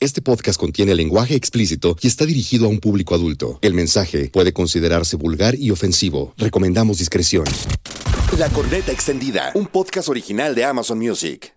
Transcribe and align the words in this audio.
Este 0.00 0.22
podcast 0.22 0.58
contiene 0.58 0.94
lenguaje 0.94 1.34
explícito 1.34 1.96
y 2.00 2.06
está 2.06 2.24
dirigido 2.24 2.66
a 2.66 2.68
un 2.68 2.78
público 2.78 3.14
adulto. 3.14 3.58
El 3.62 3.74
mensaje 3.74 4.30
puede 4.32 4.52
considerarse 4.52 5.16
vulgar 5.16 5.56
y 5.56 5.70
ofensivo. 5.70 6.34
Recomendamos 6.36 6.98
discreción. 6.98 7.44
La 8.38 8.48
Corneta 8.50 8.92
Extendida, 8.92 9.50
un 9.54 9.66
podcast 9.66 10.08
original 10.08 10.54
de 10.54 10.64
Amazon 10.64 10.98
Music. 10.98 11.54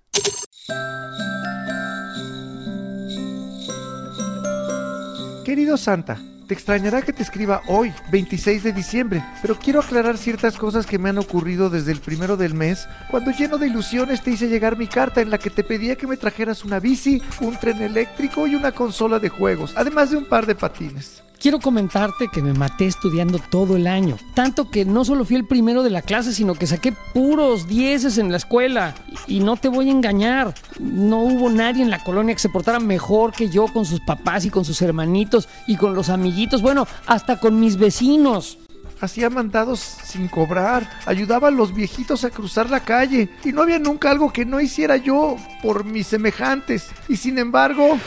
Querido 5.46 5.78
Santa, 5.78 6.22
te 6.52 6.56
extrañará 6.56 7.02
que 7.02 7.14
te 7.14 7.24
escriba 7.24 7.62
hoy, 7.66 7.94
26 8.12 8.64
de 8.64 8.74
diciembre, 8.74 9.24
pero 9.42 9.58
quiero 9.58 9.80
aclarar 9.80 10.18
ciertas 10.18 10.58
cosas 10.58 10.86
que 10.86 11.00
me 11.00 11.08
han 11.08 11.18
ocurrido 11.18 11.70
desde 11.70 11.94
el 11.94 12.02
primero 12.02 12.36
del 12.36 12.56
mes, 12.56 12.90
cuando 13.10 13.32
lleno 13.32 13.58
de 13.58 13.68
ilusiones 13.68 14.22
te 14.22 14.32
hice 14.32 14.50
llegar 14.50 14.78
mi 14.78 14.88
carta 14.88 15.22
en 15.22 15.30
la 15.30 15.38
que 15.38 15.50
te 15.50 15.64
pedía 15.64 15.96
que 15.96 16.08
me 16.08 16.18
trajeras 16.18 16.66
una 16.66 16.82
bici, 16.82 17.22
un 17.40 17.56
tren 17.56 17.82
eléctrico 17.82 18.48
y 18.48 18.56
una 18.56 18.74
consola 18.74 19.18
de 19.18 19.30
juegos, 19.30 19.72
además 19.78 20.12
de 20.12 20.18
un 20.18 20.26
par 20.26 20.46
de 20.46 20.56
patines. 20.56 21.24
Quiero 21.42 21.60
comentarte 21.60 22.28
que 22.28 22.44
me 22.44 22.54
maté 22.54 22.86
estudiando 22.86 23.40
todo 23.40 23.76
el 23.76 23.88
año. 23.88 24.16
Tanto 24.36 24.70
que 24.70 24.86
no 24.86 25.04
solo 25.04 25.26
fui 25.26 25.38
el 25.38 25.48
primero 25.48 25.82
de 25.82 25.90
la 25.90 26.04
clase, 26.04 26.34
sino 26.34 26.54
que 26.54 26.68
saqué 26.68 26.94
puros 27.16 27.68
dieces 27.68 28.20
en 28.20 28.30
la 28.30 28.38
escuela. 28.38 28.94
Y 29.26 29.40
no 29.40 29.58
te 29.58 29.68
voy 29.68 29.90
a 29.90 29.92
engañar. 29.92 30.54
No 30.80 31.24
hubo 31.24 31.50
nadie 31.50 31.82
en 31.82 31.90
la 31.90 32.04
colonia 32.04 32.36
que 32.36 32.40
se 32.40 32.50
portara 32.50 32.80
mejor 32.80 33.32
que 33.32 33.50
yo 33.50 33.66
con 33.66 33.86
sus 33.86 34.02
papás 34.02 34.46
y 34.46 34.52
con 34.52 34.66
sus 34.66 34.84
hermanitos 34.84 35.50
y 35.66 35.78
con 35.78 35.96
los 35.96 36.10
amiguitos. 36.10 36.41
Bueno, 36.62 36.88
hasta 37.06 37.40
con 37.40 37.60
mis 37.60 37.78
vecinos. 37.78 38.58
Hacía 39.00 39.30
mandados 39.30 39.80
sin 39.80 40.28
cobrar, 40.28 40.88
ayudaba 41.06 41.48
a 41.48 41.52
los 41.52 41.74
viejitos 41.74 42.24
a 42.24 42.30
cruzar 42.30 42.70
la 42.70 42.82
calle 42.82 43.30
y 43.44 43.52
no 43.52 43.64
había 43.64 43.80
nunca 43.80 44.12
algo 44.12 44.32
que 44.32 44.46
no 44.46 44.60
hiciera 44.60 44.96
yo 44.98 45.38
por 45.64 45.86
mis 45.86 46.08
semejantes. 46.08 46.90
Y 47.08 47.18
sin 47.18 47.40
embargo, 47.40 47.98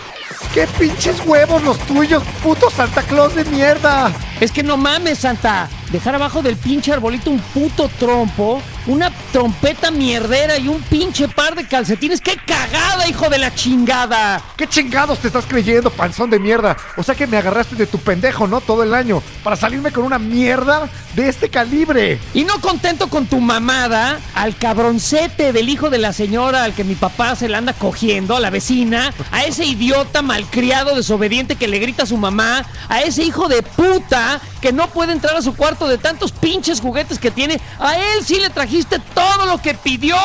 ¡qué 0.53 0.69
pinches 0.79 1.25
huevos 1.27 1.65
los 1.65 1.79
tuyos, 1.87 2.23
puto 2.45 2.71
Santa 2.71 3.03
Claus 3.03 3.35
de 3.35 3.45
mierda! 3.45 4.12
Es 4.41 4.53
que 4.53 4.62
no 4.62 4.77
mames, 4.77 5.19
Santa. 5.19 5.69
Dejar 5.95 6.17
abajo 6.17 6.42
del 6.42 6.56
pinche 6.56 6.92
arbolito 6.92 7.31
un 7.31 7.39
puto 7.39 7.89
trompo, 8.00 8.61
una 8.89 9.12
trompeta 9.31 9.92
mierdera 9.92 10.59
y 10.59 10.67
un 10.67 10.83
pinche 10.83 11.28
par 11.28 11.55
de 11.55 11.69
calcetines. 11.69 12.20
¡Qué 12.20 12.37
cagada, 12.37 13.09
hijo 13.09 13.31
de 13.31 13.39
la 13.39 13.55
chingada! 13.55 14.42
¿Qué 14.56 14.67
chingados 14.67 15.20
te 15.20 15.28
estás 15.28 15.47
creyendo, 15.47 15.91
panzón 15.91 16.31
de 16.31 16.41
mierda? 16.41 16.77
O 16.97 17.05
sea 17.05 17.15
que 17.15 17.28
me 17.28 17.37
agarraste 17.37 17.77
de 17.77 17.87
tu 17.87 18.00
pendejo, 18.00 18.48
¿no? 18.48 18.61
Todo 18.61 18.83
el 18.83 18.92
año, 18.92 19.22
para 19.45 19.55
salirme 19.55 19.92
con 19.92 20.03
una 20.03 20.19
mierda 20.19 20.89
de 21.15 21.28
este 21.28 21.48
calibre. 21.48 22.19
Y 22.34 22.42
no 22.42 22.61
contento 22.61 23.06
con 23.09 23.27
tu 23.27 23.39
mamada, 23.39 24.19
al 24.34 24.56
cabroncete 24.56 25.53
del 25.53 25.69
hijo 25.69 25.91
de 25.91 25.98
la 25.98 26.12
señora 26.12 26.65
al 26.65 26.75
que 26.75 26.83
mi 26.83 26.97
papá 26.97 27.37
se 27.37 27.48
la 27.48 27.59
anda 27.59 27.72
cogiendo, 27.72 28.34
a 28.34 28.41
la 28.41 28.50
vecina, 28.50 29.15
a 29.31 29.45
ese 29.45 29.65
idiota 29.65 30.22
malcriado 30.22 30.97
desobediente 30.97 31.55
que 31.55 31.69
le 31.69 31.78
grita 31.78 32.03
a 32.03 32.06
su 32.06 32.17
mamá, 32.17 32.67
a 32.89 33.03
ese 33.03 33.22
hijo 33.22 33.47
de 33.47 33.62
puta 33.62 34.41
que 34.65 34.73
no 34.73 34.89
puede 34.89 35.12
entrar 35.12 35.37
a 35.37 35.43
su 35.43 35.55
cuarto 35.55 35.87
de 35.87 35.98
tantos 35.98 36.33
pinches 36.33 36.81
juguetes 36.81 37.19
que 37.19 37.31
tiene, 37.31 37.61
a 37.79 37.98
él 37.98 38.25
sí 38.25 38.37
le 38.41 38.48
trajiste 38.48 38.98
todo 39.12 39.45
lo 39.45 39.61
que 39.61 39.75
pidió. 39.75 40.17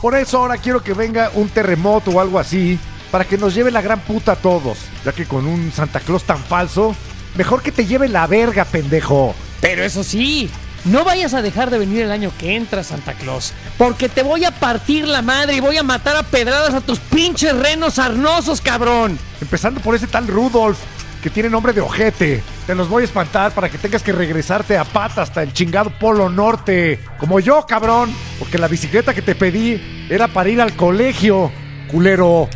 Por 0.00 0.14
eso 0.14 0.38
ahora 0.38 0.56
quiero 0.56 0.84
que 0.84 0.92
venga 0.92 1.32
un 1.34 1.48
terremoto 1.48 2.12
o 2.12 2.20
algo 2.20 2.38
así, 2.38 2.78
para 3.10 3.24
que 3.24 3.36
nos 3.36 3.56
lleve 3.56 3.72
la 3.72 3.80
gran 3.80 3.98
puta 3.98 4.32
a 4.32 4.36
todos, 4.36 4.78
ya 5.04 5.10
que 5.10 5.24
con 5.24 5.48
un 5.48 5.72
Santa 5.72 5.98
Claus 5.98 6.22
tan 6.22 6.38
falso, 6.38 6.94
mejor 7.34 7.60
que 7.60 7.72
te 7.72 7.86
lleve 7.86 8.08
la 8.08 8.28
verga, 8.28 8.64
pendejo. 8.64 9.34
Pero 9.60 9.82
eso 9.82 10.04
sí, 10.04 10.48
no 10.84 11.02
vayas 11.02 11.34
a 11.34 11.42
dejar 11.42 11.70
de 11.70 11.80
venir 11.80 12.02
el 12.02 12.12
año 12.12 12.30
que 12.38 12.54
entra, 12.54 12.84
Santa 12.84 13.14
Claus. 13.14 13.52
Porque 13.78 14.08
te 14.08 14.22
voy 14.22 14.44
a 14.44 14.52
partir 14.52 15.08
la 15.08 15.22
madre 15.22 15.56
y 15.56 15.60
voy 15.60 15.76
a 15.76 15.82
matar 15.82 16.14
a 16.14 16.22
pedradas 16.22 16.72
a 16.72 16.80
tus 16.80 17.00
pinches 17.00 17.56
renos 17.56 17.98
arnosos, 17.98 18.60
cabrón. 18.60 19.18
Empezando 19.40 19.80
por 19.80 19.96
ese 19.96 20.06
tal 20.06 20.28
Rudolf, 20.28 20.78
que 21.22 21.30
tiene 21.30 21.50
nombre 21.50 21.72
de 21.72 21.80
ojete. 21.80 22.42
Te 22.66 22.74
los 22.74 22.88
voy 22.88 23.02
a 23.02 23.04
espantar 23.04 23.52
para 23.52 23.68
que 23.68 23.78
tengas 23.78 24.02
que 24.02 24.12
regresarte 24.12 24.76
a 24.76 24.84
pata 24.84 25.22
hasta 25.22 25.42
el 25.42 25.52
chingado 25.52 25.90
Polo 25.98 26.28
Norte. 26.28 27.00
Como 27.18 27.40
yo, 27.40 27.66
cabrón. 27.66 28.12
Porque 28.38 28.58
la 28.58 28.68
bicicleta 28.68 29.14
que 29.14 29.22
te 29.22 29.34
pedí 29.34 30.06
era 30.10 30.28
para 30.28 30.48
ir 30.48 30.60
al 30.60 30.74
colegio, 30.74 31.50
culero. 31.90 32.48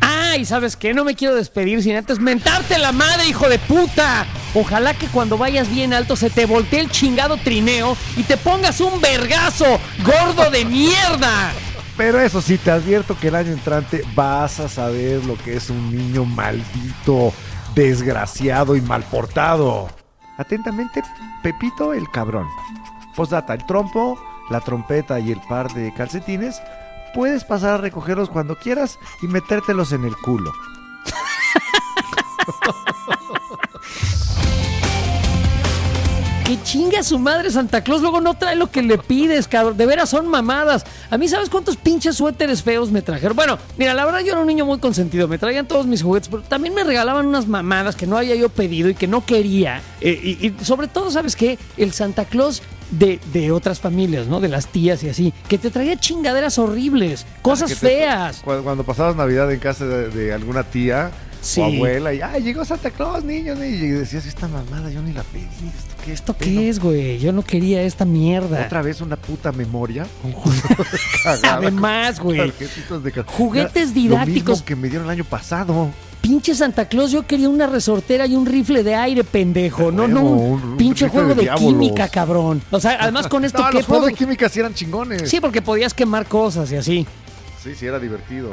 Ah, 0.00 0.36
y 0.36 0.44
sabes 0.44 0.76
qué, 0.76 0.92
no 0.92 1.04
me 1.04 1.14
quiero 1.14 1.34
despedir 1.34 1.82
sin 1.82 1.96
antes 1.96 2.18
mentarte 2.18 2.78
la 2.78 2.92
madre, 2.92 3.26
hijo 3.28 3.48
de 3.48 3.58
puta. 3.58 4.26
Ojalá 4.54 4.94
que 4.94 5.06
cuando 5.06 5.38
vayas 5.38 5.70
bien 5.70 5.92
alto 5.92 6.16
se 6.16 6.30
te 6.30 6.46
voltee 6.46 6.80
el 6.80 6.90
chingado 6.90 7.36
trineo 7.36 7.96
y 8.16 8.22
te 8.22 8.36
pongas 8.36 8.80
un 8.80 9.00
vergazo, 9.00 9.80
gordo 10.04 10.50
de 10.50 10.64
mierda. 10.64 11.52
Pero 11.96 12.20
eso 12.20 12.40
sí, 12.40 12.58
te 12.58 12.70
advierto 12.70 13.18
que 13.18 13.26
el 13.26 13.34
año 13.34 13.52
entrante 13.52 14.04
vas 14.14 14.60
a 14.60 14.68
saber 14.68 15.24
lo 15.24 15.36
que 15.36 15.56
es 15.56 15.68
un 15.68 15.96
niño 15.96 16.24
maldito, 16.24 17.32
desgraciado 17.78 18.74
y 18.74 18.80
mal 18.80 19.04
portado. 19.04 19.88
Atentamente, 20.36 21.00
Pepito 21.44 21.92
el 21.92 22.10
cabrón. 22.10 22.48
Postdata, 23.14 23.54
el 23.54 23.64
trompo, 23.66 24.18
la 24.50 24.60
trompeta 24.60 25.20
y 25.20 25.30
el 25.30 25.40
par 25.42 25.72
de 25.72 25.94
calcetines, 25.94 26.60
puedes 27.14 27.44
pasar 27.44 27.74
a 27.74 27.78
recogerlos 27.78 28.30
cuando 28.30 28.58
quieras 28.58 28.98
y 29.22 29.28
metértelos 29.28 29.92
en 29.92 30.04
el 30.04 30.16
culo. 30.16 30.52
Que 36.48 36.62
chinga 36.62 37.02
su 37.02 37.18
madre 37.18 37.50
Santa 37.50 37.82
Claus, 37.84 38.00
luego 38.00 38.22
no 38.22 38.32
trae 38.32 38.56
lo 38.56 38.70
que 38.70 38.80
le 38.80 38.96
pides, 38.96 39.46
cabrón. 39.46 39.76
De 39.76 39.84
veras 39.84 40.08
son 40.08 40.28
mamadas. 40.28 40.82
A 41.10 41.18
mí, 41.18 41.28
¿sabes 41.28 41.50
cuántos 41.50 41.76
pinches 41.76 42.16
suéteres 42.16 42.62
feos 42.62 42.90
me 42.90 43.02
trajeron? 43.02 43.36
Bueno, 43.36 43.58
mira, 43.76 43.92
la 43.92 44.06
verdad 44.06 44.20
yo 44.20 44.32
era 44.32 44.40
un 44.40 44.46
niño 44.46 44.64
muy 44.64 44.78
consentido. 44.78 45.28
Me 45.28 45.36
traían 45.36 45.68
todos 45.68 45.84
mis 45.86 46.02
juguetes, 46.02 46.30
pero 46.30 46.42
también 46.42 46.72
me 46.72 46.84
regalaban 46.84 47.26
unas 47.26 47.46
mamadas 47.48 47.96
que 47.96 48.06
no 48.06 48.16
había 48.16 48.34
yo 48.34 48.48
pedido 48.48 48.88
y 48.88 48.94
que 48.94 49.06
no 49.06 49.26
quería. 49.26 49.82
Eh, 50.00 50.18
y, 50.40 50.46
y 50.46 50.64
sobre 50.64 50.88
todo, 50.88 51.10
¿sabes 51.10 51.36
qué? 51.36 51.58
El 51.76 51.92
Santa 51.92 52.24
Claus 52.24 52.62
de, 52.92 53.20
de 53.34 53.52
otras 53.52 53.78
familias, 53.80 54.26
¿no? 54.26 54.40
De 54.40 54.48
las 54.48 54.68
tías 54.68 55.02
y 55.02 55.10
así. 55.10 55.34
Que 55.50 55.58
te 55.58 55.70
traía 55.70 55.96
chingaderas 56.00 56.58
horribles, 56.58 57.26
cosas 57.42 57.68
Que 57.68 57.74
te- 57.74 57.80
feas. 57.88 58.40
Cuando, 58.42 58.64
cuando 58.64 58.84
pasabas 58.84 59.16
Navidad 59.16 59.52
en 59.52 59.60
casa 59.60 59.84
de, 59.84 60.08
de 60.08 60.32
alguna 60.32 60.62
tía 60.64 61.10
Sí. 61.42 61.60
o 61.60 61.66
abuela 61.66 62.12
y 62.14 62.20
¡ay, 62.20 62.42
llegó 62.42 62.64
Santa 62.64 62.90
Claus, 62.90 63.22
niño! 63.22 63.54
niño", 63.54 63.84
Y 63.84 63.90
decías, 63.90 64.26
esta 64.26 64.48
mamada 64.48 64.90
yo 64.90 65.00
ni 65.02 65.12
la 65.12 65.22
pedí. 65.22 65.42
¿Esto 65.44 65.94
¿Esto 66.12 66.32
pedo?". 66.34 66.48
qué 66.48 66.68
es, 66.68 66.78
güey? 66.80 67.18
Yo 67.18 67.32
no 67.32 67.42
quería 67.42 67.82
esta 67.82 68.04
mierda. 68.04 68.64
Otra 68.66 68.82
vez 68.82 69.00
una 69.00 69.16
puta 69.16 69.52
memoria. 69.52 70.06
Un 70.24 70.32
juego 70.32 70.60
cagada, 71.24 71.56
Además, 71.56 72.18
con 72.18 72.26
güey. 72.36 72.52
de 73.02 73.22
Juguetes 73.26 73.88
Lo 73.88 73.94
didácticos. 73.94 74.48
mismo 74.56 74.64
que 74.64 74.76
me 74.76 74.88
dieron 74.88 75.06
el 75.06 75.12
año 75.12 75.24
pasado. 75.24 75.90
Pinche 76.20 76.54
Santa 76.54 76.86
Claus, 76.88 77.10
yo 77.12 77.26
quería 77.26 77.48
una 77.48 77.66
resortera 77.66 78.26
y 78.26 78.34
un 78.34 78.44
rifle 78.44 78.82
de 78.82 78.94
aire, 78.94 79.22
pendejo. 79.24 79.90
No, 79.92 80.08
no, 80.08 80.22
un, 80.22 80.62
un- 80.72 80.76
pinche 80.76 81.08
juego 81.08 81.34
de 81.34 81.44
de, 81.46 81.54
química, 81.54 82.08
cabrón. 82.08 82.60
O 82.70 82.80
sea, 82.80 82.98
además 83.00 83.28
con 83.28 83.44
esto, 83.46 83.62
No, 83.62 83.68
¿qué 83.70 83.76
los 83.78 83.86
juegos 83.86 84.06
de 84.08 84.14
química 84.14 84.48
sí 84.48 84.58
eran 84.60 84.74
chingones. 84.74 85.30
Sí, 85.30 85.40
porque 85.40 85.62
podías 85.62 85.94
quemar 85.94 86.26
cosas 86.26 86.70
y 86.72 86.76
así. 86.76 87.06
Sí, 87.62 87.74
sí, 87.74 87.86
era 87.86 87.98
divertido. 87.98 88.50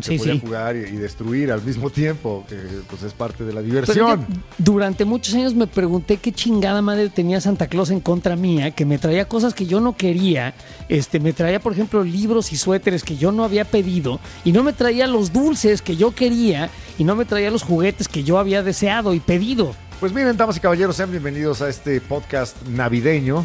Sí, 0.00 0.18
Se 0.18 0.18
podía 0.18 0.32
sí. 0.34 0.40
jugar 0.40 0.76
y, 0.76 0.80
y 0.80 0.96
destruir 0.96 1.52
al 1.52 1.62
mismo 1.62 1.88
tiempo, 1.90 2.44
que 2.48 2.56
pues 2.88 3.02
es 3.04 3.12
parte 3.12 3.44
de 3.44 3.52
la 3.52 3.62
diversión. 3.62 4.26
durante 4.58 5.04
muchos 5.04 5.34
años 5.34 5.54
me 5.54 5.66
pregunté 5.66 6.16
qué 6.16 6.32
chingada 6.32 6.82
madre 6.82 7.08
tenía 7.10 7.40
Santa 7.40 7.68
Claus 7.68 7.90
en 7.90 8.00
contra 8.00 8.34
mía, 8.34 8.72
que 8.72 8.84
me 8.84 8.98
traía 8.98 9.28
cosas 9.28 9.54
que 9.54 9.66
yo 9.66 9.80
no 9.80 9.96
quería. 9.96 10.54
Este, 10.88 11.20
me 11.20 11.32
traía, 11.32 11.60
por 11.60 11.72
ejemplo, 11.72 12.02
libros 12.02 12.52
y 12.52 12.56
suéteres 12.56 13.04
que 13.04 13.16
yo 13.16 13.30
no 13.32 13.44
había 13.44 13.64
pedido, 13.64 14.18
y 14.44 14.52
no 14.52 14.62
me 14.64 14.72
traía 14.72 15.06
los 15.06 15.32
dulces 15.32 15.80
que 15.80 15.96
yo 15.96 16.14
quería, 16.14 16.70
y 16.98 17.04
no 17.04 17.14
me 17.14 17.24
traía 17.24 17.50
los 17.50 17.62
juguetes 17.62 18.08
que 18.08 18.24
yo 18.24 18.38
había 18.38 18.62
deseado 18.62 19.14
y 19.14 19.20
pedido. 19.20 19.74
Pues 20.00 20.12
miren, 20.12 20.36
damas 20.36 20.56
y 20.56 20.60
caballeros, 20.60 20.96
sean 20.96 21.10
bienvenidos 21.10 21.62
a 21.62 21.68
este 21.68 22.00
podcast 22.00 22.60
navideño, 22.66 23.44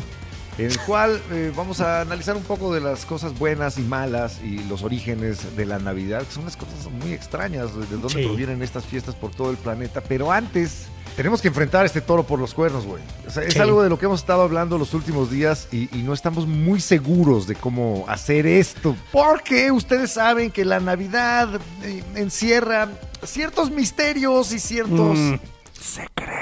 en 0.60 0.66
el 0.72 0.80
cual 0.82 1.22
eh, 1.32 1.52
vamos 1.56 1.80
a 1.82 2.02
analizar 2.02 2.36
un 2.36 2.44
poco 2.44 2.74
de 2.74 2.82
las 2.82 3.06
cosas 3.06 3.38
buenas 3.38 3.78
y 3.78 3.82
malas 3.82 4.40
y 4.44 4.60
los 4.66 4.84
orígenes 4.84 5.56
de 5.56 5.66
la 5.66 5.80
Navidad, 5.80 6.24
que 6.24 6.32
son 6.34 6.44
unas 6.44 6.58
cosas 6.58 6.90
muy 7.02 7.14
extrañas, 7.14 7.74
de 7.76 7.86
dónde 7.98 8.10
Sí. 8.22 8.24
provienen 8.26 8.62
estas 8.62 8.86
fiestas 8.86 9.16
por 9.16 9.32
todo 9.32 9.52
el 9.52 9.58
planeta. 9.58 10.02
Pero 10.02 10.32
antes, 10.32 10.88
tenemos 11.16 11.42
que 11.42 11.48
enfrentar 11.50 11.86
este 11.86 12.02
toro 12.02 12.24
por 12.24 12.40
los 12.40 12.54
cuernos, 12.54 12.86
güey. 12.86 13.02
O 13.28 13.32
sea, 13.32 13.44
es 13.44 13.54
Sí. 13.54 13.60
algo 13.60 13.82
de 13.84 13.90
lo 13.90 13.98
que 14.00 14.06
hemos 14.06 14.20
estado 14.22 14.42
hablando 14.44 14.78
los 14.78 14.94
últimos 14.94 15.30
días 15.32 15.68
y, 15.72 15.90
y 15.98 16.04
no 16.04 16.14
estamos 16.14 16.48
muy 16.48 16.80
seguros 16.82 17.48
de 17.48 17.56
cómo 17.56 18.06
hacer 18.08 18.46
esto. 18.48 18.96
Porque 19.12 19.72
ustedes 19.72 20.12
saben 20.12 20.52
que 20.52 20.66
la 20.66 20.80
Navidad 20.80 21.60
eh, 21.84 22.04
encierra 22.16 22.90
ciertos 23.24 23.70
misterios 23.72 24.52
y 24.54 24.60
ciertos 24.60 25.18
Mm. 25.18 25.36
secretos. 25.82 26.39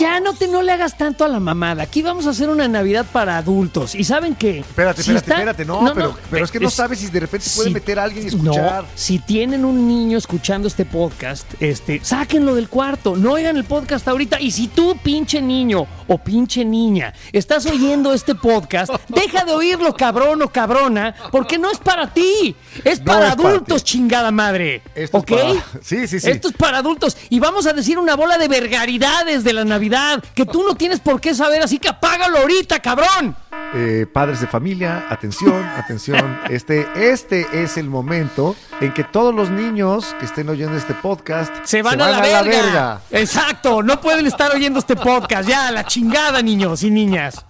Ya 0.00 0.18
no 0.18 0.32
te 0.32 0.48
no 0.48 0.62
le 0.62 0.72
hagas 0.72 0.96
tanto 0.96 1.24
a 1.24 1.28
la 1.28 1.40
mamada. 1.40 1.82
Aquí 1.82 2.00
vamos 2.00 2.26
a 2.26 2.30
hacer 2.30 2.48
una 2.48 2.66
Navidad 2.68 3.04
para 3.12 3.36
adultos. 3.36 3.94
¿Y 3.94 4.04
saben 4.04 4.34
qué? 4.34 4.60
Espérate, 4.60 5.02
Si 5.02 5.10
espérate, 5.14 5.30
está- 5.30 5.34
espérate. 5.52 5.64
No, 5.66 5.92
pero, 5.94 6.16
pero 6.30 6.42
es 6.44 6.50
que 6.50 6.58
no 6.58 6.70
sabes 6.70 7.00
si 7.00 7.08
de 7.08 7.20
repente 7.20 7.46
se 7.46 7.56
puede 7.56 7.68
si- 7.68 7.74
meter 7.74 7.98
a 7.98 8.04
alguien 8.04 8.24
y 8.24 8.28
escuchar. 8.28 8.82
No, 8.84 8.88
si 8.94 9.18
tienen 9.18 9.62
un 9.66 9.86
niño 9.86 10.16
escuchando 10.16 10.68
este 10.68 10.86
podcast, 10.86 11.44
este, 11.60 12.00
sáquenlo 12.02 12.54
del 12.54 12.70
cuarto. 12.70 13.14
No 13.14 13.32
oigan 13.32 13.58
el 13.58 13.64
podcast 13.64 14.08
ahorita. 14.08 14.40
Y 14.40 14.52
si 14.52 14.68
tú, 14.68 14.96
pinche 15.02 15.42
niño 15.42 15.86
o 16.08 16.16
pinche 16.16 16.64
niña, 16.64 17.12
estás 17.32 17.66
oyendo 17.66 18.14
este 18.14 18.34
podcast, 18.34 18.90
deja 19.08 19.44
de 19.44 19.52
oírlo, 19.52 19.94
cabrón 19.94 20.40
o 20.40 20.48
cabrona, 20.50 21.14
porque 21.30 21.58
no 21.58 21.70
es 21.70 21.76
para 21.78 22.12
ti. 22.14 22.56
Es 22.84 23.00
para 23.00 23.26
es 23.28 23.32
adultos, 23.34 23.84
chingada 23.84 24.30
madre. 24.30 24.80
Esto 24.94 25.18
es 25.18 25.22
¿Ok? 25.24 25.30
para- 25.30 25.50
Sí, 25.82 26.06
sí, 26.08 26.20
sí. 26.20 26.30
Esto 26.30 26.48
es 26.48 26.54
para 26.54 26.78
adultos. 26.78 27.18
Y 27.28 27.38
vamos 27.38 27.66
a 27.66 27.74
decir 27.74 27.98
una 27.98 28.16
bola 28.16 28.38
de 28.38 28.48
vergaridades 28.48 29.44
de 29.44 29.52
la 29.52 29.64
Navidad 29.66 29.89
que 30.34 30.46
tú 30.46 30.62
no 30.62 30.74
tienes 30.74 31.00
por 31.00 31.20
qué 31.20 31.34
saber, 31.34 31.62
así 31.62 31.78
que 31.78 31.88
apágalo 31.88 32.38
ahorita, 32.38 32.80
cabrón. 32.80 33.36
Eh, 33.74 34.06
padres 34.12 34.40
de 34.40 34.46
familia, 34.46 35.06
atención, 35.08 35.64
atención. 35.64 36.40
Este, 36.48 36.88
este 36.96 37.46
es 37.62 37.76
el 37.76 37.88
momento 37.88 38.56
en 38.80 38.92
que 38.92 39.04
todos 39.04 39.34
los 39.34 39.50
niños 39.50 40.16
que 40.18 40.26
estén 40.26 40.48
oyendo 40.48 40.76
este 40.76 40.94
podcast 40.94 41.54
Se 41.64 41.82
van, 41.82 42.00
a, 42.00 42.10
la, 42.10 42.42
verga. 42.42 43.00
Exacto, 43.10 43.82
no 43.82 44.00
pueden 44.00 44.26
estar 44.26 44.52
oyendo 44.54 44.78
este 44.80 44.96
podcast. 44.96 45.48
Ya, 45.48 45.70
la 45.70 45.84
chingada, 45.84 46.42
niños 46.42 46.82
y 46.82 46.90
niñas. 46.90 47.44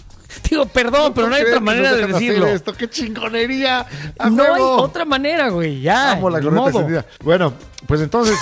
Digo, 0.49 0.67
perdón, 0.67 1.13
pero 1.15 1.29
no 1.29 1.35
hay 1.35 1.43
¿Cómo 1.43 1.55
otra 1.55 1.61
manera 1.61 1.95
de 1.95 2.07
decirlo. 2.07 2.47
Esto, 2.47 2.73
qué 2.75 2.89
chingonería. 2.89 3.87
¡A 4.19 4.31
No 4.31 4.43
hay 4.43 4.61
otra 4.61 5.05
manera, 5.05 5.49
güey. 5.49 5.81
Ya. 5.81 6.13
Amo 6.13 6.31
la 6.31 6.41
modo. 6.41 6.87
Bueno, 7.23 7.55
pues 7.87 8.01
entonces, 8.01 8.37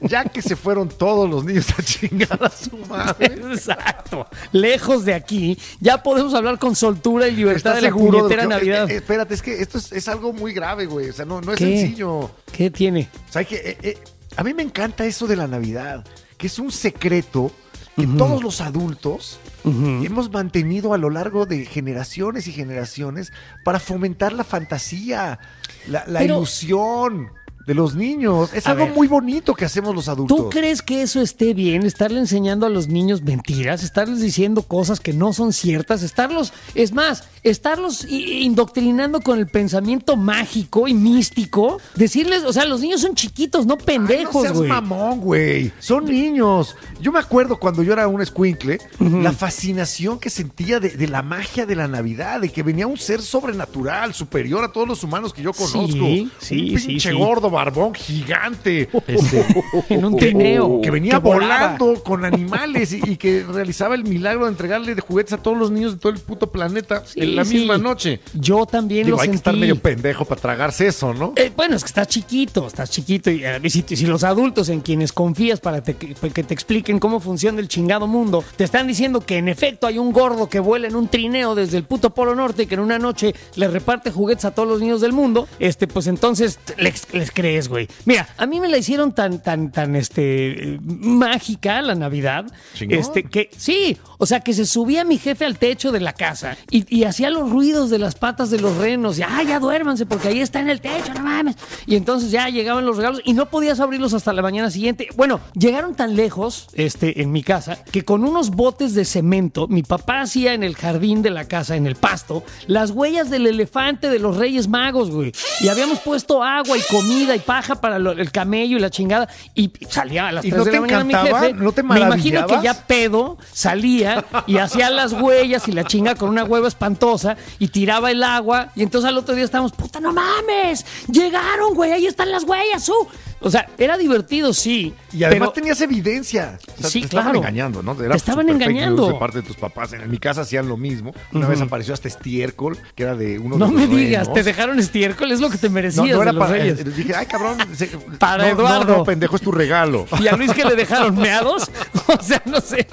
ya 0.00 0.24
que 0.24 0.42
se 0.42 0.56
fueron 0.56 0.88
todos 0.88 1.28
los 1.28 1.44
niños 1.44 1.66
a 1.78 1.82
chingar 1.82 2.42
a 2.42 2.50
su 2.50 2.76
madre. 2.88 3.26
Exacto. 3.52 4.26
Lejos 4.52 5.04
de 5.04 5.14
aquí, 5.14 5.58
ya 5.80 6.02
podemos 6.02 6.34
hablar 6.34 6.58
con 6.58 6.74
soltura 6.76 7.28
y 7.28 7.36
libertad 7.36 7.56
¿Estás 7.56 7.74
de 7.76 7.82
la 7.82 7.88
de 7.88 7.92
puñetera 7.94 8.42
que- 8.42 8.48
Navidad. 8.48 8.90
eh, 8.90 8.94
eh, 8.94 8.96
espérate, 8.96 9.34
es 9.34 9.42
que 9.42 9.60
esto 9.60 9.78
es, 9.78 9.92
es 9.92 10.08
algo 10.08 10.32
muy 10.32 10.52
grave, 10.52 10.86
güey. 10.86 11.08
O 11.10 11.12
sea, 11.12 11.24
no, 11.24 11.40
no 11.40 11.52
es 11.52 11.58
¿Qué? 11.58 11.64
sencillo. 11.78 12.30
¿Qué 12.52 12.70
tiene? 12.70 13.08
O 13.28 13.32
sea, 13.32 13.44
que 13.44 13.56
eh, 13.56 13.78
eh, 13.82 13.98
a 14.36 14.42
mí 14.44 14.54
me 14.54 14.62
encanta 14.62 15.04
eso 15.04 15.26
de 15.26 15.36
la 15.36 15.46
Navidad, 15.46 16.04
que 16.38 16.46
es 16.46 16.58
un 16.58 16.70
secreto 16.72 17.52
que 17.96 18.06
todos 18.06 18.42
los 18.42 18.62
adultos 18.62 19.38
hemos 19.62 20.30
mantenido 20.30 20.94
a 20.94 20.98
lo 20.98 21.10
largo 21.10 21.44
de 21.44 21.66
generaciones 21.66 22.46
y 22.48 22.52
generaciones 22.52 23.30
para 23.62 23.78
fomentar 23.78 24.32
la 24.32 24.42
fantasía, 24.44 25.38
la, 25.86 26.04
la 26.06 26.20
Pero- 26.20 26.36
ilusión 26.36 27.30
de 27.66 27.74
los 27.74 27.94
niños. 27.94 28.50
Es 28.54 28.66
A 28.66 28.70
algo 28.72 28.86
ver. 28.86 28.94
muy 28.94 29.06
bonito 29.08 29.54
que 29.54 29.64
hacemos 29.64 29.94
los 29.94 30.08
adultos. 30.08 30.36
¿Tú 30.36 30.50
crees 30.50 30.82
que 30.82 31.02
eso 31.02 31.20
esté 31.20 31.54
bien? 31.54 31.84
Estarle 31.84 32.18
enseñando 32.18 32.66
a 32.66 32.68
los 32.68 32.88
niños 32.88 33.22
mentiras, 33.22 33.82
estarles 33.82 34.20
diciendo 34.20 34.62
cosas 34.62 34.98
que 35.00 35.12
no 35.12 35.32
son 35.32 35.52
ciertas, 35.52 36.02
estarlos, 36.02 36.52
es 36.74 36.92
más, 36.92 37.24
estarlos 37.42 38.04
indoctrinando 38.44 39.20
con 39.20 39.38
el 39.38 39.46
pensamiento 39.46 40.16
mágico 40.16 40.88
y 40.88 40.94
místico, 40.94 41.78
decirles, 41.94 42.44
o 42.44 42.52
sea, 42.52 42.64
los 42.64 42.80
niños 42.80 43.00
son 43.00 43.14
chiquitos, 43.14 43.66
no 43.66 43.76
pendejos, 43.78 44.34
no 44.34 44.42
seas 44.42 44.56
güey. 44.56 44.68
mamón, 44.68 45.20
güey. 45.20 45.72
Son 45.78 46.04
niños. 46.04 46.76
Yo 47.00 47.12
me 47.12 47.18
acuerdo 47.18 47.58
cuando 47.58 47.82
yo 47.82 47.92
era 47.92 48.08
un 48.08 48.20
escuincle, 48.20 48.78
la 48.98 49.32
fascinación 49.32 50.18
que 50.18 50.30
sentía 50.30 50.80
de, 50.80 50.90
de 50.90 51.08
la 51.08 51.22
magia 51.22 51.66
de 51.66 51.76
la 51.76 51.88
Navidad, 51.88 52.40
de 52.40 52.50
que 52.50 52.62
venía 52.62 52.86
un 52.86 52.96
ser 52.98 53.20
sobrenatural, 53.22 54.14
superior 54.14 54.64
a 54.64 54.72
todos 54.72 54.88
los 54.88 55.02
humanos 55.04 55.32
que 55.32 55.42
yo 55.42 55.52
conozco. 55.52 55.86
Sí, 55.92 56.30
sí, 56.38 56.70
un 56.72 56.78
sí, 56.80 56.86
pinche 56.88 57.10
sí. 57.10 57.16
gordo, 57.16 57.50
barbón, 57.64 57.94
gigante. 57.94 58.88
este, 59.06 59.46
en 59.94 60.04
un 60.04 60.16
trineo. 60.16 60.80
Que 60.82 60.90
venía 60.90 61.12
que 61.12 61.18
volaba. 61.18 61.76
volando 61.76 62.02
con 62.02 62.24
animales 62.24 62.92
y, 62.92 63.00
y 63.12 63.16
que 63.16 63.44
realizaba 63.48 63.94
el 63.94 64.04
milagro 64.04 64.44
de 64.44 64.50
entregarle 64.52 64.94
de 64.94 65.00
juguetes 65.00 65.32
a 65.34 65.38
todos 65.38 65.56
los 65.58 65.70
niños 65.70 65.94
de 65.94 65.98
todo 66.00 66.12
el 66.12 66.18
puto 66.18 66.50
planeta 66.50 67.02
Sí, 67.06 67.20
en 67.20 67.36
la 67.36 67.44
sí. 67.44 67.54
misma 67.56 67.78
noche. 67.78 68.20
Yo 68.34 68.66
también 68.66 69.04
Digo, 69.04 69.16
lo 69.16 69.22
hay 69.22 69.28
que 69.28 69.36
estar 69.36 69.54
medio 69.56 69.76
pendejo 69.78 70.24
para 70.24 70.40
tragarse 70.40 70.86
eso, 70.86 71.12
¿no? 71.14 71.32
Eh, 71.36 71.52
bueno, 71.56 71.76
es 71.76 71.82
que 71.82 71.88
estás 71.88 72.08
chiquito, 72.08 72.66
estás 72.66 72.90
chiquito 72.90 73.30
y, 73.30 73.44
eh, 73.44 73.60
si, 73.70 73.82
si 73.86 74.06
los 74.06 74.24
adultos 74.24 74.68
en 74.68 74.80
quienes 74.80 75.12
confías 75.12 75.60
para 75.60 75.82
te- 75.82 75.94
que, 75.96 76.14
que 76.14 76.42
te 76.44 76.54
expliquen 76.54 76.98
cómo 76.98 77.20
funciona 77.20 77.60
el 77.60 77.68
chingado 77.68 78.06
mundo, 78.06 78.42
te 78.56 78.64
están 78.64 78.86
diciendo 78.86 79.20
que 79.20 79.36
en 79.38 79.48
efecto 79.48 79.86
hay 79.86 79.98
un 79.98 80.12
gordo 80.12 80.48
que 80.48 80.60
vuela 80.60 80.86
en 80.88 80.96
un 80.96 81.08
trineo 81.08 81.54
desde 81.54 81.76
el 81.76 81.84
puto 81.84 82.10
Polo 82.10 82.34
Norte 82.34 82.62
y 82.62 82.66
que 82.66 82.74
en 82.74 82.80
una 82.80 82.98
noche 82.98 83.34
le 83.56 83.68
reparte 83.68 84.10
juguetes 84.10 84.44
a 84.44 84.50
todos 84.52 84.68
los 84.68 84.80
niños 84.80 85.00
del 85.00 85.12
mundo, 85.12 85.48
este, 85.58 85.86
pues 85.86 86.06
entonces 86.06 86.58
les, 86.78 87.12
les 87.14 87.30
crees, 87.40 87.68
güey. 87.68 87.88
Mira, 88.04 88.28
a 88.36 88.46
mí 88.46 88.60
me 88.60 88.68
la 88.68 88.76
hicieron 88.76 89.12
tan, 89.12 89.42
tan, 89.42 89.72
tan, 89.72 89.96
este, 89.96 90.78
mágica 90.82 91.80
la 91.80 91.94
Navidad, 91.94 92.46
Chingón. 92.74 92.98
este, 92.98 93.24
que 93.24 93.50
sí, 93.56 93.96
o 94.18 94.26
sea, 94.26 94.40
que 94.40 94.52
se 94.52 94.66
subía 94.66 95.04
mi 95.04 95.16
jefe 95.18 95.44
al 95.44 95.58
techo 95.58 95.90
de 95.90 96.00
la 96.00 96.12
casa 96.12 96.56
y, 96.70 96.84
y 96.94 97.04
hacía 97.04 97.30
los 97.30 97.50
ruidos 97.50 97.88
de 97.88 97.98
las 97.98 98.14
patas 98.14 98.50
de 98.50 98.60
los 98.60 98.76
renos 98.76 99.18
y, 99.18 99.22
ah, 99.22 99.42
ya 99.46 99.58
duérmanse 99.58 100.04
porque 100.04 100.28
ahí 100.28 100.40
está 100.40 100.60
en 100.60 100.68
el 100.68 100.80
techo, 100.80 101.14
no 101.14 101.22
mames. 101.22 101.56
Y 101.86 101.96
entonces 101.96 102.30
ya 102.30 102.48
llegaban 102.48 102.84
los 102.84 102.96
regalos 102.96 103.22
y 103.24 103.32
no 103.32 103.48
podías 103.48 103.80
abrirlos 103.80 104.12
hasta 104.12 104.32
la 104.32 104.42
mañana 104.42 104.70
siguiente. 104.70 105.08
Bueno, 105.16 105.40
llegaron 105.54 105.94
tan 105.94 106.16
lejos, 106.16 106.68
este, 106.74 107.22
en 107.22 107.32
mi 107.32 107.42
casa, 107.42 107.82
que 107.84 108.04
con 108.04 108.24
unos 108.24 108.50
botes 108.50 108.94
de 108.94 109.04
cemento, 109.04 109.66
mi 109.68 109.82
papá 109.82 110.20
hacía 110.20 110.52
en 110.52 110.62
el 110.62 110.76
jardín 110.76 111.22
de 111.22 111.30
la 111.30 111.46
casa, 111.46 111.76
en 111.76 111.86
el 111.86 111.96
pasto, 111.96 112.44
las 112.66 112.90
huellas 112.90 113.30
del 113.30 113.46
elefante 113.46 114.10
de 114.10 114.18
los 114.18 114.36
Reyes 114.36 114.68
Magos, 114.68 115.10
güey. 115.10 115.32
Y 115.60 115.68
habíamos 115.68 116.00
puesto 116.00 116.42
agua 116.42 116.76
y 116.76 116.82
comida 116.82 117.29
y 117.34 117.40
paja 117.40 117.76
para 117.80 117.98
lo- 117.98 118.12
el 118.12 118.30
camello 118.32 118.76
y 118.76 118.80
la 118.80 118.90
chingada. 118.90 119.28
Y 119.54 119.70
salía 119.88 120.28
a 120.28 120.32
las 120.32 120.44
¿Y 120.44 120.50
3 120.50 120.58
no 120.58 120.64
de 120.64 120.70
te 120.70 120.76
la 120.76 120.80
mañana 120.82 121.04
mi 121.04 121.12
encantaba? 121.14 121.40
jefe. 121.40 121.52
¿No 121.54 121.72
te 121.72 121.82
me 121.82 122.00
imagino 122.00 122.46
que 122.46 122.52
maravillabas? 122.54 122.62
ya 122.80 122.86
pedo, 122.86 123.38
salía 123.52 124.24
y 124.46 124.58
hacía 124.58 124.90
las 124.90 125.12
huellas 125.12 125.66
y 125.68 125.72
la 125.72 125.84
chinga 125.84 126.14
con 126.14 126.28
una 126.28 126.44
hueva 126.44 126.68
espantosa 126.68 127.36
y 127.58 127.68
tiraba 127.68 128.10
el 128.10 128.22
agua. 128.22 128.68
Y 128.76 128.82
entonces 128.82 129.08
al 129.08 129.18
otro 129.18 129.34
día 129.34 129.44
estábamos, 129.44 129.72
puta, 129.72 130.00
no 130.00 130.12
mames, 130.12 130.84
llegaron, 131.08 131.74
güey, 131.74 131.92
ahí 131.92 132.06
están 132.06 132.30
las 132.30 132.44
huellas, 132.44 132.88
uh. 132.88 133.08
O 133.42 133.50
sea, 133.50 133.68
era 133.78 133.96
divertido, 133.96 134.52
sí. 134.52 134.94
Y 135.12 135.24
además 135.24 135.48
pero- 135.50 135.52
tenías 135.62 135.80
evidencia. 135.80 136.58
O 136.76 136.80
sea, 136.82 136.90
Sí, 136.90 137.00
te 137.00 137.06
estaban 137.06 137.24
claro. 137.32 137.38
engañando, 137.38 137.82
¿no? 137.82 137.94
Te 137.94 138.14
estaban 138.14 138.48
engañando. 138.48 139.08
de 139.08 139.14
parte 139.14 139.40
de 139.40 139.46
tus 139.46 139.56
papás. 139.56 139.92
En 139.94 140.10
mi 140.10 140.18
casa 140.18 140.42
hacían 140.42 140.68
lo 140.68 140.76
mismo. 140.76 141.14
Una 141.32 141.48
vez 141.48 141.60
apareció 141.60 141.94
hasta 141.94 142.08
estiércol, 142.08 142.76
que 142.94 143.02
era 143.04 143.14
de 143.14 143.38
uno 143.38 143.56
No 143.56 143.66
de 143.68 143.72
me 143.72 143.86
los 143.86 143.96
digas, 143.96 144.22
renos. 144.26 144.34
te 144.34 144.42
dejaron 144.42 144.78
estiércol, 144.78 145.32
es 145.32 145.40
lo 145.40 145.48
que 145.50 145.56
te 145.58 145.68
No, 145.68 145.74
merecías 145.74 146.06
no 146.06 146.16
de 146.16 146.22
era 146.30 146.32
para. 146.38 146.58
eh, 146.66 146.74
dije, 146.74 147.14
ay, 147.14 147.26
cabrón. 147.26 147.56
se- 147.74 147.86
Para 148.18 148.44
no, 148.44 148.50
Eduardo. 148.50 148.92
No, 148.92 148.98
no, 148.98 149.04
pendejo, 149.04 149.36
es 149.36 149.42
tu 149.42 149.52
regalo. 149.52 150.06
¿Y 150.20 150.28
a 150.28 150.36
Luis 150.36 150.52
que 150.52 150.64
le 150.64 150.76
dejaron 150.76 151.16
meados? 151.16 151.70
O 152.10 152.22
sea, 152.22 152.42
no 152.44 152.60
sé. 152.60 152.88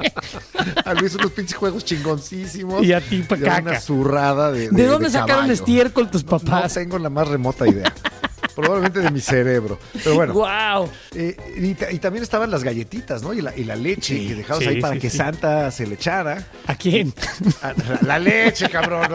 A 0.86 0.94
Luis 0.94 1.16
unos 1.16 1.32
pinches 1.32 1.58
juegos 1.58 1.84
chingoncísimos. 1.84 2.84
Y 2.86 2.94
a 2.94 3.02
ti, 3.02 3.24
pa' 3.24 3.36
caca. 3.38 3.62
una 3.64 3.80
zurrada 3.80 4.52
de. 4.52 4.70
¿De, 4.70 4.86
dónde 4.86 5.10
sacaron 5.10 5.50
estiércol 5.50 6.10
tus 6.12 6.24
No 6.24 6.38
papás? 6.38 6.76
tengo 6.76 7.00
la 7.00 7.10
más 7.10 7.28
remota 7.28 7.68
idea. 7.68 7.92
Probablemente 8.58 9.00
de 9.02 9.12
mi 9.12 9.22
cerebro. 9.22 9.80
Pero 10.04 10.16
bueno. 10.16 10.34
Wow. 10.34 10.90
Eh, 11.16 11.38
y, 11.58 11.74
ta- 11.76 11.92
y 11.92 12.00
también 12.00 12.24
estaban 12.24 12.50
las 12.52 12.64
galletitas, 12.64 13.22
¿no? 13.22 13.34
Y 13.34 13.42
la, 13.42 13.56
y 13.56 13.64
la 13.64 13.76
leche 13.76 14.16
Sí, 14.18 14.28
que 14.28 14.36
dejabas 14.36 14.64
sí, 14.64 14.70
ahí 14.70 14.82
para 14.82 14.96
sí, 14.96 15.00
que. 15.00 15.10
Santa 15.12 15.70
se 15.72 15.86
le 15.88 15.94
echara. 15.96 16.48
¿A 16.66 16.76
quién? 16.76 17.14
A- 17.62 17.74
la, 17.74 18.00
la 18.02 18.20
leche, 18.20 18.68
cabrón. 18.70 19.08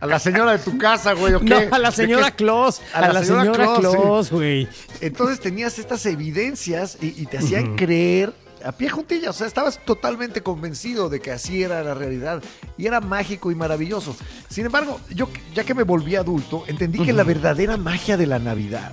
A, 0.00 0.06
la 0.06 0.18
señora 0.18 0.52
de 0.52 0.58
tu 0.60 0.78
casa, 0.78 1.12
güey, 1.12 1.34
¿o 1.34 1.40
qué? 1.40 1.66
No, 1.68 1.74
a 1.76 1.78
la 1.78 1.90
¿De 1.90 1.96
señora? 1.96 2.30
Claus. 2.30 2.80
A, 2.94 3.12
la, 3.12 3.22
señora, 3.22 3.52
Claus, 3.78 4.30
güey. 4.30 4.66
Entonces 5.02 5.40
tenías 5.40 5.78
estas 5.78 6.06
evidencias 6.06 6.96
y, 7.02 7.08
y 7.20 7.26
te 7.26 7.36
hacían 7.38 7.76
creer 7.76 8.32
a 8.64 8.72
pie 8.72 8.88
juntilla. 8.88 9.30
O 9.30 9.32
sea, 9.32 9.46
estabas 9.46 9.84
totalmente 9.84 10.42
convencido 10.42 11.08
de 11.08 11.20
que 11.20 11.30
así 11.30 11.62
era 11.62 11.82
la 11.82 11.94
realidad. 11.94 12.42
Y 12.76 12.86
era 12.86 13.00
mágico 13.00 13.50
y 13.50 13.54
maravilloso. 13.54 14.16
Sin 14.48 14.66
embargo, 14.66 15.00
yo 15.10 15.28
ya 15.54 15.64
que 15.64 15.74
me 15.74 15.82
volví 15.82 16.16
adulto, 16.16 16.64
entendí 16.66 16.98
que 17.04 17.12
la 17.12 17.24
verdadera 17.24 17.76
magia 17.76 18.16
de 18.16 18.26
la 18.26 18.38
Navidad 18.38 18.92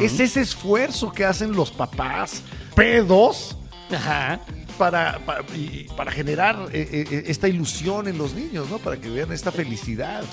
es 0.00 0.20
ese 0.20 0.40
esfuerzo 0.40 1.12
que 1.12 1.24
hacen 1.24 1.52
los 1.52 1.70
papás 1.70 2.42
pedos 2.74 3.56
Ajá. 3.94 4.40
Para, 4.72 5.18
para, 5.24 5.44
y- 5.56 5.86
para 5.96 6.10
generar 6.10 6.68
eh, 6.72 7.06
eh, 7.10 7.24
esta 7.26 7.48
ilusión 7.48 8.08
en 8.08 8.18
los 8.18 8.34
niños, 8.34 8.68
¿no? 8.70 8.78
Para 8.78 8.96
que 8.98 9.08
vean 9.10 9.32
esta 9.32 9.52
felicidad. 9.52 10.24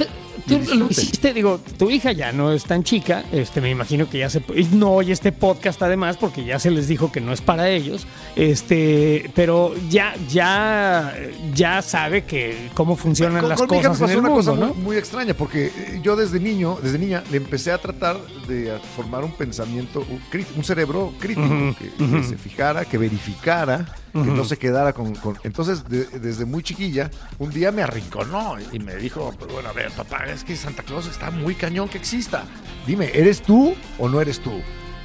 Tú, 0.47 0.59
lo 0.75 0.87
hiciste, 0.89 1.33
digo, 1.33 1.59
tu 1.77 1.89
hija 1.89 2.11
ya 2.11 2.31
no 2.31 2.51
es 2.51 2.63
tan 2.63 2.83
chica, 2.83 3.23
este, 3.31 3.61
me 3.61 3.69
imagino 3.69 4.09
que 4.09 4.19
ya 4.19 4.29
se 4.29 4.41
no 4.71 4.91
oye 4.91 5.13
este 5.13 5.31
podcast 5.31 5.81
además 5.81 6.17
porque 6.17 6.43
ya 6.45 6.59
se 6.59 6.71
les 6.71 6.87
dijo 6.87 7.11
que 7.11 7.21
no 7.21 7.33
es 7.33 7.41
para 7.41 7.69
ellos, 7.69 8.07
este, 8.35 9.29
pero 9.35 9.73
ya, 9.89 10.15
ya, 10.29 11.13
ya 11.53 11.81
sabe 11.81 12.23
que 12.23 12.69
cómo 12.73 12.95
funcionan 12.95 13.41
Con, 13.41 13.49
las 13.49 13.59
con 13.59 13.67
cosas 13.67 13.85
en 13.85 13.91
pasó 14.07 14.13
el 14.13 14.19
una 14.19 14.29
mundo, 14.29 14.51
cosa 14.51 14.59
¿no? 14.59 14.73
muy, 14.73 14.83
muy 14.83 14.97
extraña, 14.97 15.33
porque 15.33 15.67
eh, 15.67 15.99
yo 16.01 16.15
desde 16.15 16.39
niño, 16.39 16.77
desde 16.81 16.97
niña, 16.97 17.23
le 17.31 17.37
empecé 17.37 17.71
a 17.71 17.77
tratar 17.77 18.17
de 18.47 18.77
formar 18.95 19.23
un 19.23 19.31
pensamiento, 19.33 20.05
un, 20.55 20.63
cerebro 20.63 21.13
crítico, 21.19 21.75
que, 21.77 22.23
se 22.23 22.37
fijara, 22.37 22.85
que 22.85 22.97
verificara, 22.97 23.85
que 24.13 24.19
no 24.19 24.43
se 24.45 24.57
quedara 24.57 24.93
con... 24.93 25.13
con- 25.15 25.37
entonces, 25.43 25.87
de- 25.87 26.05
desde 26.19 26.45
muy 26.45 26.63
chiquilla, 26.63 27.09
un 27.37 27.49
día 27.51 27.71
me 27.71 27.81
arrinconó 27.83 28.55
y 28.71 28.79
me 28.79 28.95
dijo, 28.95 29.33
pues 29.37 29.51
bueno, 29.51 29.69
a 29.69 29.73
ver, 29.73 29.91
papá, 29.91 30.25
es 30.25 30.43
que 30.43 30.55
Santa 30.55 30.83
Claus 30.83 31.07
está 31.07 31.31
muy 31.31 31.55
cañón 31.55 31.89
que 31.89 31.97
exista. 31.97 32.43
Dime, 32.87 33.11
¿eres 33.13 33.41
tú 33.41 33.73
o 33.97 34.09
no 34.09 34.19
eres 34.21 34.39
tú? 34.39 34.51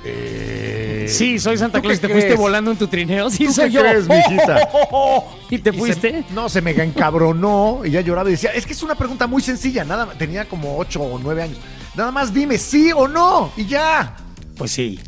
Eh, 0.07 1.07
Sí, 1.09 1.39
soy 1.39 1.57
Santa 1.57 1.79
¿Tú 1.79 1.85
Claus. 1.89 2.01
¿Te 2.01 2.09
fuiste 2.09 2.35
volando 2.35 2.71
en 2.71 2.77
tu 2.77 2.87
trineo? 2.87 3.31
Sí, 3.31 3.47
¿Tú 3.47 3.53
soy 3.53 3.71
yo. 3.71 3.81
crees, 3.81 4.09
mijita? 4.09 4.69
¿Y 5.51 5.59
te 5.59 5.71
Y 5.71 5.79
fuiste? 5.79 6.25
se- 6.29 6.35
no, 6.35 6.49
se 6.49 6.61
me 6.61 6.71
encabronó 6.73 7.83
y 7.85 7.91
ya 7.91 8.01
lloraba 8.01 8.29
y 8.29 8.33
decía, 8.33 8.51
es 8.53 8.67
que 8.67 8.73
es 8.73 8.83
una 8.83 8.95
pregunta 8.95 9.27
muy 9.27 9.43
sencilla, 9.43 9.85
nada 9.85 10.07
tenía 10.19 10.47
como 10.49 10.77
8 10.79 11.01
o 11.03 11.19
9 11.19 11.43
años. 11.43 11.59
Nada 11.95 12.11
más 12.11 12.33
dime 12.35 12.59
sí 12.59 12.91
o 12.95 13.07
no 13.09 13.53
y 13.57 13.67
ya. 13.67 14.17
Pues 14.57 14.73
sí. 14.73 14.99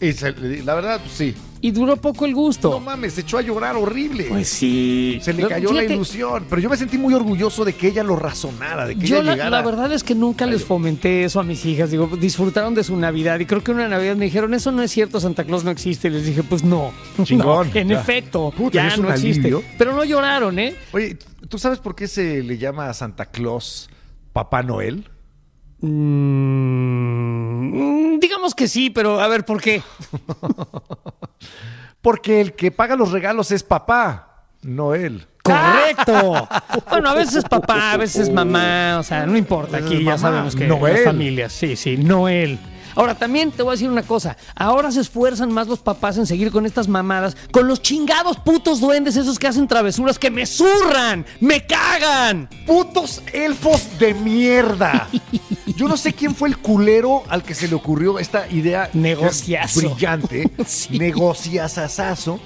Y 0.00 0.12
se- 0.12 0.32
la 0.64 0.74
verdad, 0.74 1.00
pues 1.00 1.12
sí. 1.12 1.34
Y 1.60 1.70
duró 1.70 1.96
poco 1.96 2.26
el 2.26 2.34
gusto. 2.34 2.70
No 2.70 2.80
mames, 2.80 3.14
se 3.14 3.22
echó 3.22 3.38
a 3.38 3.42
llorar 3.42 3.76
horrible. 3.76 4.24
pues 4.24 4.48
sí. 4.48 5.18
se 5.22 5.32
le 5.32 5.46
cayó 5.48 5.72
la 5.72 5.84
ilusión. 5.84 6.44
Pero 6.48 6.60
yo 6.60 6.68
me 6.68 6.76
sentí 6.76 6.98
muy 6.98 7.14
orgulloso 7.14 7.64
de 7.64 7.72
que 7.72 7.88
ella 7.88 8.02
lo 8.02 8.14
razonara, 8.16 8.86
de 8.86 8.94
que 8.96 9.06
Yo 9.06 9.16
ella 9.16 9.24
la, 9.24 9.32
llegara. 9.32 9.50
la 9.50 9.62
verdad 9.62 9.92
es 9.92 10.04
que 10.04 10.14
nunca 10.14 10.46
les 10.46 10.64
fomenté 10.64 11.24
eso 11.24 11.40
a 11.40 11.42
mis 11.42 11.64
hijas. 11.64 11.90
Digo, 11.90 12.08
disfrutaron 12.20 12.74
de 12.74 12.84
su 12.84 12.96
Navidad. 12.96 13.40
Y 13.40 13.46
creo 13.46 13.64
que 13.64 13.72
una 13.72 13.88
Navidad 13.88 14.16
me 14.16 14.26
dijeron, 14.26 14.52
eso 14.54 14.70
no 14.70 14.82
es 14.82 14.90
cierto, 14.90 15.18
Santa 15.18 15.44
Claus 15.44 15.64
no 15.64 15.70
existe. 15.70 16.08
Y 16.08 16.10
les 16.12 16.26
dije, 16.26 16.42
pues 16.42 16.62
no. 16.62 16.92
Chingón, 17.24 17.70
No, 17.72 17.80
en 17.80 17.88
ya. 17.88 18.00
efecto, 18.00 18.52
Puta, 18.56 18.88
ya 18.90 18.96
no 18.98 19.10
existe. 19.10 19.40
alivio. 19.48 19.62
Pero 19.78 19.94
no 19.94 20.04
lloraron, 20.04 20.58
¿eh? 20.58 20.74
Oye, 20.92 21.16
¿tú 21.48 21.58
sabes 21.58 21.78
por 21.78 21.94
qué 21.96 22.06
se 22.06 22.42
le 22.42 22.58
llama 22.58 22.88
a 22.90 22.94
Santa 22.94 23.26
Claus 23.26 23.88
Papá 24.32 24.62
Noel? 24.62 25.08
Mm, 25.80 27.68
digamos 28.18 28.54
que 28.54 28.68
sí, 28.68 28.90
pero 28.90 29.20
a 29.20 29.28
ver, 29.28 29.44
¿por 29.44 29.60
qué? 29.60 29.82
Porque 32.00 32.40
el 32.40 32.54
que 32.54 32.70
paga 32.70 32.96
los 32.96 33.10
regalos 33.12 33.50
es 33.50 33.62
papá, 33.62 34.46
no 34.62 34.94
él. 34.94 35.26
Correcto. 35.42 36.48
Bueno, 36.90 37.10
a 37.10 37.14
veces 37.14 37.36
es 37.36 37.44
papá, 37.44 37.92
a 37.92 37.96
veces 37.96 38.28
es 38.28 38.32
mamá, 38.32 38.98
o 38.98 39.02
sea, 39.02 39.26
no 39.26 39.36
importa, 39.36 39.78
aquí 39.78 40.04
ya 40.04 40.16
sabemos 40.16 40.54
que 40.54 40.66
Noel. 40.66 40.94
las 40.94 41.04
familias, 41.04 41.52
sí, 41.52 41.76
sí, 41.76 41.96
Noel. 41.96 42.58
Ahora 42.96 43.14
también 43.14 43.52
te 43.52 43.62
voy 43.62 43.70
a 43.70 43.74
decir 43.74 43.88
una 43.90 44.02
cosa, 44.02 44.36
ahora 44.56 44.90
se 44.90 45.00
esfuerzan 45.00 45.52
más 45.52 45.68
los 45.68 45.78
papás 45.78 46.16
en 46.18 46.26
seguir 46.26 46.50
con 46.50 46.66
estas 46.66 46.88
mamadas, 46.88 47.36
con 47.52 47.68
los 47.68 47.80
chingados 47.82 48.38
putos 48.38 48.80
duendes 48.80 49.16
esos 49.16 49.38
que 49.38 49.46
hacen 49.46 49.68
travesuras 49.68 50.18
que 50.18 50.30
me 50.30 50.46
zurran, 50.46 51.24
me 51.40 51.64
cagan. 51.66 52.48
¡Putos 52.66 53.22
elfos 53.32 53.86
de 53.98 54.14
mierda! 54.14 55.08
Yo 55.76 55.88
no 55.88 55.98
sé 55.98 56.14
quién 56.14 56.34
fue 56.34 56.48
el 56.48 56.56
culero 56.56 57.22
al 57.28 57.42
que 57.42 57.54
se 57.54 57.68
le 57.68 57.74
ocurrió 57.74 58.18
esta 58.18 58.48
idea 58.50 58.88
Negociazo. 58.94 59.80
brillante, 59.80 60.50
Sí. 60.66 60.98
negociazazazo, 60.98 62.40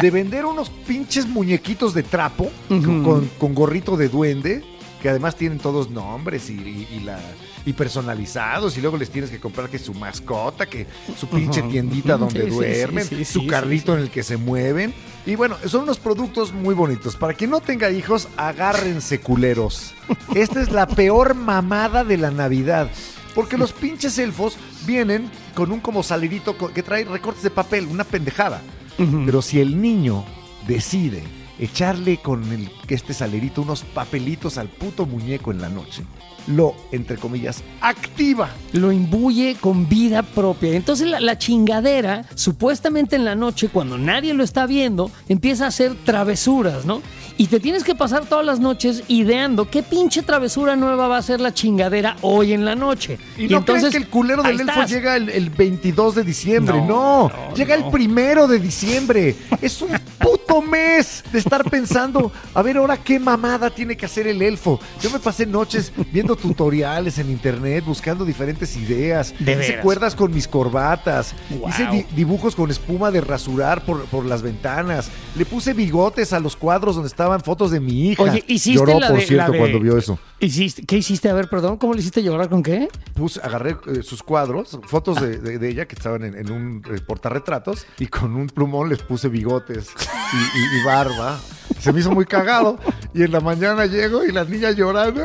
de 0.00 0.10
vender 0.12 0.44
unos 0.46 0.70
pinches 0.70 1.26
muñequitos 1.26 1.94
de 1.94 2.04
trapo 2.04 2.48
con 2.68 3.54
gorrito 3.54 3.96
de 3.96 4.08
duende, 4.08 4.64
que 5.02 5.08
además 5.08 5.36
tienen 5.36 5.58
todos 5.58 5.90
nombres 5.90 6.48
y, 6.50 6.54
y- 6.54 6.88
y 6.96 7.00
la 7.00 7.18
y 7.64 7.72
personalizados 7.72 8.76
y 8.78 8.80
luego 8.80 8.96
les 8.96 9.10
tienes 9.10 9.28
que 9.30 9.40
comprar 9.40 9.68
que 9.68 9.78
su 9.80 9.92
mascota, 9.92 10.66
que 10.66 10.86
su 11.18 11.26
pinche 11.28 11.62
tiendita 11.62 12.16
donde 12.18 12.44
Sí, 12.44 12.50
duermen, 12.50 13.04
sí, 13.04 13.16
sí, 13.16 13.24
su 13.24 13.46
carrito 13.48 13.94
en 13.94 14.02
el 14.02 14.10
que 14.10 14.22
se 14.22 14.36
mueven. 14.36 14.94
Y 15.26 15.34
bueno, 15.34 15.56
son 15.66 15.82
unos 15.82 15.98
productos 15.98 16.52
muy 16.52 16.74
bonitos. 16.76 17.16
Para 17.16 17.34
quien 17.34 17.50
no 17.50 17.60
tenga 17.60 17.90
hijos, 17.90 18.28
agárrense 18.36 19.18
culeros. 19.20 19.92
Esta 20.36 20.60
es 20.62 20.70
la 20.70 20.86
peor 20.86 21.34
mamada 21.34 22.04
de 22.04 22.16
la 22.18 22.30
Navidad. 22.30 22.88
Porque 23.34 23.58
los 23.58 23.72
pinches 23.72 24.16
elfos 24.18 24.56
vienen 24.86 25.28
con 25.56 25.72
un 25.72 25.80
como 25.80 26.04
salerito 26.04 26.56
que 26.72 26.82
trae 26.84 27.04
recortes 27.04 27.42
de 27.42 27.50
papel, 27.50 27.86
una 27.86 28.04
pendejada. 28.04 28.62
Pero 28.96 29.42
si 29.42 29.60
el 29.60 29.82
niño 29.82 30.24
decide 30.68 31.24
echarle 31.58 32.18
con 32.18 32.42
el, 32.52 32.70
este 32.88 33.14
salerito 33.14 33.62
unos 33.62 33.82
papelitos 33.82 34.58
al 34.58 34.68
puto 34.68 35.06
muñeco 35.06 35.50
en 35.50 35.60
la 35.60 35.68
noche, 35.68 36.04
lo, 36.46 36.74
entre 36.92 37.16
comillas, 37.16 37.62
activa. 37.80 38.50
Lo 38.72 38.92
imbuye 38.92 39.56
con 39.60 39.88
vida 39.88 40.22
propia. 40.22 40.74
Entonces 40.74 41.08
la 41.08 41.38
chingadera, 41.38 42.24
supuestamente 42.34 43.16
en 43.16 43.24
la 43.24 43.34
noche, 43.34 43.68
cuando 43.68 43.98
nadie 43.98 44.34
lo 44.34 44.44
está 44.44 44.66
viendo, 44.66 45.10
empieza 45.28 45.64
a 45.64 45.68
hacer 45.68 45.94
travesuras, 46.04 46.84
¿no? 46.84 47.02
Y 47.38 47.48
te 47.48 47.60
tienes 47.60 47.84
que 47.84 47.94
pasar 47.94 48.24
todas 48.24 48.46
las 48.46 48.60
noches 48.60 49.02
ideando 49.08 49.68
qué 49.70 49.82
pinche 49.82 50.22
travesura 50.22 50.74
nueva 50.76 51.06
va 51.06 51.18
a 51.18 51.22
ser 51.22 51.40
la 51.40 51.52
chingadera 51.52 52.16
hoy 52.22 52.52
en 52.54 52.64
la 52.64 52.74
noche. 52.74 53.18
Y, 53.36 53.48
no 53.48 53.64
creen 53.64 53.90
que 53.90 53.96
el 53.98 54.08
culero 54.08 54.42
del 54.42 54.60
elfo 54.60 54.70
estás. 54.72 54.90
llega 54.90 55.16
el, 55.16 55.28
el 55.28 55.50
22 55.50 56.14
de 56.14 56.22
diciembre. 56.24 56.78
No, 56.80 56.86
No, 56.86 57.28
no, 57.28 57.54
llega 57.54 57.76
no. 57.76 57.84
el 57.86 57.90
primero 57.92 58.46
de 58.48 58.58
diciembre. 58.58 59.36
Es 59.60 59.82
un 59.82 59.90
puto 60.18 60.62
mes 60.62 61.22
de 61.30 61.38
estar 61.38 61.68
pensando, 61.70 62.32
a 62.54 62.62
ver 62.62 62.78
ahora 62.78 62.96
qué 62.96 63.20
mamada 63.20 63.68
tiene 63.70 63.96
que 63.96 64.06
hacer 64.06 64.26
el 64.26 64.40
elfo. 64.40 64.80
Yo 65.02 65.10
me 65.10 65.18
pasé 65.18 65.44
noches 65.46 65.92
viendo 66.10 66.36
tutoriales 66.36 67.18
en 67.18 67.30
internet, 67.30 67.84
buscando 67.84 68.24
diferentes 68.24 68.76
ideas. 68.76 69.34
De 69.38 69.52
Hice 69.52 69.58
veras. 69.72 69.84
cuerdas 69.84 70.14
con 70.14 70.32
mis 70.32 70.48
corbatas. 70.48 71.34
Wow. 71.50 71.68
Hice 71.68 71.86
di- 71.88 72.06
dibujos 72.16 72.56
con 72.56 72.70
espuma 72.70 73.10
de 73.10 73.20
rasurar 73.20 73.84
por, 73.84 74.06
por 74.06 74.24
las 74.24 74.40
ventanas. 74.42 75.10
Le 75.36 75.44
puse 75.44 75.74
bigotes 75.74 76.32
a 76.32 76.40
los 76.40 76.56
cuadros 76.56 76.94
donde 76.94 77.08
estaban 77.26 77.40
fotos 77.42 77.70
de 77.70 77.80
mi 77.80 78.10
hija. 78.10 78.22
Oye, 78.22 78.44
hiciste 78.46 78.78
Lloró, 78.78 79.00
la 79.00 79.08
por 79.08 79.20
cierto, 79.20 79.46
la 79.46 79.50
de- 79.50 79.58
cuando 79.58 79.80
vio 79.80 79.98
eso. 79.98 80.18
Hiciste- 80.40 80.84
¿Qué 80.86 80.96
hiciste? 80.98 81.28
A 81.28 81.34
ver, 81.34 81.48
perdón, 81.48 81.76
¿cómo 81.78 81.94
le 81.94 82.00
hiciste 82.00 82.22
llorar 82.22 82.48
con 82.48 82.62
qué? 82.62 82.88
puse, 83.14 83.40
agarré 83.42 83.76
eh, 83.86 84.02
sus 84.02 84.22
cuadros, 84.22 84.78
fotos 84.86 85.20
de, 85.20 85.38
de- 85.38 85.58
de 85.58 85.68
ella 85.68 85.86
que 85.88 85.94
estaban 85.96 86.22
en, 86.24 86.34
en 86.36 86.50
un 86.52 86.82
eh, 86.94 87.00
portarretratos 87.06 87.86
y 87.98 88.06
con 88.06 88.36
un 88.36 88.46
plumón 88.48 88.88
les 88.88 89.02
puse 89.02 89.28
bigotes 89.28 89.88
y, 90.32 90.36
y- 90.36 90.80
y 90.80 90.84
barba. 90.84 91.38
Se 91.86 91.92
me 91.92 92.00
hizo 92.00 92.10
muy 92.10 92.24
cagado 92.26 92.78
y 93.14 93.22
en 93.22 93.30
la 93.30 93.38
mañana 93.40 93.86
llego 93.86 94.24
y 94.24 94.32
la 94.32 94.44
niña 94.44 94.72
llorando. 94.72 95.22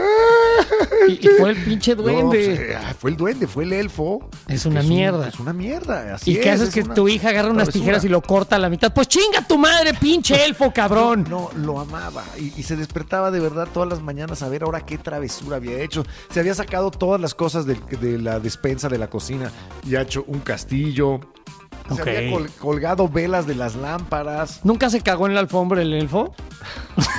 Y, 1.08 1.14
y 1.14 1.28
fue 1.40 1.50
el 1.50 1.58
pinche 1.64 1.96
duende. 1.96 2.24
pues, 2.28 2.60
eh, 2.60 2.76
ah, 2.78 2.94
fue 3.00 3.10
el 3.10 3.18
duende, 3.18 3.48
fue 3.48 3.64
el 3.64 3.74
elfo. 3.74 4.30
Es 4.48 4.68
una 4.68 4.82
un- 4.82 4.88
mierda. 4.90 5.28
es 5.28 5.40
una 5.40 5.54
mierda. 5.54 6.14
Así 6.16 6.34
¿Y 6.34 6.36
qué 6.36 6.50
es, 6.50 6.56
haces 6.56 6.68
es 6.68 6.74
que 6.76 6.82
una 6.82 6.94
tu 6.94 7.08
hija 7.10 7.30
agarra 7.30 7.50
unas 7.50 7.64
travesura. 7.70 7.82
tijeras 7.84 8.06
y 8.06 8.10
lo 8.10 8.22
corta 8.22 8.58
a 8.58 8.60
la 8.60 8.70
mitad? 8.70 8.94
Pues 8.94 9.08
chinga 9.08 9.42
tu 9.48 9.58
madre, 9.58 9.96
pinche 9.96 10.46
elfo, 10.46 10.72
cabrón. 10.72 11.26
No, 11.28 11.50
lo 11.56 11.80
amaba 11.80 12.24
y, 12.38 12.54
y 12.56 12.62
se 12.64 12.76
despertaba 12.76 13.32
de 13.32 13.40
verdad 13.40 13.68
todas 13.74 13.90
las 13.90 14.02
mañanas 14.04 14.44
a 14.44 14.50
ver 14.50 14.62
ahora 14.62 14.82
qué 14.86 15.00
travesura 15.00 15.56
había 15.58 15.80
hecho. 15.82 16.06
Se 16.30 16.40
había 16.40 16.54
sacado 16.54 16.92
todas 16.92 17.20
las 17.20 17.34
cosas 17.34 17.66
de, 17.66 17.78
la 18.20 18.40
despensa 18.40 18.88
de 18.88 19.00
la 19.00 19.10
cocina 19.10 19.52
y 19.88 19.96
ha 19.96 20.02
hecho 20.02 20.24
un 20.28 20.42
castillo. 20.42 21.20
Se 21.96 22.02
había 22.02 22.32
col- 22.32 22.50
colgado 22.60 23.08
velas 23.10 23.46
de 23.48 23.56
las 23.56 23.76
lámparas. 23.76 24.60
¿Nunca 24.64 24.90
se 24.90 25.02
cagó 25.02 25.28
en 25.28 25.34
la 25.34 25.40
alfombra 25.42 25.82
el 25.82 25.94
elfo? 25.94 26.34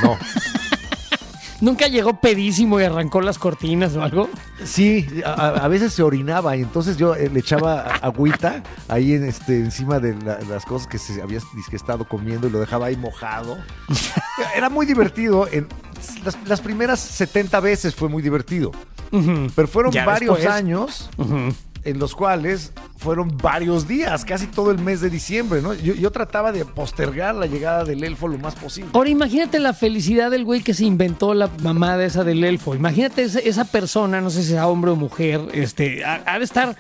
No. 0.03 0.17
¿Nunca 1.61 1.87
llegó 1.87 2.19
pedísimo 2.21 2.81
y 2.81 2.85
arrancó 2.85 3.21
las 3.21 3.39
cortinas 3.39 3.95
o 3.95 4.03
algo? 4.03 4.29
Sí, 4.65 5.07
a, 5.25 5.33
a 5.51 5.69
veces 5.69 5.93
se 5.93 6.03
orinaba 6.03 6.57
y 6.57 6.63
entonces 6.63 6.97
yo 6.97 7.15
eh, 7.15 7.31
le 7.33 7.39
echaba 7.39 7.83
agüita 8.03 8.65
ahí 8.89 9.13
en 9.13 9.25
este 9.25 9.59
encima 9.61 10.01
de 10.01 10.17
la- 10.25 10.41
las 10.41 10.65
cosas 10.65 10.89
que 10.89 10.99
se 10.99 11.23
había 11.23 11.39
estado 11.71 12.09
comiendo 12.09 12.49
y 12.49 12.51
lo 12.51 12.59
dejaba 12.59 12.87
ahí 12.87 12.97
mojado. 12.97 13.59
Era 14.57 14.71
muy 14.71 14.87
divertido. 14.87 15.47
En, 15.53 15.69
las, 16.25 16.37
las 16.49 16.61
primeras 16.61 16.99
70 16.99 17.61
veces 17.61 17.95
fue 17.95 18.09
muy 18.09 18.23
divertido. 18.25 18.73
Pero 19.55 19.69
fueron 19.69 19.93
Ya 19.93 20.05
varios 20.05 20.39
después. 20.39 20.53
años 20.57 21.11
en 21.85 21.99
los 22.01 22.15
cuales 22.17 22.73
fueron 23.03 23.37
varios 23.37 23.87
días, 23.89 24.25
casi 24.25 24.47
todo 24.47 24.71
el 24.71 24.79
mes 24.79 25.01
de 25.01 25.11
diciembre, 25.11 25.61
¿no? 25.61 25.75
Yo, 25.75 25.95
yo 25.95 26.11
trataba 26.11 26.53
de 26.53 26.65
postergar 26.65 27.35
la 27.35 27.47
llegada 27.47 27.85
del 27.85 28.05
elfo 28.05 28.29
lo 28.29 28.39
más 28.39 28.55
posible. 28.55 28.91
Ahora 28.95 29.11
imagínate 29.11 29.59
la 29.59 29.75
felicidad 29.75 30.31
del 30.31 30.45
güey 30.45 30.63
que 30.63 30.75
se 30.75 30.85
inventó 30.85 31.35
la 31.35 31.51
mamada 31.63 32.05
esa 32.05 32.25
del 32.25 32.45
elfo. 32.45 32.75
Imagínate 32.75 33.23
esa, 33.23 33.41
esa 33.41 33.65
persona, 33.65 34.21
no 34.21 34.31
sé 34.31 34.43
si 34.43 34.51
sea 34.51 34.69
hombre 34.69 34.93
o 34.93 34.97
mujer, 34.97 35.41
este, 35.53 36.05
ha, 36.05 36.39
de 36.39 36.45
estar, 36.45 36.77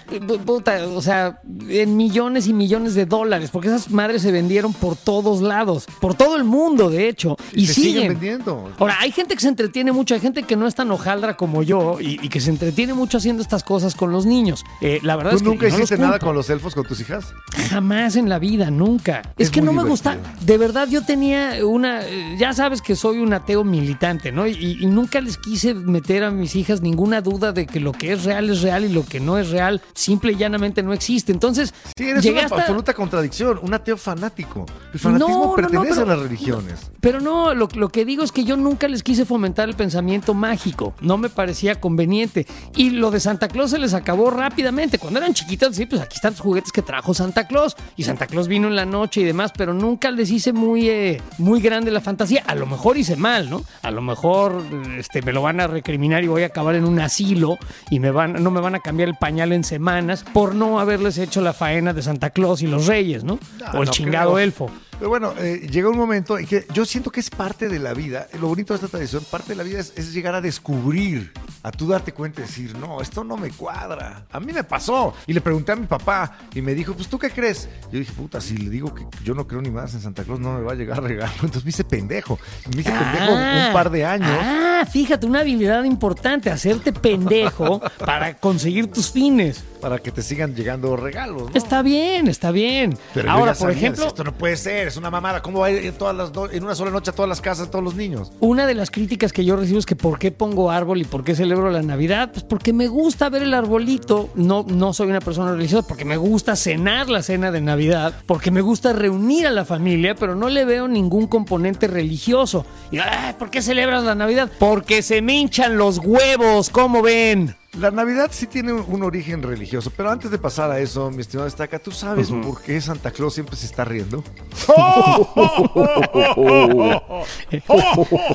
puta, 0.47 0.87
o 0.88 1.02
sea, 1.02 1.41
en 1.69 1.97
millones 1.97 2.47
y 2.47 2.52
millones 2.52 2.95
de 2.95 3.07
dólares, 3.07 3.50
porque 3.50 3.69
esas 3.69 3.91
madres 3.91 4.23
se 4.23 4.33
vendieron 4.33 4.73
por 4.73 4.97
todos 4.97 5.43
lados, 5.43 5.87
por 6.00 6.14
todo 6.14 6.37
el 6.37 6.45
mundo, 6.45 6.91
de 6.91 7.09
hecho, 7.09 7.37
y, 7.52 7.67
se 7.67 7.75
siguen 7.75 7.93
siguen. 7.93 8.09
vendiendo. 8.12 8.73
Ahora, 8.79 8.97
hay 9.00 9.11
gente 9.12 9.35
que 9.35 9.41
se 9.41 9.49
entretiene 9.49 9.93
mucho, 9.93 10.14
hay 10.14 10.21
gente 10.21 10.45
que 10.45 10.57
no 10.57 10.67
es 10.67 10.75
tan 10.75 10.91
hojaldra 10.91 11.37
como 11.37 11.62
yo 11.62 11.99
y, 12.00 12.19
y 12.23 12.29
que 12.29 12.41
se 12.41 12.50
entretiene 12.50 12.95
mucho 12.95 13.19
haciendo 13.19 13.43
estas 13.43 13.64
cosas 13.64 13.95
con 13.95 14.12
los 14.12 14.26
niños. 14.26 14.64
Eh, 14.81 15.00
la 15.02 15.17
verdad 15.17 15.31
¿Tú 15.31 15.37
es 15.37 15.43
que 15.43 15.49
nunca 15.49 15.69
no 15.69 15.75
hiciste 15.76 15.97
los 15.97 16.12
nada 16.12 16.25
con 16.25 16.35
los 16.35 16.49
elfos 16.50 16.75
con 16.75 16.85
tus 16.85 17.00
hijas? 17.00 17.33
Jamás 17.71 18.16
en 18.16 18.28
la 18.28 18.38
vida, 18.38 18.71
nunca. 18.71 19.23
Es, 19.38 19.49
Es 19.49 19.50
que 19.50 19.61
no 19.62 19.73
me 19.73 19.83
gusta. 19.85 20.16
De 20.42 20.59
verdad, 20.59 20.88
yo 20.88 21.02
tenía 21.04 21.64
una. 21.64 22.00
Ya 22.38 22.52
sabes 22.52 22.83
que 22.83 22.97
soy 22.97 23.19
un 23.19 23.33
ateo 23.33 23.64
militante, 23.64 24.31
¿no? 24.33 24.47
Y, 24.47 24.78
y 24.81 24.87
nunca 24.87 25.21
les 25.21 25.38
quise 25.38 25.75
meter 25.75 26.25
a 26.25 26.31
mis 26.31 26.54
hijas 26.57 26.81
ninguna 26.83 27.21
duda 27.21 27.52
de 27.52 27.66
que 27.66 27.81
lo 27.81 27.92
que 27.92 28.12
es 28.12 28.25
real 28.25 28.50
es 28.50 28.62
real 28.62 28.85
y 28.85 28.88
lo 28.88 29.04
que 29.04 29.21
no 29.21 29.38
es 29.38 29.50
real 29.50 29.81
simple 29.95 30.33
y 30.33 30.37
llanamente 30.37 30.83
no 30.83 30.92
existe. 30.92 31.33
Entonces, 31.33 31.73
Sí, 31.97 32.04
eres 32.09 32.25
una 32.26 32.42
hasta- 32.42 32.57
absoluta 32.57 32.95
contradicción, 32.95 33.59
un 33.62 33.73
ateo 33.75 33.97
fanático. 33.97 34.66
El 34.92 34.99
fanatismo 35.00 35.28
No, 35.35 35.40
no, 35.42 35.47
no, 35.50 35.54
pertenece 35.57 35.88
pero- 36.00 36.02
a 36.02 36.14
las 36.16 36.19
religiones. 36.19 36.90
Pero 37.00 37.21
no, 37.21 37.54
lo, 37.54 37.69
lo 37.75 37.88
que 37.88 38.04
digo 38.04 38.23
es 38.23 38.33
que 38.33 38.45
yo 38.45 38.57
nunca 38.57 38.87
les 38.88 39.02
quise 39.02 39.25
fomentar 39.25 39.69
el 39.69 39.75
pensamiento 39.75 40.35
mágico. 40.35 40.95
No 41.00 41.16
me 41.19 41.28
parecía 41.28 41.81
conveniente. 41.81 42.47
Y 42.76 42.90
lo 42.90 43.11
de 43.11 43.21
Santa 43.21 43.49
Claus 43.49 43.71
se 43.71 43.78
les 43.78 43.95
acabó 43.95 44.31
rápidamente. 44.31 44.99
Cuando 44.99 45.19
eran 45.19 45.35
chiquitas, 45.35 45.75
sí, 45.76 45.87
pues 45.87 46.01
aquí 46.02 46.16
están 46.16 46.32
los 46.32 46.40
juguetes 46.40 46.73
que 46.73 46.82
trajo 46.82 47.14
Santa 47.14 47.47
Claus. 47.47 47.76
Y 47.97 48.04
Santa 48.04 48.26
Claus 48.26 48.49
vino 48.49 48.68
en 48.68 48.76
la 48.76 48.85
noche 48.85 49.21
y 49.21 49.25
demás, 49.25 49.52
pero 49.56 49.73
nunca 49.75 50.11
les 50.11 50.30
hice 50.30 50.52
muy, 50.52 50.88
eh, 50.88 51.21
muy 51.38 51.61
grande 51.61 51.90
la 51.90 52.00
fantasía. 52.00 52.42
A 52.47 52.54
lo 52.54 52.66
mejor 52.66 52.97
hice 52.97 53.16
mal, 53.16 53.49
¿no? 53.49 53.62
A 53.82 53.90
lo 53.90 54.02
mejor 54.02 54.62
este, 54.99 55.23
me 55.23 55.32
lo 55.32 55.42
van 55.42 55.61
a 55.61 55.66
recriminar 55.66 56.23
y 56.25 56.28
voy 56.28 56.42
a 56.42 56.47
acabar 56.47 56.75
en 56.75 56.85
un 56.85 57.00
asilo 57.00 57.59
y 57.90 58.00
me 58.00 58.11
van, 58.11 58.42
no 58.42 58.50
me 58.50 58.61
van 58.61 58.75
a 58.75 58.80
cambiar 58.80 59.09
el 59.09 59.16
pañal 59.16 59.52
en 59.52 59.64
semanas 59.64 60.25
por 60.32 60.54
no 60.54 60.80
haberles 60.80 61.18
hecho 61.18 61.40
la 61.40 61.52
faena 61.52 61.92
de 61.92 62.02
Santa 62.02 62.30
Claus 62.30 62.62
y 62.62 62.66
los 62.66 62.87
Reyes, 62.87 63.25
¿no? 63.25 63.38
No, 63.59 63.66
o 63.78 63.82
el 63.82 63.87
no 63.87 63.92
chingado 63.92 64.35
creo. 64.35 64.44
elfo. 64.44 64.71
Pero 65.02 65.11
bueno, 65.11 65.35
eh, 65.37 65.66
llega 65.68 65.88
un 65.88 65.97
momento 65.97 66.38
en 66.38 66.47
que 66.47 66.64
yo 66.73 66.85
siento 66.85 67.11
que 67.11 67.18
es 67.18 67.28
parte 67.28 67.68
de 67.68 67.80
la 67.80 67.92
vida. 67.92 68.28
Lo 68.40 68.47
bonito 68.47 68.73
de 68.73 68.76
esta 68.76 68.87
tradición, 68.87 69.25
parte 69.28 69.49
de 69.49 69.56
la 69.56 69.64
vida 69.64 69.80
es, 69.80 69.92
es 69.97 70.12
llegar 70.14 70.37
a 70.37 70.40
descubrir, 70.40 71.32
a 71.64 71.73
tú 71.73 71.88
darte 71.88 72.12
cuenta 72.12 72.40
y 72.40 72.44
decir, 72.44 72.76
no, 72.78 73.00
esto 73.00 73.25
no 73.25 73.37
me 73.37 73.50
cuadra. 73.50 74.26
A 74.30 74.38
mí 74.38 74.52
me 74.52 74.62
pasó. 74.62 75.12
Y 75.26 75.32
le 75.32 75.40
pregunté 75.40 75.73
a 75.73 75.76
mi 75.76 75.87
papá 75.88 76.38
y 76.54 76.62
me 76.62 76.73
dijo, 76.73 76.94
pues 76.94 77.09
tú 77.09 77.18
qué 77.18 77.30
crees. 77.30 77.68
Yo 77.90 77.99
dije, 77.99 78.12
puta, 78.12 78.40
si 78.40 78.56
le 78.56 78.71
digo 78.71 78.94
que 78.94 79.04
yo 79.25 79.35
no 79.35 79.44
creo 79.49 79.61
ni 79.61 79.73
más 79.73 79.92
en 79.94 80.02
Santa 80.02 80.23
Claus, 80.23 80.38
no 80.38 80.52
me 80.56 80.62
va 80.62 80.71
a 80.71 80.76
llegar 80.76 81.02
regalo. 81.02 81.32
Entonces 81.35 81.64
me 81.64 81.71
hice 81.71 81.82
pendejo. 81.82 82.38
Me 82.73 82.82
hice 82.82 82.92
pendejo 82.92 83.32
Ah, 83.37 83.64
un 83.66 83.73
par 83.73 83.90
de 83.90 84.04
años. 84.04 84.30
Ah, 84.40 84.87
fíjate, 84.88 85.26
una 85.26 85.40
habilidad 85.40 85.82
importante, 85.82 86.49
hacerte 86.49 86.92
pendejo 86.92 87.80
para 87.99 88.35
conseguir 88.35 88.87
tus 88.87 89.11
fines. 89.11 89.64
para 89.80 89.99
que 89.99 90.12
te 90.12 90.23
sigan 90.23 90.54
llegando 90.54 90.97
regalos. 90.97 91.50
¿no? 91.50 91.56
Está 91.56 91.82
bien, 91.82 92.28
está 92.28 92.52
bien. 92.52 92.97
Pero 93.14 93.28
Ahora, 93.32 93.52
por 93.54 93.73
ejemplo, 93.73 94.06
esto 94.06 94.23
no 94.23 94.32
puede 94.32 94.56
ser, 94.56 94.91
es 94.92 94.99
una 94.99 95.11
mamada. 95.11 95.40
¿Cómo 95.42 95.61
va 95.61 95.66
a 95.66 95.70
ir 95.70 95.92
todas 95.92 96.14
las 96.14 96.30
en 96.52 96.64
una 96.64 96.75
sola 96.75 96.90
noche 96.90 97.11
a 97.11 97.14
todas 97.14 97.28
las 97.28 97.40
casas, 97.40 97.68
a 97.68 97.70
todos 97.70 97.84
los 97.84 97.94
niños? 97.94 98.30
Una 98.40 98.66
de 98.66 98.75
las 98.75 98.90
críticas 98.90 99.32
que 99.32 99.44
yo 99.44 99.56
recibo 99.56 99.78
es 99.78 99.87
que 99.87 99.96
¿por 99.96 100.18
qué 100.18 100.30
pongo 100.30 100.70
árbol 100.70 101.00
y 101.00 101.04
por 101.04 101.25
qué 101.25 101.34
celebro 101.34 101.70
la 101.70 101.82
Navidad? 101.82 102.30
Pues 102.32 102.44
porque 102.44 102.72
me 102.72 102.88
gusta 102.88 103.28
ver 103.30 103.42
el 103.42 103.54
arbolito. 103.54 104.28
No, 104.34 104.64
no 104.68 104.92
soy 104.92 105.08
una 105.08 105.20
persona 105.20 105.52
religiosa, 105.52 105.87
porque 105.88 106.04
me 106.04 106.16
gusta 106.16 106.56
cenar 106.56 107.08
la 107.08 107.22
cena 107.22 107.50
de 107.50 107.61
Navidad, 107.61 108.14
porque 108.26 108.50
me 108.50 108.61
gusta 108.61 108.92
reunir 108.92 109.46
a 109.46 109.50
la 109.50 109.64
familia, 109.64 110.14
pero 110.14 110.34
no 110.34 110.49
le 110.49 110.64
veo 110.64 110.88
ningún 110.88 111.26
componente 111.26 111.87
religioso. 111.87 112.66
Y, 112.90 112.99
"Ay, 112.99 113.34
¿por 113.38 113.50
qué 113.50 113.62
celebras 113.62 114.04
la 114.04 114.14
Navidad? 114.14 114.50
Porque 114.58 115.02
se 115.02 115.22
me 115.22 115.34
hinchan 115.34 115.78
los 115.78 115.99
huevos, 115.99 116.68
¿cómo 116.68 117.00
ven? 117.02 117.56
La 117.79 117.91
Navidad 117.91 118.29
sí 118.33 118.47
tiene 118.47 118.73
un, 118.75 118.85
un 118.87 119.02
origen 119.02 119.43
religioso, 119.43 119.91
pero 119.97 120.11
antes 120.11 120.31
de 120.31 120.37
pasar 120.38 120.71
a 120.71 120.79
eso, 120.79 121.11
mi 121.11 121.23
estimado 121.23 121.49
Estaca, 121.49 121.79
¿tú 121.79 121.91
sabes 121.91 122.31
por 122.31 122.61
qué 122.61 122.79
Santa 122.83 123.11
Claus 123.11 123.33
siempre 123.33 123.57
se 123.57 123.64
está 123.64 123.83
riendo? 123.85 124.23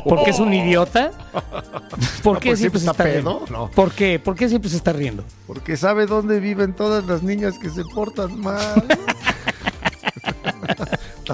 ¿Porque 0.04 0.32
es 0.32 0.40
un 0.40 0.52
idiota? 0.54 1.12
¿Por 2.24 2.40
qué 2.40 2.50
porque 2.50 2.56
siempre 2.56 2.80
se 2.80 2.88
está 2.90 3.04
riendo? 3.04 3.46
no. 3.52 3.70
¿Por 3.70 3.92
qué? 3.92 4.18
¿Por 4.20 4.36
qué 4.36 4.50
siempre 4.50 4.72
se 4.72 4.78
está 4.78 4.92
riendo? 4.92 5.24
Porque 5.46 5.78
sabe 5.78 6.08
dónde 6.08 6.40
viven 6.40 6.74
todas 6.74 7.06
las 7.06 7.22
niñas 7.22 7.60
que 7.60 7.70
se 7.70 7.84
portan 7.84 8.40
mal. 8.40 8.86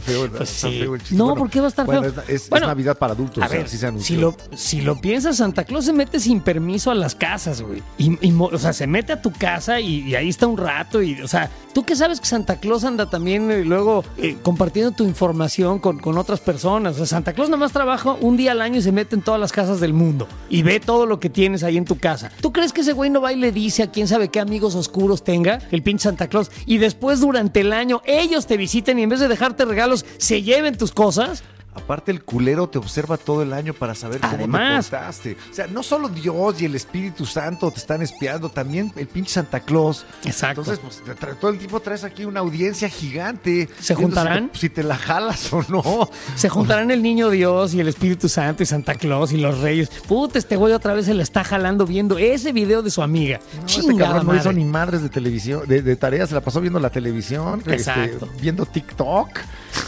Pues 0.05 0.49
está 0.51 0.67
sí. 0.69 0.79
feo 0.79 0.95
el 0.95 1.01
chiste. 1.01 1.15
No, 1.15 1.25
Bueno, 1.25 1.39
¿por 1.39 1.49
qué 1.49 1.59
va 1.59 1.65
a 1.65 1.69
estar 1.69 1.85
bueno, 1.85 2.03
feo? 2.11 2.23
Es, 2.27 2.49
Navidad 2.51 2.97
para 2.97 3.13
adultos, 3.13 3.43
A 3.43 3.45
o 3.45 3.49
sea, 3.49 3.57
ver, 3.57 3.67
así 3.67 3.77
se 3.77 3.87
anunció. 3.87 4.15
si 4.15 4.21
lo, 4.21 4.35
si 4.57 4.81
lo 4.81 4.99
piensas, 5.01 5.37
Santa 5.37 5.63
Claus 5.65 5.85
se 5.85 5.93
mete 5.93 6.19
sin 6.19 6.39
permiso 6.41 6.91
a 6.91 6.95
las 6.95 7.15
casas, 7.15 7.61
güey. 7.61 7.81
Y, 7.97 8.17
y 8.25 8.31
mo- 8.31 8.49
o 8.51 8.57
sea, 8.57 8.73
se 8.73 8.87
mete 8.87 9.13
a 9.13 9.21
tu 9.21 9.31
casa 9.31 9.79
y, 9.79 10.01
y 10.09 10.15
ahí 10.15 10.29
está 10.29 10.47
un 10.47 10.57
rato. 10.57 11.01
Y, 11.01 11.21
o 11.21 11.27
sea, 11.27 11.49
tú 11.73 11.83
que 11.85 11.95
sabes 11.95 12.19
que 12.19 12.25
Santa 12.25 12.57
Claus 12.57 12.83
anda 12.83 13.09
también 13.09 13.51
eh, 13.51 13.63
luego 13.65 14.03
eh, 14.17 14.37
compartiendo 14.41 14.91
tu 14.91 15.03
información 15.03 15.79
con, 15.79 15.99
con 15.99 16.17
otras 16.17 16.39
personas. 16.39 16.93
O 16.93 16.97
sea, 16.97 17.05
Santa 17.05 17.33
Claus 17.33 17.49
nada 17.49 17.59
más 17.59 17.71
trabaja 17.71 18.13
un 18.13 18.37
día 18.37 18.51
al 18.53 18.61
año 18.61 18.79
y 18.79 18.81
se 18.81 18.91
mete 18.91 19.15
en 19.15 19.21
todas 19.21 19.39
las 19.39 19.51
casas 19.51 19.79
del 19.79 19.93
mundo. 19.93 20.27
Y 20.49 20.63
ve 20.63 20.79
todo 20.79 21.05
lo 21.05 21.19
que 21.19 21.29
tienes 21.29 21.63
ahí 21.63 21.77
en 21.77 21.85
tu 21.85 21.97
casa. 21.97 22.31
¿Tú 22.41 22.51
crees 22.53 22.71
que 22.73 22.81
ese 22.81 22.93
güey 22.93 23.09
no 23.09 23.21
va 23.21 23.33
y 23.33 23.35
le 23.35 23.51
dice 23.51 23.83
a 23.83 23.91
quién 23.91 24.07
sabe 24.07 24.29
qué 24.29 24.39
amigos 24.39 24.75
oscuros 24.75 25.23
tenga, 25.23 25.59
el 25.71 25.83
pinche 25.83 26.03
Santa 26.03 26.27
Claus? 26.27 26.49
Y 26.65 26.77
después 26.77 27.19
durante 27.19 27.59
el 27.61 27.73
año 27.73 28.01
ellos 28.05 28.47
te 28.47 28.57
visiten 28.57 28.97
y 28.99 29.03
en 29.03 29.09
vez 29.09 29.19
de 29.19 29.27
dejarte 29.27 29.65
regalos, 29.65 29.92
se 30.17 30.41
lleven 30.41 30.77
tus 30.77 30.91
cosas. 30.91 31.43
Aparte, 31.75 32.11
el 32.11 32.23
culero 32.23 32.67
te 32.67 32.77
observa 32.77 33.17
todo 33.17 33.41
el 33.41 33.53
año 33.53 33.73
para 33.73 33.95
saber 33.95 34.21
cómo 34.21 34.33
Además. 34.33 34.85
te 34.85 34.91
portaste. 34.91 35.37
O 35.51 35.53
sea, 35.53 35.67
no 35.67 35.83
solo 35.83 36.09
Dios 36.09 36.61
y 36.61 36.65
el 36.65 36.75
Espíritu 36.75 37.25
Santo 37.25 37.71
te 37.71 37.79
están 37.79 38.01
espiando, 38.01 38.49
también 38.49 38.91
el 38.95 39.07
pinche 39.07 39.33
Santa 39.33 39.59
Claus. 39.59 40.05
Exacto. 40.25 40.61
Entonces, 40.61 40.83
pues, 40.83 41.39
todo 41.39 41.51
el 41.51 41.57
tiempo 41.57 41.79
traes 41.79 42.03
aquí 42.03 42.25
una 42.25 42.41
audiencia 42.41 42.89
gigante. 42.89 43.69
¿Se 43.79 43.95
juntarán? 43.95 44.51
Si 44.53 44.69
te, 44.69 44.83
la 44.83 44.97
jalas 44.97 45.51
o 45.53 45.63
no. 45.69 46.09
Se 46.35 46.49
juntarán 46.49 46.91
el 46.91 47.01
niño 47.01 47.29
Dios 47.29 47.73
y 47.73 47.79
el 47.79 47.87
Espíritu 47.87 48.29
Santo 48.29 48.63
y 48.63 48.65
Santa 48.65 48.95
Claus 48.95 49.31
y 49.31 49.37
los 49.37 49.59
reyes. 49.59 49.89
Puta, 50.07 50.39
este 50.39 50.55
güey 50.55 50.73
otra 50.73 50.93
vez 50.93 51.05
se 51.05 51.13
la 51.13 51.23
está 51.23 51.43
jalando 51.43 51.85
viendo 51.85 52.17
ese 52.17 52.51
video 52.51 52.81
de 52.81 52.91
su 52.91 53.01
amiga. 53.01 53.39
No, 53.55 53.65
este 53.65 53.81
Chingada 53.81 54.23
no 54.23 54.35
hizo 54.35 54.51
ni 54.51 54.65
madres 54.65 55.01
de 55.01 55.09
televisión, 55.09 55.67
de, 55.67 55.81
de 55.81 55.95
tareas, 55.95 56.29
se 56.29 56.35
la 56.35 56.41
pasó 56.41 56.61
viendo 56.61 56.79
la 56.79 56.89
televisión, 56.89 57.63
este, 57.65 58.17
viendo 58.41 58.65
TikTok, 58.65 59.29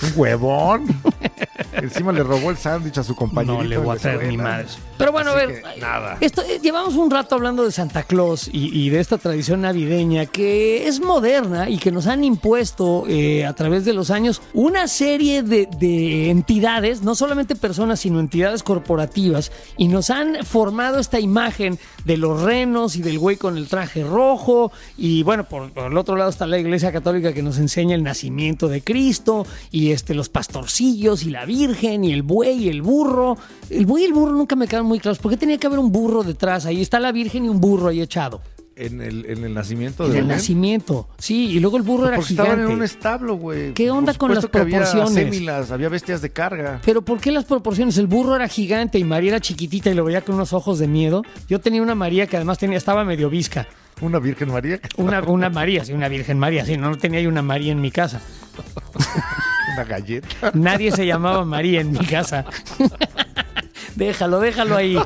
un 0.04 0.14
huevón. 0.16 0.86
Encima 1.82 2.12
le 2.12 2.24
robó 2.24 2.52
el 2.52 2.58
sándwich 2.58 2.98
a 2.98 3.04
su 3.04 3.16
compañerito. 3.16 3.64
No 3.64 3.70
le 3.70 3.78
voy 3.78 3.96
a 3.96 4.00
traer 4.00 4.28
ni 4.28 4.38
madres. 4.38 4.78
Pero 4.98 5.12
bueno, 5.12 5.32
Así 5.32 5.40
a 5.40 5.46
ver. 5.46 5.62
que, 5.62 5.82
nada. 5.82 6.18
Esto, 6.22 6.42
eh, 6.42 6.60
llevamos 6.62 6.96
un 6.96 7.12
rato 7.12 7.36
hablando 7.36 7.64
de 7.64 7.72
Santa 7.72 8.04
Claus 8.04 8.50
y, 8.52 8.78
y 8.78 8.90
de 8.90 9.00
esta 9.00 9.18
tradición 9.18 9.62
navideña 9.62 10.26
que 10.26 10.88
es 10.88 11.02
moderna 11.02 11.70
y 11.70 11.78
que 11.78 11.92
nos 11.92 12.08
han 12.08 12.24
impuesto 12.24 13.04
eh, 13.08 13.46
a 13.46 13.54
través 13.54 13.86
de 13.86 13.94
los 13.94 14.12
años 14.12 14.42
una 14.54 14.88
serie 14.88 15.44
de, 15.44 15.68
de 15.80 16.30
entidades, 16.30 17.02
no 17.02 17.16
solamente 17.16 17.56
personas, 17.56 18.00
sino 18.00 18.20
entidades 18.20 18.64
corporativas, 18.64 19.52
y 19.78 19.88
nos 19.88 20.10
han 20.10 20.46
formado 20.46 21.00
esta 21.00 21.20
imagen 21.20 21.78
de 22.06 22.18
los 22.18 22.42
renos 22.42 22.96
y 22.96 23.02
del 23.02 23.20
güey 23.20 23.38
con 23.38 23.58
el 23.58 23.68
traje 23.68 24.04
rojo. 24.04 24.72
Y 24.98 25.24
bueno, 25.24 25.44
por, 25.44 25.72
por 25.72 25.92
el 25.92 25.98
otro 25.98 26.16
lado 26.16 26.30
está 26.30 26.48
la 26.48 26.58
Iglesia 26.58 26.92
Católica 26.92 27.34
que 27.34 27.44
nos 27.44 27.58
enseña 27.58 27.96
el 27.96 28.04
nacimiento 28.04 28.68
de 28.68 28.82
Cristo 28.82 29.46
y 29.72 29.92
este, 29.92 30.14
los 30.14 30.30
pastorcillos 30.30 31.24
y 31.24 31.30
la 31.30 31.46
Virgen 31.68 32.04
y 32.04 32.12
el 32.14 32.24
buey 32.24 32.66
y 32.66 32.70
el 32.70 32.82
burro. 32.82 33.38
El 33.70 33.86
buey 33.86 34.04
y 34.04 34.06
el 34.08 34.14
burro 34.14 34.34
nunca 34.34 34.56
me 34.56 34.68
quedan 34.68 34.86
muy 34.86 35.00
claros. 35.00 35.20
¿Por 35.20 35.32
qué 35.32 35.38
tenía 35.38 35.58
que 35.58 35.68
haber 35.68 35.80
un 35.80 35.92
burro 35.92 36.24
detrás? 36.24 36.66
Ahí 36.66 36.82
está 36.82 37.00
la 37.00 37.12
Virgen 37.12 37.46
y 37.46 37.50
un 37.50 37.60
burro 37.62 37.88
ahí 37.90 38.02
echado. 38.02 38.42
En 38.78 39.00
el, 39.02 39.26
en 39.28 39.42
el 39.46 39.54
nacimiento 39.54 40.04
de 40.04 40.10
En 40.10 40.16
el 40.18 40.22
Belén. 40.24 40.38
nacimiento. 40.38 41.08
Sí, 41.18 41.46
y 41.52 41.60
luego 41.62 41.78
el 41.78 41.84
burro 41.84 42.08
era 42.08 42.18
Porque 42.18 42.30
gigante. 42.32 42.52
estaban 42.52 42.70
en 42.72 42.78
un 42.78 42.84
establo, 42.84 43.36
güey. 43.36 43.74
¿Qué 43.74 43.90
onda 43.90 44.12
Por 44.12 44.20
con 44.20 44.36
las 44.36 44.44
que 44.44 44.50
proporciones? 44.50 44.94
Había 44.94 45.08
sémilas, 45.32 45.72
había 45.72 45.88
bestias 45.88 46.22
de 46.22 46.30
carga. 46.32 46.82
Pero 46.84 47.02
¿por 47.02 47.20
qué 47.22 47.32
las 47.32 47.46
proporciones? 47.46 47.98
El 47.98 48.08
burro 48.08 48.36
era 48.36 48.50
gigante 48.50 49.00
y 49.00 49.06
María 49.06 49.30
era 49.30 49.40
chiquitita 49.40 49.90
y 49.90 49.94
lo 49.94 50.04
veía 50.04 50.22
con 50.22 50.36
unos 50.36 50.52
ojos 50.52 50.78
de 50.78 50.90
miedo. 50.90 51.24
Yo 51.48 51.62
tenía 51.62 51.82
una 51.82 51.96
María 51.96 52.28
que 52.28 52.36
además 52.36 52.58
tenía, 52.58 52.78
estaba 52.78 53.06
medio 53.06 53.30
visca. 53.30 53.66
Una 54.02 54.20
Virgen 54.20 54.52
María, 54.52 54.82
Una, 54.98 55.22
una 55.22 55.50
María, 55.50 55.86
sí, 55.86 55.94
una 55.94 56.10
Virgen 56.10 56.38
María, 56.38 56.66
sí, 56.66 56.76
no, 56.76 56.90
no 56.90 56.98
tenía 56.98 57.20
ahí 57.20 57.28
una 57.28 57.42
María 57.42 57.72
en 57.72 57.80
mi 57.80 57.92
casa. 57.92 58.22
una 59.76 59.84
galleta. 59.84 60.52
Nadie 60.54 60.92
se 60.92 61.06
llamaba 61.06 61.46
María 61.46 61.82
en 61.82 61.92
mi 61.92 62.00
casa. 62.06 62.46
déjalo, 63.96 64.40
déjalo 64.40 64.76
ahí. 64.76 64.98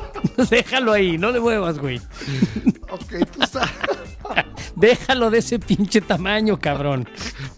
Déjalo 0.50 0.92
ahí, 0.92 1.18
no 1.18 1.30
le 1.30 1.40
muevas, 1.40 1.78
güey. 1.78 2.00
Ok, 2.90 3.12
tú 3.32 3.46
sabes. 3.50 3.70
Déjalo 4.76 5.30
de 5.30 5.38
ese 5.38 5.58
pinche 5.58 6.00
tamaño, 6.00 6.58
cabrón. 6.58 7.06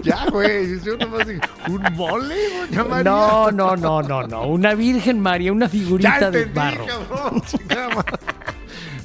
Ya, 0.03 0.27
güey. 0.31 0.81
Yo 0.83 0.97
nomás 0.97 1.27
digo, 1.27 1.43
¿un 1.69 1.83
mole, 1.95 2.35
doña 2.69 2.85
María? 2.85 3.05
No, 3.13 3.51
no, 3.53 3.77
no, 3.77 4.03
no, 4.03 4.23
no. 4.27 4.43
Una 4.47 4.75
Virgen 4.75 5.21
María, 5.21 5.53
una 5.53 5.67
Ya 5.67 5.71
figurita 5.73 6.31
de 6.31 6.43
entendí, 6.43 6.55
barro. 6.59 6.87
cabrón. 6.87 7.43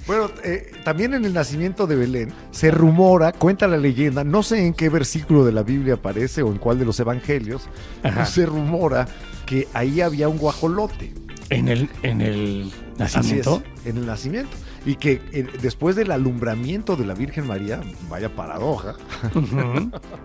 Bueno, 0.07 0.31
eh, 0.43 0.71
también 0.85 1.13
en 1.13 1.25
el 1.25 1.33
nacimiento 1.33 1.85
de 1.85 1.95
Belén 1.97 2.31
se 2.51 2.71
rumora, 2.71 3.33
cuenta 3.33 3.67
la 3.67 3.77
leyenda, 3.77 4.23
no 4.23 4.41
sé 4.41 4.65
en 4.65 4.73
qué 4.73 4.87
versículo 4.89 5.43
de 5.45 5.51
la 5.51 5.63
Biblia 5.63 5.95
aparece 5.95 6.41
o 6.41 6.51
en 6.51 6.57
cuál 6.57 6.79
de 6.79 6.85
los 6.85 6.99
evangelios, 6.99 7.67
se 8.25 8.45
rumora 8.45 9.07
que 9.45 9.67
ahí 9.73 9.99
había 10.01 10.29
un 10.29 10.37
guajolote. 10.37 11.13
En 11.49 11.67
el, 11.69 11.89
en 12.03 12.19
el 12.21 12.71
nacimiento. 12.97 13.61
Es, 13.83 13.85
en 13.91 13.97
el 13.97 14.05
nacimiento. 14.05 14.51
Y 14.85 14.95
que 14.95 15.21
eh, 15.33 15.45
después 15.61 15.95
del 15.97 16.11
alumbramiento 16.11 16.95
de 16.95 17.05
la 17.05 17.13
Virgen 17.13 17.45
María, 17.47 17.81
vaya 18.09 18.33
paradoja. 18.33 18.95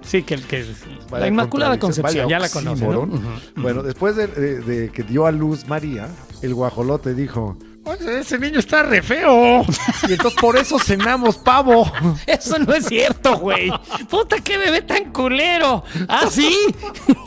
Sí, 0.02 0.22
que, 0.22 0.36
que 0.36 0.64
la 1.10 1.26
Inmaculada 1.26 1.78
Concepción, 1.78 2.28
ya 2.28 2.38
la 2.38 2.48
conoce. 2.48 2.84
¿no? 2.84 2.90
oxímoron. 2.90 3.12
Ujú. 3.14 3.62
Bueno, 3.62 3.82
después 3.82 4.16
de, 4.16 4.26
de- 4.28 4.60
de 4.60 4.88
que 4.90 5.02
dio 5.02 5.26
a 5.26 5.32
luz 5.32 5.66
María, 5.68 6.08
el 6.42 6.54
guajolote 6.54 7.14
dijo, 7.14 7.56
oye, 7.84 8.20
ese 8.20 8.38
niño 8.38 8.58
está 8.58 8.82
re 8.82 9.02
feo. 9.02 9.64
Y 10.08 10.12
entonces 10.12 10.40
por 10.40 10.56
eso 10.56 10.78
cenamos 10.78 11.36
pavo. 11.38 11.90
Eso 12.26 12.58
no 12.58 12.74
es 12.74 12.86
cierto, 12.86 13.36
güey. 13.38 13.70
Puta, 14.08 14.36
qué 14.40 14.58
bebé 14.58 14.82
tan 14.82 15.12
culero. 15.12 15.84
¿Ah, 16.08 16.26
sí? 16.30 16.56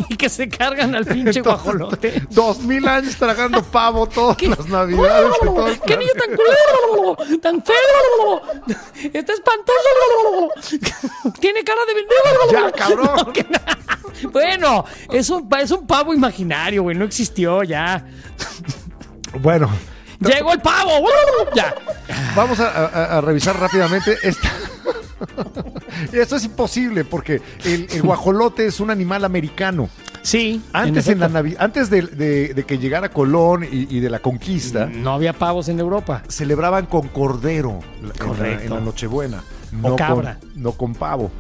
y 0.10 0.16
que 0.16 0.30
se 0.30 0.50
cargan 0.50 0.96
al 0.96 1.06
pinche 1.06 1.40
Entonces, 1.40 1.44
guajolote. 1.44 2.24
Dos 2.30 2.60
mil 2.60 2.88
años 2.88 3.16
tragando 3.16 3.64
pavo 3.64 4.08
todas 4.08 4.42
las 4.42 4.68
navidades. 4.68 5.34
y 5.42 5.46
todo 5.46 5.68
el 5.68 5.80
¡Qué 5.82 5.98
niño 5.98 6.12
tan 6.18 6.36
culero! 6.36 7.40
¡Tan 7.42 7.64
feo! 7.64 8.42
¡Está 9.14 9.34
espantoso! 9.34 10.82
¡Tiene 11.40 11.64
cara 11.64 11.82
de 11.86 11.94
vender! 11.94 12.16
Ya, 12.52 12.72
cabrón. 12.72 13.34
Bueno, 14.32 14.86
es 15.12 15.30
un, 15.30 15.48
es 15.60 15.72
un 15.72 15.86
pavo 15.86 16.14
imaginario, 16.14 16.84
güey. 16.84 16.96
No 16.96 17.06
existió 17.06 17.64
ya. 17.64 18.06
Bueno, 19.42 19.70
¡Llegó 20.26 20.54
el 20.54 20.60
pavo! 20.62 20.92
¡Ya! 21.56 21.74
vamos 22.36 22.60
a, 22.60 22.68
a- 22.70 23.18
a 23.18 23.22
revisar 23.22 23.60
rápidamente 23.60 24.18
esta, 24.24 24.52
Eso 26.14 26.36
es 26.36 26.44
imposible 26.44 27.04
porque 27.06 27.42
el, 27.64 27.88
el 27.92 28.02
guajolote 28.02 28.66
es 28.66 28.80
un 28.80 28.90
animal 28.92 29.24
americano. 29.26 29.90
Sí. 30.22 30.62
Antes, 30.74 31.08
en 31.08 31.20
la 31.20 31.28
antes 31.60 31.90
de, 31.90 32.02
de- 32.02 32.54
de 32.54 32.64
que 32.64 32.78
llegara 32.80 33.10
Colón 33.10 33.64
y, 33.64 33.88
y 33.96 34.00
de 34.00 34.10
la 34.10 34.20
conquista, 34.20 34.88
No 34.88 35.14
había 35.14 35.34
pavos 35.34 35.70
en 35.70 35.80
Europa. 35.80 36.24
celebraban 36.28 36.88
con 36.88 37.08
cordero 37.10 37.80
en 38.02 38.08
la, 38.10 38.14
Correcto. 38.16 38.64
en 38.66 38.70
la 38.74 38.80
Nochebuena. 38.82 39.44
O 39.84 39.90
No 39.90 39.96
cabra. 39.96 40.38
Con, 40.40 40.62
no 40.64 40.72
con 40.74 40.94
pavo. 40.96 41.32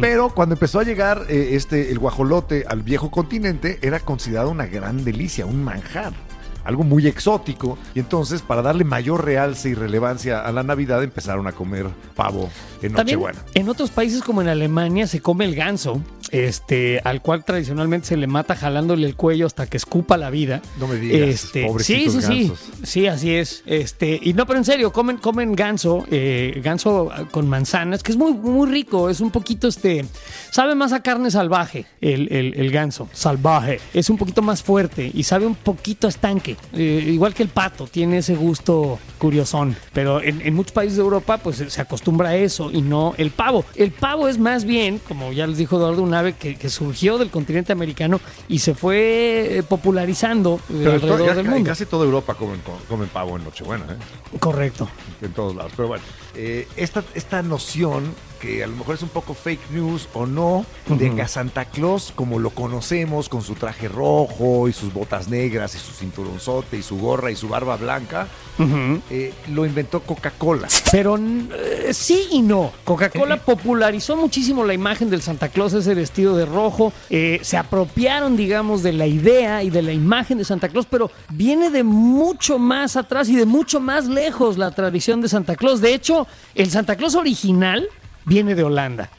Pero 0.00 0.30
cuando 0.30 0.54
empezó 0.56 0.80
a 0.80 0.82
llegar 0.84 1.26
eh, 1.28 1.50
este, 1.52 1.90
el 1.92 1.98
guajolote 2.00 2.64
al 2.68 2.82
viejo 2.82 3.10
continente, 3.10 3.78
era 3.82 4.00
considerado 4.00 4.50
una 4.50 4.66
gran 4.66 5.04
delicia, 5.04 5.46
un 5.46 5.62
manjar. 5.62 6.12
Algo 6.64 6.84
muy 6.84 7.06
exótico. 7.06 7.78
Y 7.94 8.00
entonces, 8.00 8.42
para 8.42 8.62
darle 8.62 8.84
mayor 8.84 9.24
realce 9.24 9.70
y 9.70 9.74
relevancia 9.74 10.40
a 10.40 10.52
la 10.52 10.62
Navidad, 10.62 11.02
empezaron 11.02 11.46
a 11.46 11.52
comer 11.52 11.86
pavo 12.14 12.50
en 12.82 12.92
También 12.94 13.20
en 13.54 13.68
otros 13.68 13.90
países 13.90 14.22
como 14.22 14.42
en 14.42 14.48
Alemania 14.48 15.06
se 15.06 15.20
come 15.20 15.44
el 15.44 15.54
ganso, 15.54 16.00
este, 16.30 17.00
al 17.04 17.20
cual 17.22 17.44
tradicionalmente 17.44 18.06
se 18.08 18.16
le 18.16 18.26
mata 18.26 18.54
jalándole 18.54 19.06
el 19.06 19.16
cuello 19.16 19.46
hasta 19.46 19.66
que 19.66 19.76
escupa 19.76 20.16
la 20.16 20.30
vida. 20.30 20.62
No 20.78 20.86
me 20.86 20.96
digas, 20.96 21.28
Este, 21.28 21.62
sí, 21.62 21.66
pobrecitos 21.66 22.14
sí, 22.14 22.20
sí, 22.20 22.38
gansos. 22.48 22.58
sí, 22.84 23.06
así 23.06 23.34
es. 23.34 23.62
Este, 23.66 24.18
y 24.22 24.32
no, 24.32 24.46
pero 24.46 24.58
en 24.58 24.64
serio, 24.64 24.92
comen, 24.92 25.16
comen 25.18 25.54
ganso, 25.54 26.06
eh, 26.10 26.60
ganso 26.62 27.10
con 27.30 27.48
manzanas, 27.48 28.02
que 28.02 28.12
es 28.12 28.18
muy, 28.18 28.32
muy 28.32 28.68
rico. 28.70 29.10
Es 29.10 29.20
un 29.20 29.30
poquito, 29.30 29.68
este, 29.68 30.04
sabe 30.50 30.74
más 30.74 30.92
a 30.92 31.02
carne 31.02 31.30
salvaje 31.30 31.86
el, 32.00 32.32
el- 32.32 32.54
el 32.56 32.70
ganso, 32.70 33.08
salvaje. 33.12 33.80
Es 33.92 34.08
un 34.10 34.16
poquito 34.16 34.40
más 34.42 34.62
fuerte 34.62 35.10
y 35.12 35.22
sabe 35.24 35.46
un 35.46 35.54
poquito 35.56 36.06
a 36.06 36.10
estanque, 36.10 36.56
eh, 36.72 37.04
igual 37.08 37.34
que 37.34 37.42
el 37.42 37.48
pato, 37.48 37.86
tiene 37.86 38.18
ese 38.18 38.36
gusto 38.36 38.98
curiosón. 39.18 39.76
Pero 39.92 40.22
en, 40.22 40.40
en 40.42 40.54
muchos 40.54 40.72
países 40.72 40.96
de 40.96 41.02
Europa, 41.02 41.38
pues 41.38 41.56
se 41.66 41.80
acostumbra 41.80 42.30
a 42.30 42.36
eso 42.36 42.69
y 42.72 42.82
no 42.82 43.14
el 43.18 43.30
pavo. 43.30 43.64
El 43.74 43.90
pavo 43.92 44.28
es 44.28 44.38
más 44.38 44.64
bien, 44.64 45.00
como 45.06 45.32
ya 45.32 45.46
les 45.46 45.58
dijo 45.58 45.76
Eduardo, 45.76 46.02
un 46.02 46.14
ave 46.14 46.32
que, 46.34 46.56
que 46.56 46.68
surgió 46.70 47.18
del 47.18 47.30
continente 47.30 47.72
americano 47.72 48.20
y 48.48 48.60
se 48.60 48.74
fue 48.74 49.58
eh, 49.58 49.62
popularizando 49.62 50.56
eh, 50.70 50.74
Pero 50.78 50.92
alrededor 50.92 51.26
ya- 51.26 51.34
del 51.34 51.46
en 51.52 51.64
casi 51.64 51.86
toda 51.86 52.04
Europa 52.04 52.34
comen, 52.34 52.60
comen 52.88 53.08
pavo 53.08 53.36
en 53.36 53.44
Nochebuena, 53.44 53.84
¿eh? 53.84 54.38
Correcto. 54.38 54.88
en 55.22 55.32
todos 55.32 55.54
lados. 55.56 55.72
Pero 55.76 55.88
bueno, 55.88 56.04
eh, 56.34 56.66
esta, 56.76 57.02
esta 57.14 57.42
noción, 57.42 58.14
que 58.40 58.64
a 58.64 58.66
lo 58.66 58.74
mejor 58.74 58.94
es 58.94 59.02
un 59.02 59.10
poco 59.10 59.34
fake 59.34 59.70
news 59.70 60.08
o 60.14 60.26
no, 60.26 60.64
de 60.88 61.14
que 61.14 61.22
a 61.22 61.28
Santa 61.28 61.66
Claus, 61.66 62.12
como 62.14 62.38
lo 62.38 62.50
conocemos, 62.50 63.28
con 63.28 63.42
su 63.42 63.54
traje 63.54 63.86
rojo 63.88 64.68
y 64.68 64.72
sus 64.72 64.92
botas 64.92 65.28
negras 65.28 65.74
y 65.74 65.78
su 65.78 65.92
cinturonzote 65.92 66.78
y 66.78 66.82
su 66.82 66.98
gorra 66.98 67.30
y 67.30 67.36
su 67.36 67.48
barba 67.48 67.76
blanca, 67.76 68.26
eh, 69.10 69.32
lo 69.52 69.64
inventó 69.66 70.00
Coca-Cola. 70.00 70.68
Pero 70.90 71.18
eh, 71.18 71.90
sí 71.92 72.28
y 72.30 72.42
no. 72.42 72.72
Coca-Cola 72.84 73.36
popularizó 73.38 74.16
muchísimo 74.16 74.64
la 74.64 74.74
imagen 74.74 75.10
del 75.10 75.22
Santa 75.22 75.48
Claus, 75.48 75.72
ese 75.74 75.94
vestido 75.94 76.36
de 76.36 76.46
rojo. 76.46 76.92
Eh, 77.10 77.40
se 77.42 77.56
apropiaron, 77.56 78.36
digamos, 78.36 78.82
de 78.82 78.92
la 78.92 79.06
idea 79.06 79.62
y 79.62 79.70
de 79.70 79.82
la 79.82 79.92
imagen 79.92 80.38
de 80.38 80.44
Santa 80.44 80.68
Claus, 80.68 80.86
pero 80.88 81.10
viene 81.30 81.70
de 81.70 81.82
mucho 81.82 82.58
más 82.58 82.96
atrás 82.96 83.28
y 83.28 83.36
de 83.36 83.46
mucho 83.46 83.80
más 83.80 84.06
lejos 84.06 84.56
la 84.56 84.70
tradición 84.70 85.20
de 85.20 85.28
Santa 85.28 85.56
Claus. 85.56 85.80
De 85.80 85.94
hecho, 85.94 86.26
el 86.54 86.70
Santa 86.70 86.96
Claus 86.96 87.14
original 87.14 87.88
viene 88.24 88.54
de 88.54 88.62
Holanda. 88.62 89.10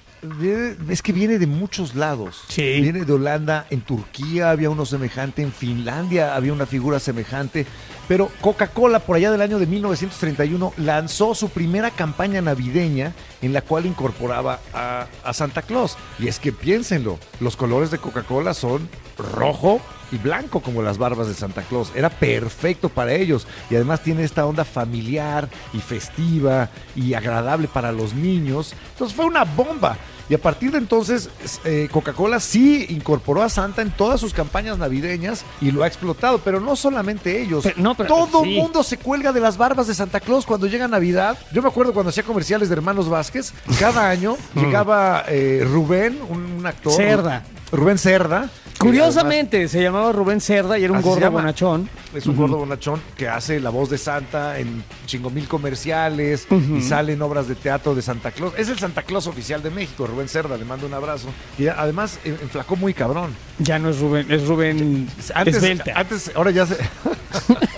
Es 0.87 1.01
que 1.01 1.13
viene 1.13 1.39
de 1.39 1.47
muchos 1.47 1.95
lados. 1.95 2.43
Sí. 2.47 2.79
Viene 2.79 3.05
de 3.05 3.11
Holanda, 3.11 3.65
en 3.71 3.81
Turquía 3.81 4.51
había 4.51 4.69
uno 4.69 4.85
semejante, 4.85 5.41
en 5.41 5.51
Finlandia 5.51 6.35
había 6.35 6.53
una 6.53 6.67
figura 6.67 6.99
semejante. 6.99 7.65
Pero 8.07 8.29
Coca-Cola, 8.41 8.99
por 8.99 9.15
allá 9.15 9.31
del 9.31 9.41
año 9.41 9.57
de 9.57 9.65
1931, 9.65 10.73
lanzó 10.77 11.33
su 11.33 11.49
primera 11.49 11.89
campaña 11.89 12.41
navideña 12.41 13.13
en 13.41 13.53
la 13.53 13.61
cual 13.61 13.87
incorporaba 13.87 14.59
a, 14.73 15.07
a 15.23 15.33
Santa 15.33 15.63
Claus. 15.63 15.97
Y 16.19 16.27
es 16.27 16.37
que 16.37 16.51
piénsenlo, 16.51 17.17
los 17.39 17.55
colores 17.55 17.89
de 17.89 17.97
Coca-Cola 17.97 18.53
son 18.53 18.89
rojo 19.17 19.81
y 20.11 20.17
blanco 20.17 20.61
como 20.61 20.81
las 20.81 20.97
barbas 20.97 21.27
de 21.27 21.33
Santa 21.33 21.61
Claus. 21.63 21.91
Era 21.95 22.09
perfecto 22.09 22.89
para 22.89 23.13
ellos. 23.13 23.47
Y 23.69 23.75
además 23.75 24.01
tiene 24.01 24.23
esta 24.23 24.45
onda 24.45 24.65
familiar 24.65 25.49
y 25.73 25.79
festiva 25.79 26.69
y 26.95 27.13
agradable 27.13 27.67
para 27.67 27.91
los 27.91 28.13
niños. 28.13 28.73
Entonces 28.93 29.15
fue 29.15 29.25
una 29.25 29.43
bomba. 29.43 29.97
Y 30.29 30.33
a 30.33 30.37
partir 30.37 30.71
de 30.71 30.77
entonces, 30.77 31.29
eh, 31.65 31.89
Coca-Cola 31.91 32.39
sí 32.39 32.85
incorporó 32.89 33.41
a 33.41 33.49
Santa 33.49 33.81
en 33.81 33.91
todas 33.91 34.19
sus 34.21 34.33
campañas 34.33 34.77
navideñas 34.77 35.43
y 35.59 35.71
lo 35.71 35.83
ha 35.83 35.87
explotado, 35.87 36.37
pero 36.39 36.61
no 36.61 36.77
solamente 36.77 37.41
ellos. 37.41 37.63
Pero- 37.65 37.81
no, 37.81 37.95
pero- 37.95 38.07
Todo 38.07 38.43
sí. 38.43 38.55
mundo 38.55 38.81
se 38.83 38.95
cuelga 38.97 39.33
de 39.33 39.41
las 39.41 39.57
barbas 39.57 39.87
de 39.87 39.93
Santa 39.93 40.21
Claus 40.21 40.45
cuando 40.45 40.67
llega 40.67 40.87
Navidad. 40.87 41.37
Yo 41.51 41.61
me 41.61 41.67
acuerdo 41.67 41.91
cuando 41.93 42.11
hacía 42.11 42.23
comerciales 42.23 42.69
de 42.69 42.75
Hermanos 42.75 43.09
Vázquez, 43.09 43.51
cada 43.77 44.09
año 44.09 44.37
llegaba 44.55 45.25
eh, 45.27 45.65
Rubén, 45.69 46.17
un, 46.29 46.43
un 46.59 46.65
actor. 46.65 46.93
Cerda. 46.93 47.43
Rubén 47.71 47.97
Cerda. 47.97 48.49
Curiosamente, 48.77 49.67
se 49.67 49.81
llamaba 49.81 50.11
Rubén 50.11 50.41
Cerda 50.41 50.77
y 50.79 50.83
era 50.83 50.91
un 50.93 51.01
gordo 51.01 51.29
bonachón. 51.29 51.87
Es 52.15 52.25
un 52.25 52.35
gordo 52.35 52.57
bonachón 52.57 52.99
que 53.15 53.27
hace 53.29 53.59
la 53.59 53.69
voz 53.69 53.89
de 53.91 53.97
Santa 53.99 54.57
en 54.59 54.83
chingo 55.05 55.29
mil 55.29 55.47
comerciales 55.47 56.47
y 56.49 56.81
sale 56.81 57.13
en 57.13 57.21
obras 57.21 57.47
de 57.47 57.53
teatro 57.55 57.93
de 57.93 58.01
Santa 58.01 58.31
Claus. 58.31 58.53
Es 58.57 58.69
el 58.69 58.79
Santa 58.79 59.03
Claus 59.03 59.27
oficial 59.27 59.61
de 59.61 59.69
México, 59.69 60.07
Rubén 60.07 60.27
Cerda, 60.27 60.57
le 60.57 60.65
mando 60.65 60.87
un 60.87 60.93
abrazo. 60.95 61.27
Y 61.59 61.67
además 61.67 62.17
eh, 62.25 62.35
enflacó 62.41 62.75
muy 62.75 62.93
cabrón. 62.95 63.35
Ya 63.59 63.77
no 63.77 63.89
es 63.89 63.99
Rubén, 63.99 64.25
es 64.31 64.47
Rubén 64.47 65.07
Antes, 65.35 65.55
Esbelta. 65.57 65.91
antes 65.95 66.31
ahora 66.35 66.51
ya 66.51 66.65
se... 66.65 66.77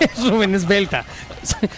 Es 0.00 0.28
Rubén 0.30 0.54
Esbelta. 0.54 1.04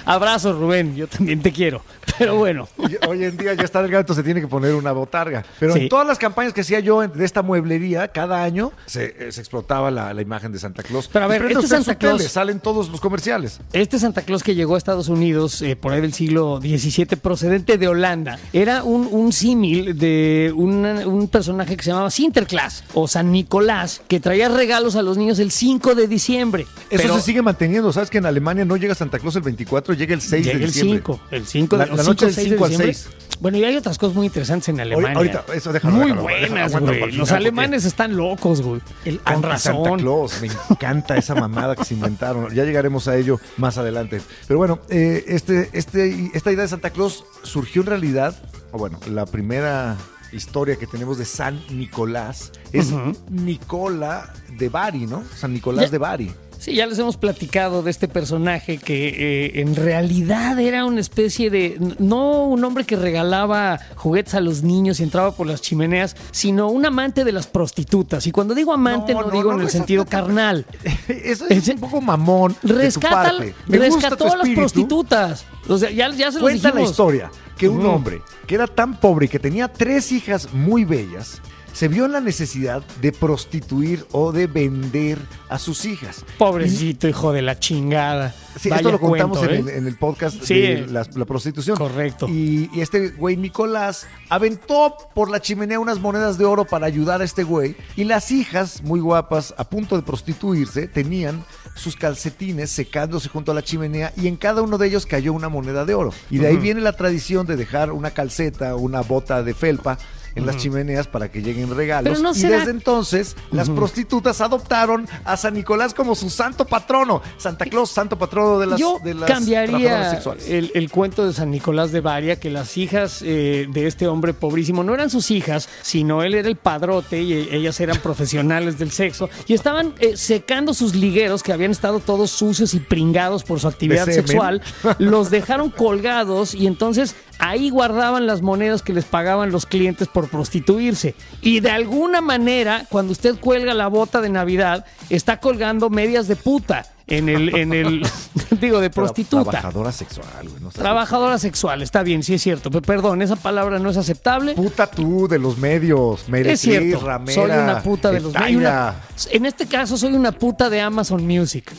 Abrazo, 0.04 0.52
Rubén, 0.54 0.94
yo 0.96 1.06
también 1.08 1.42
te 1.42 1.52
quiero. 1.52 1.82
Pero 2.18 2.36
bueno. 2.36 2.68
Hoy- 3.06 3.24
en 3.24 3.36
día 3.36 3.52
ya 3.54 3.64
está 3.64 3.82
delgado, 3.82 4.00
entonces 4.00 4.22
se 4.22 4.24
tiene 4.24 4.40
que 4.40 4.48
poner 4.48 4.74
una 4.74 4.92
botarga. 4.92 5.44
Pero 5.60 5.74
Sí. 5.74 5.80
en 5.80 5.88
todas 5.88 6.06
las 6.06 6.18
campañas 6.18 6.52
que 6.54 6.62
hacía 6.62 6.80
yo 6.80 7.06
de 7.06 7.24
esta 7.24 7.42
mueblería, 7.42 8.05
cada 8.08 8.42
año 8.42 8.72
se, 8.86 9.28
eh, 9.28 9.32
se 9.32 9.40
explotaba 9.40 9.90
la, 9.90 10.12
la 10.14 10.22
imagen 10.22 10.52
de 10.52 10.58
Santa 10.58 10.82
Claus. 10.82 11.08
Pero 11.12 11.24
a 11.24 11.28
ver, 11.28 11.42
este 11.46 11.66
Santa 11.66 11.92
su 11.94 11.98
tele, 11.98 12.12
Claus- 12.14 12.28
salen 12.28 12.60
todos 12.60 12.88
los 12.88 13.00
comerciales. 13.00 13.60
Este 13.72 13.98
Santa 13.98 14.22
Claus 14.22 14.42
que 14.42 14.54
llegó 14.54 14.74
a 14.74 14.78
Estados 14.78 15.08
Unidos 15.08 15.62
eh, 15.62 15.76
por 15.76 15.92
ahí 15.92 16.00
del 16.00 16.12
siglo 16.12 16.60
XVII, 16.60 17.06
procedente 17.16 17.78
de 17.78 17.88
Holanda, 17.88 18.38
era 18.52 18.82
un, 18.84 19.08
un 19.10 19.32
símil 19.32 19.98
de 19.98 20.52
una- 20.56 21.06
un 21.06 21.28
personaje 21.28 21.76
que 21.76 21.82
se 21.84 21.90
llamaba 21.90 22.10
Sinterklaas 22.10 22.84
o 22.94 23.08
San 23.08 23.32
Nicolás, 23.32 24.02
que 24.08 24.20
traía 24.20 24.48
regalos 24.48 24.96
a 24.96 25.02
los 25.02 25.16
niños 25.18 25.38
el 25.38 25.50
5 25.50 25.94
de 25.94 26.08
diciembre. 26.08 26.62
Eso 26.90 27.02
Pero 27.02 27.14
se 27.16 27.22
sigue 27.22 27.42
manteniendo. 27.42 27.92
¿Sabes 27.92 28.10
que 28.10 28.18
en 28.18 28.26
Alemania 28.26 28.64
no 28.64 28.76
llega 28.76 28.94
Santa 28.94 29.18
Claus 29.18 29.36
el 29.36 29.42
24, 29.42 29.94
llega 29.94 30.14
el 30.14 30.20
6 30.20 30.44
llega 30.44 30.58
de 30.58 30.64
el 30.64 30.70
diciembre? 30.70 30.98
5, 30.98 31.20
el 31.30 31.46
5 31.46 31.78
de 31.78 31.86
La- 31.86 32.02
noche 32.02 32.26
del 32.26 32.34
6 32.34 32.44
de 32.50 32.54
5 32.56 32.64
al 32.64 32.70
diciembre. 32.70 32.94
6. 32.94 33.08
Bueno, 33.38 33.58
y 33.58 33.64
hay 33.64 33.76
otras 33.76 33.98
cosas 33.98 34.16
muy 34.16 34.26
interesantes 34.26 34.70
en 34.70 34.80
Alemania. 34.80 35.14
ahorita, 35.14 35.44
eso 35.54 35.70
déjalo, 35.70 35.94
Muy 35.94 36.04
déjalo, 36.06 36.22
buenas, 36.22 36.72
güey. 36.80 37.02
el 37.02 37.16
Los 37.18 37.32
alemanes 37.32 37.84
están 37.96 38.14
locos, 38.14 38.60
güey. 38.60 38.82
El 39.06 39.20
Con 39.20 39.42
razón. 39.42 39.98
Claus, 40.00 40.40
me 40.42 40.48
encanta 40.48 41.16
esa 41.16 41.34
mamada 41.34 41.74
que 41.74 41.84
se 41.84 41.94
inventaron. 41.94 42.52
Ya 42.54 42.64
llegaremos 42.64 43.08
a 43.08 43.16
ello 43.16 43.40
más 43.56 43.78
adelante. 43.78 44.20
Pero 44.46 44.58
bueno, 44.58 44.80
eh, 44.90 45.24
este, 45.28 45.70
este, 45.72 46.30
esta 46.34 46.52
idea 46.52 46.62
de 46.62 46.68
Santa 46.68 46.90
Claus 46.90 47.24
surgió 47.42 47.80
en 47.80 47.86
realidad, 47.88 48.36
o 48.72 48.78
bueno, 48.78 49.00
la 49.10 49.24
primera 49.24 49.96
historia 50.30 50.76
que 50.76 50.86
tenemos 50.86 51.16
de 51.16 51.24
San 51.24 51.58
Nicolás 51.70 52.52
es 52.72 52.92
Nicola 53.30 54.32
de 54.58 54.68
Bari, 54.68 55.06
¿no? 55.06 55.22
San 55.34 55.54
Nicolás 55.54 55.86
Ya- 55.86 55.90
de 55.92 55.98
Bari. 55.98 56.34
Sí, 56.58 56.74
ya 56.74 56.86
les 56.86 56.98
hemos 56.98 57.16
platicado 57.16 57.82
de 57.82 57.90
este 57.90 58.08
personaje 58.08 58.78
que 58.78 59.08
eh, 59.08 59.60
en 59.60 59.76
realidad 59.76 60.58
era 60.58 60.84
una 60.84 61.00
especie 61.00 61.50
de, 61.50 61.78
no 61.98 62.44
un 62.46 62.64
hombre 62.64 62.84
que 62.84 62.96
regalaba 62.96 63.78
juguetes 63.94 64.34
a 64.34 64.40
los 64.40 64.62
niños 64.62 64.98
y 65.00 65.02
entraba 65.02 65.32
por 65.32 65.46
las 65.46 65.60
chimeneas, 65.62 66.16
sino 66.32 66.68
un 66.68 66.84
amante 66.86 67.24
de 67.24 67.32
las 67.32 67.46
prostitutas. 67.46 68.26
Y 68.26 68.32
cuando 68.32 68.54
digo 68.54 68.72
amante 68.72 69.12
no, 69.14 69.20
No, 69.20 69.26
no, 69.28 69.32
digo 69.36 69.50
no, 69.52 69.58
en 69.58 69.64
el 69.64 69.70
sentido 69.70 70.06
carnal. 70.06 70.66
Eso 71.08 71.46
es 71.48 71.68
un 71.68 71.78
poco 71.78 72.00
mamón. 72.00 72.56
de 72.62 72.68
tu 72.68 72.74
Rescata, 72.78 73.10
parte. 73.10 73.54
Me 73.66 73.78
gusta 73.88 74.08
rescató 74.10 74.26
tu 74.26 74.32
a 74.32 74.36
las 74.38 74.48
prostitutas. 74.50 75.44
O 75.68 75.78
sea, 75.78 75.90
ya, 75.90 76.10
ya 76.10 76.32
se 76.32 76.38
los 76.38 76.42
Cuenta 76.42 76.68
la 76.68 76.74
dijimos. 76.74 76.90
historia 76.90 77.30
que 77.58 77.68
un 77.68 77.84
hombre 77.86 78.20
que 78.46 78.54
era 78.54 78.66
tan 78.66 78.98
pobre 79.00 79.26
y 79.26 79.28
que 79.28 79.38
tenía 79.38 79.68
tres 79.68 80.12
hijas 80.12 80.52
muy 80.52 80.84
bellas, 80.84 81.40
se 81.76 81.88
vio 81.88 82.06
en 82.06 82.12
la 82.12 82.22
necesidad 82.22 82.82
de 83.02 83.12
prostituir 83.12 84.06
o 84.10 84.32
de 84.32 84.46
vender 84.46 85.18
a 85.50 85.58
sus 85.58 85.84
hijas. 85.84 86.24
Pobrecito, 86.38 87.06
hijo 87.06 87.34
de 87.34 87.42
la 87.42 87.58
chingada. 87.58 88.34
Sí, 88.58 88.70
Vaya 88.70 88.80
esto 88.80 88.92
lo 88.92 88.98
contamos 88.98 89.36
cuento, 89.38 89.54
en, 89.54 89.68
¿eh? 89.68 89.70
el, 89.72 89.76
en 89.80 89.86
el 89.86 89.98
podcast 89.98 90.42
Sí. 90.42 90.54
de 90.58 90.86
la, 90.86 91.06
la 91.14 91.24
prostitución. 91.26 91.76
Correcto. 91.76 92.28
Y, 92.30 92.70
y 92.72 92.80
este 92.80 93.10
güey 93.10 93.36
Nicolás 93.36 94.06
aventó 94.30 94.96
por 95.14 95.28
la 95.28 95.40
chimenea 95.40 95.78
unas 95.78 96.00
monedas 96.00 96.38
de 96.38 96.46
oro 96.46 96.64
para 96.64 96.86
ayudar 96.86 97.20
a 97.20 97.24
este 97.24 97.42
güey. 97.44 97.76
Y 97.94 98.04
las 98.04 98.30
hijas, 98.32 98.82
muy 98.82 99.00
guapas, 99.00 99.52
a 99.58 99.68
punto 99.68 99.96
de 99.96 100.02
prostituirse, 100.02 100.88
tenían 100.88 101.44
sus 101.74 101.94
calcetines 101.94 102.70
secándose 102.70 103.28
junto 103.28 103.52
a 103.52 103.54
la 103.54 103.60
chimenea 103.62 104.14
y 104.16 104.28
en 104.28 104.36
cada 104.36 104.62
uno 104.62 104.78
de 104.78 104.86
ellos 104.86 105.04
cayó 105.04 105.34
una 105.34 105.50
moneda 105.50 105.84
de 105.84 105.92
oro. 105.92 106.10
Y 106.30 106.38
de 106.38 106.46
ahí 106.46 106.56
viene 106.56 106.80
la 106.80 106.94
tradición 106.94 107.46
de 107.46 107.56
dejar 107.56 107.92
una 107.92 108.12
calceta, 108.12 108.76
una 108.76 109.02
bota 109.02 109.42
de 109.42 109.52
felpa 109.52 109.98
en 110.36 110.46
las 110.46 110.56
chimeneas 110.58 111.08
para 111.08 111.30
que 111.30 111.42
lleguen 111.42 111.74
regalos. 111.74 112.20
No 112.22 112.30
y 112.30 112.34
será- 112.34 112.58
desde 112.58 112.70
entonces, 112.70 113.36
las 113.50 113.68
prostitutas 113.70 114.40
adoptaron 114.40 115.08
a 115.24 115.36
San 115.36 115.54
Nicolás 115.54 115.92
como 115.94 116.14
su 116.14 116.30
santo 116.30 116.64
patrono. 116.66 117.22
Santa 117.38 117.64
Claus, 117.64 117.90
santo 117.90 118.16
patrono 118.18 118.58
de 118.60 118.66
las, 118.66 118.78
Yo 118.78 119.00
de 119.02 119.14
las 119.14 119.28
cambiaría 119.28 120.10
sexuales. 120.12 120.48
el, 120.48 120.70
el 120.74 120.90
cuento 120.90 121.26
de 121.26 121.32
San 121.32 121.50
Nicolás 121.50 121.90
de 121.90 122.00
Varia, 122.00 122.38
que 122.38 122.50
las 122.50 122.76
hijas 122.76 123.22
eh, 123.24 123.66
de 123.68 123.86
este 123.86 124.06
hombre 124.06 124.32
pobrísimo 124.34 124.84
no 124.84 124.94
eran 124.94 125.10
sus 125.10 125.30
hijas, 125.30 125.68
sino 125.82 126.22
él 126.22 126.34
era 126.34 126.48
el 126.48 126.56
padrote 126.56 127.22
y 127.22 127.32
ellas 127.32 127.80
eran 127.80 127.96
profesionales 127.98 128.78
del 128.78 128.90
sexo 128.90 129.28
y 129.46 129.54
estaban 129.54 129.94
eh, 129.98 130.16
secando 130.16 130.74
sus 130.74 130.94
ligueros 130.94 131.42
que 131.42 131.52
habían 131.52 131.70
estado 131.70 131.98
todos 132.00 132.30
sucios 132.30 132.74
y 132.74 132.80
pringados 132.80 133.42
por 133.42 133.58
su 133.58 133.68
actividad 133.68 134.04
sexual. 134.06 134.60
Los 134.98 135.30
dejaron 135.30 135.70
colgados 135.70 136.54
y 136.54 136.66
entonces 136.66 137.14
ahí 137.38 137.70
guardaban 137.70 138.26
las 138.26 138.42
monedas 138.42 138.82
que 138.82 138.92
les 138.92 139.04
pagaban 139.04 139.50
los 139.50 139.66
clientes 139.66 140.08
por 140.08 140.28
prostituirse. 140.28 141.14
Y 141.42 141.60
de 141.60 141.70
alguna 141.70 142.20
manera, 142.20 142.86
cuando 142.88 143.12
usted 143.12 143.36
cuelga 143.38 143.74
la 143.74 143.88
bota 143.88 144.20
de 144.20 144.28
Navidad, 144.28 144.84
está 145.10 145.38
colgando 145.40 145.90
medias 145.90 146.28
de 146.28 146.36
puta 146.36 146.86
en 147.06 147.28
el, 147.28 147.54
en 147.54 147.72
el 147.72 148.02
digo, 148.60 148.80
de 148.80 148.90
prostituta. 148.90 149.50
Trabajadora 149.50 149.92
sexual, 149.92 150.48
güey. 150.48 150.60
no 150.60 150.70
Trabajadora 150.70 151.38
sexual, 151.38 151.82
está 151.82 152.02
bien, 152.02 152.22
sí 152.22 152.34
es 152.34 152.42
cierto. 152.42 152.70
Pero 152.70 152.82
perdón, 152.82 153.22
esa 153.22 153.36
palabra 153.36 153.78
no 153.78 153.90
es 153.90 153.96
aceptable. 153.96 154.54
Puta 154.54 154.86
tú 154.90 155.28
de 155.28 155.38
los 155.38 155.58
medios, 155.58 156.28
Meretris, 156.28 156.54
Es 156.54 156.60
cierto, 156.60 157.04
Ramera, 157.04 157.34
soy 157.42 157.50
una 157.50 157.82
puta 157.82 158.10
de 158.10 158.20
los 158.20 158.32
medios. 158.32 158.60
Una- 158.60 158.94
En 159.30 159.46
este 159.46 159.66
caso, 159.66 159.96
soy 159.96 160.14
una 160.14 160.32
puta 160.32 160.68
de 160.68 160.80
Amazon 160.80 161.26
Music. 161.26 161.72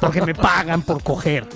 Porque 0.00 0.22
me 0.22 0.34
pagan 0.34 0.82
por 0.82 1.02
coger. 1.02 1.46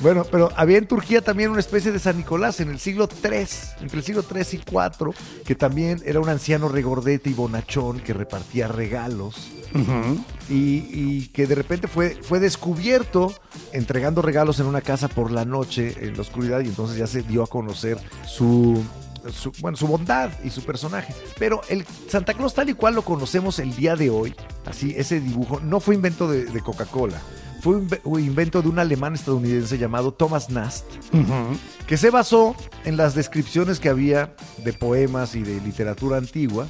Bueno, 0.00 0.24
pero 0.30 0.50
había 0.56 0.78
en 0.78 0.86
Turquía 0.86 1.20
también 1.20 1.50
una 1.50 1.60
especie 1.60 1.92
de 1.92 1.98
San 1.98 2.16
Nicolás 2.16 2.60
en 2.60 2.70
el 2.70 2.78
siglo 2.78 3.06
III, 3.22 3.46
entre 3.82 3.98
el 3.98 4.02
siglo 4.02 4.24
III 4.34 4.42
y 4.52 4.56
IV, 4.56 5.14
que 5.44 5.54
también 5.54 6.00
era 6.06 6.20
un 6.20 6.28
anciano 6.30 6.68
regordete 6.68 7.28
y 7.28 7.34
bonachón 7.34 8.00
que 8.00 8.14
repartía 8.14 8.66
regalos 8.66 9.50
y, 10.48 10.54
y 10.90 11.28
que 11.34 11.46
de 11.46 11.54
repente 11.54 11.86
fue, 11.86 12.18
fue 12.22 12.40
descubierto 12.40 13.32
entregando 13.72 14.22
regalos 14.22 14.58
en 14.58 14.66
una 14.66 14.80
casa 14.80 15.06
por 15.08 15.30
la 15.30 15.44
noche 15.44 15.94
en 16.00 16.14
la 16.14 16.22
oscuridad 16.22 16.60
y 16.60 16.68
entonces 16.68 16.96
ya 16.96 17.06
se 17.06 17.22
dio 17.22 17.42
a 17.42 17.46
conocer 17.46 17.98
su, 18.26 18.82
su- 19.32 19.52
bueno, 19.60 19.76
su 19.76 19.86
bondad 19.86 20.30
y 20.42 20.48
su 20.50 20.64
personaje. 20.64 21.14
Pero 21.38 21.60
el 21.68 21.84
Santa 22.08 22.32
Claus 22.34 22.54
tal 22.54 22.70
y 22.70 22.74
cual 22.74 22.94
lo 22.94 23.02
conocemos 23.02 23.58
el 23.58 23.76
día 23.76 23.96
de 23.96 24.08
hoy, 24.08 24.34
así 24.64 24.94
ese 24.96 25.20
dibujo, 25.20 25.60
no 25.60 25.78
fue 25.78 25.94
invento 25.94 26.26
de, 26.28 26.46
de 26.46 26.60
Coca-Cola. 26.62 27.20
Fue 27.60 27.76
un 27.76 27.88
inve- 27.88 28.00
un 28.04 28.20
invento 28.20 28.62
de 28.62 28.68
un 28.68 28.78
alemán 28.78 29.14
estadounidense 29.14 29.76
llamado 29.78 30.12
Thomas 30.12 30.50
Nast, 30.50 30.84
que 31.86 31.96
se 31.96 32.10
basó 32.10 32.54
en 32.84 32.96
las 32.96 33.14
descripciones 33.14 33.80
que 33.80 33.88
había 33.88 34.34
de 34.58 34.72
poemas 34.72 35.34
y 35.34 35.42
de 35.42 35.60
literatura 35.60 36.16
antigua 36.16 36.66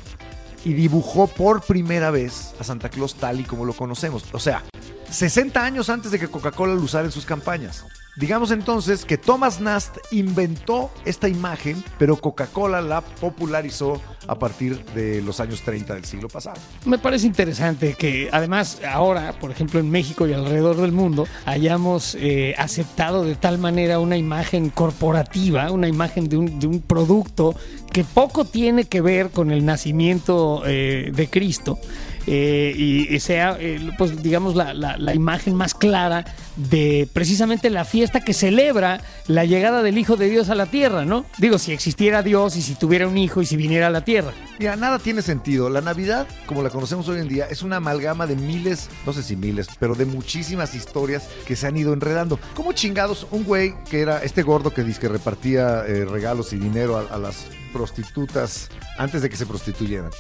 y 0.65 0.73
dibujó 0.75 1.27
por 1.29 1.63
primera 1.63 2.11
vez 2.11 2.55
a 2.61 2.65
Santa 2.65 2.89
Claus 2.91 3.15
tal 3.15 3.41
y 3.41 3.45
como 3.45 3.65
lo 3.65 3.73
conocemos. 3.73 4.25
O 4.33 4.39
sea, 4.39 4.63
60 5.11 5.65
años 5.65 5.89
antes 5.91 6.11
de 6.11 6.19
que 6.19 6.29
Coca-Cola 6.29 6.75
lo 6.75 6.83
usara 6.83 7.05
en 7.07 7.13
sus 7.13 7.25
campañas. 7.25 7.85
Digamos 8.21 8.51
entonces 8.51 9.07
que 9.07 9.17
Thomas 9.17 9.63
Nast 9.63 9.97
inventó 10.11 10.91
esta 11.07 11.27
imagen, 11.27 11.83
pero 11.99 12.17
Coca-Cola 12.17 12.83
la 12.83 13.01
popularizó 13.01 13.99
a 14.29 14.39
partir 14.39 14.85
de 14.95 15.23
los 15.23 15.41
años 15.41 15.63
30 15.63 15.95
del 15.95 16.05
siglo 16.05 16.29
pasado. 16.29 16.61
Me 16.85 16.99
parece 16.99 17.27
interesante 17.27 17.95
que 17.95 18.29
además 18.31 18.83
ahora, 18.87 19.33
por 19.41 19.51
ejemplo, 19.51 19.81
en 19.81 19.91
México 19.91 20.27
y 20.27 20.35
alrededor 20.35 20.77
del 20.77 20.93
mundo, 20.93 21.27
hayamos 21.47 22.15
eh, 22.21 22.55
aceptado 22.59 23.25
de 23.25 23.37
tal 23.37 23.57
manera 23.57 23.99
una 24.01 24.19
imagen 24.19 24.69
corporativa, 24.69 25.71
una 25.71 25.89
imagen 25.89 26.29
de 26.29 26.37
un, 26.37 26.85
producto 26.87 27.55
que 27.91 28.05
poco 28.05 28.45
tiene 28.45 28.85
que 28.85 29.01
ver 29.01 29.31
con 29.31 29.51
el 29.51 29.65
nacimiento 29.65 30.63
eh, 30.67 31.11
de 31.15 31.31
Cristo. 31.31 31.79
eh, 32.27 33.07
y, 33.09 33.19
sea, 33.19 33.59
pues 33.97 34.23
digamos, 34.23 34.55
la 34.55 35.15
imagen 35.15 35.55
más 35.55 35.73
clara 35.75 36.27
de 36.57 37.09
precisamente 37.13 37.71
la 37.71 37.85
fiesta 37.85 38.21
que 38.21 38.35
celebra 38.35 39.01
la 39.27 39.45
llegada 39.45 39.83
del 39.83 39.99
Hijo 39.99 40.17
de 40.17 40.29
Dios 40.29 40.49
a 40.51 40.55
la 40.55 40.67
tierra, 40.67 41.05
¿no? 41.05 41.25
Digo, 41.39 41.59
si 41.59 41.73
existiera 41.73 42.23
Dios 42.23 42.57
y 42.57 42.63
si 42.63 42.75
tuviera 42.75 43.07
un 43.09 43.19
hijo 43.19 43.43
y 43.43 43.47
si 43.47 43.57
viniera 43.57 43.87
a 43.87 43.91
la 43.91 44.05
tierra. 44.05 44.33
Mira, 44.59 44.77
nada 44.77 44.99
tiene 44.99 45.23
sentido. 45.23 45.71
La 45.71 45.81
Navidad, 45.81 46.27
como 46.47 46.63
la 46.63 46.71
conocemos 46.71 47.09
hoy 47.09 47.21
en 47.21 47.29
día, 47.29 47.47
es 47.51 47.63
una 47.63 47.77
amalgama 47.77 48.27
de 48.27 48.37
miles, 48.37 48.89
no 49.07 49.13
sé 49.13 49.23
si 49.23 49.37
miles, 49.37 49.69
pero 49.79 49.95
de 49.95 50.05
muchísimas 50.05 50.75
historias 50.75 51.29
que 51.47 51.57
se 51.57 51.67
han 51.67 51.77
ido 51.77 51.93
enredando. 51.93 52.39
¿Cómo 52.55 52.73
chingados 52.73 53.27
un 53.31 53.45
güey 53.45 53.75
que 53.91 54.01
era 54.01 54.23
este 54.23 54.43
gordo 54.43 54.71
que 54.71 54.85
dice 54.85 55.01
que 55.01 55.09
repartía 55.09 55.85
eh, 55.87 56.05
regalos 56.05 56.53
y 56.53 56.59
dinero 56.59 56.99
a, 56.99 57.15
a 57.15 57.19
las 57.19 57.47
prostitutas 57.73 58.69
antes 58.99 59.23
de 59.23 59.31
que 59.31 59.37
se 59.37 59.47
prostituyeran? 59.47 60.11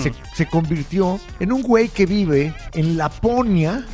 se, 0.00 0.12
se 0.34 0.46
convirtió 0.46 1.20
en 1.40 1.52
un 1.52 1.62
güey 1.62 1.88
que 1.88 2.06
vive 2.06 2.54
en 2.72 2.96
Laponia 2.96 3.84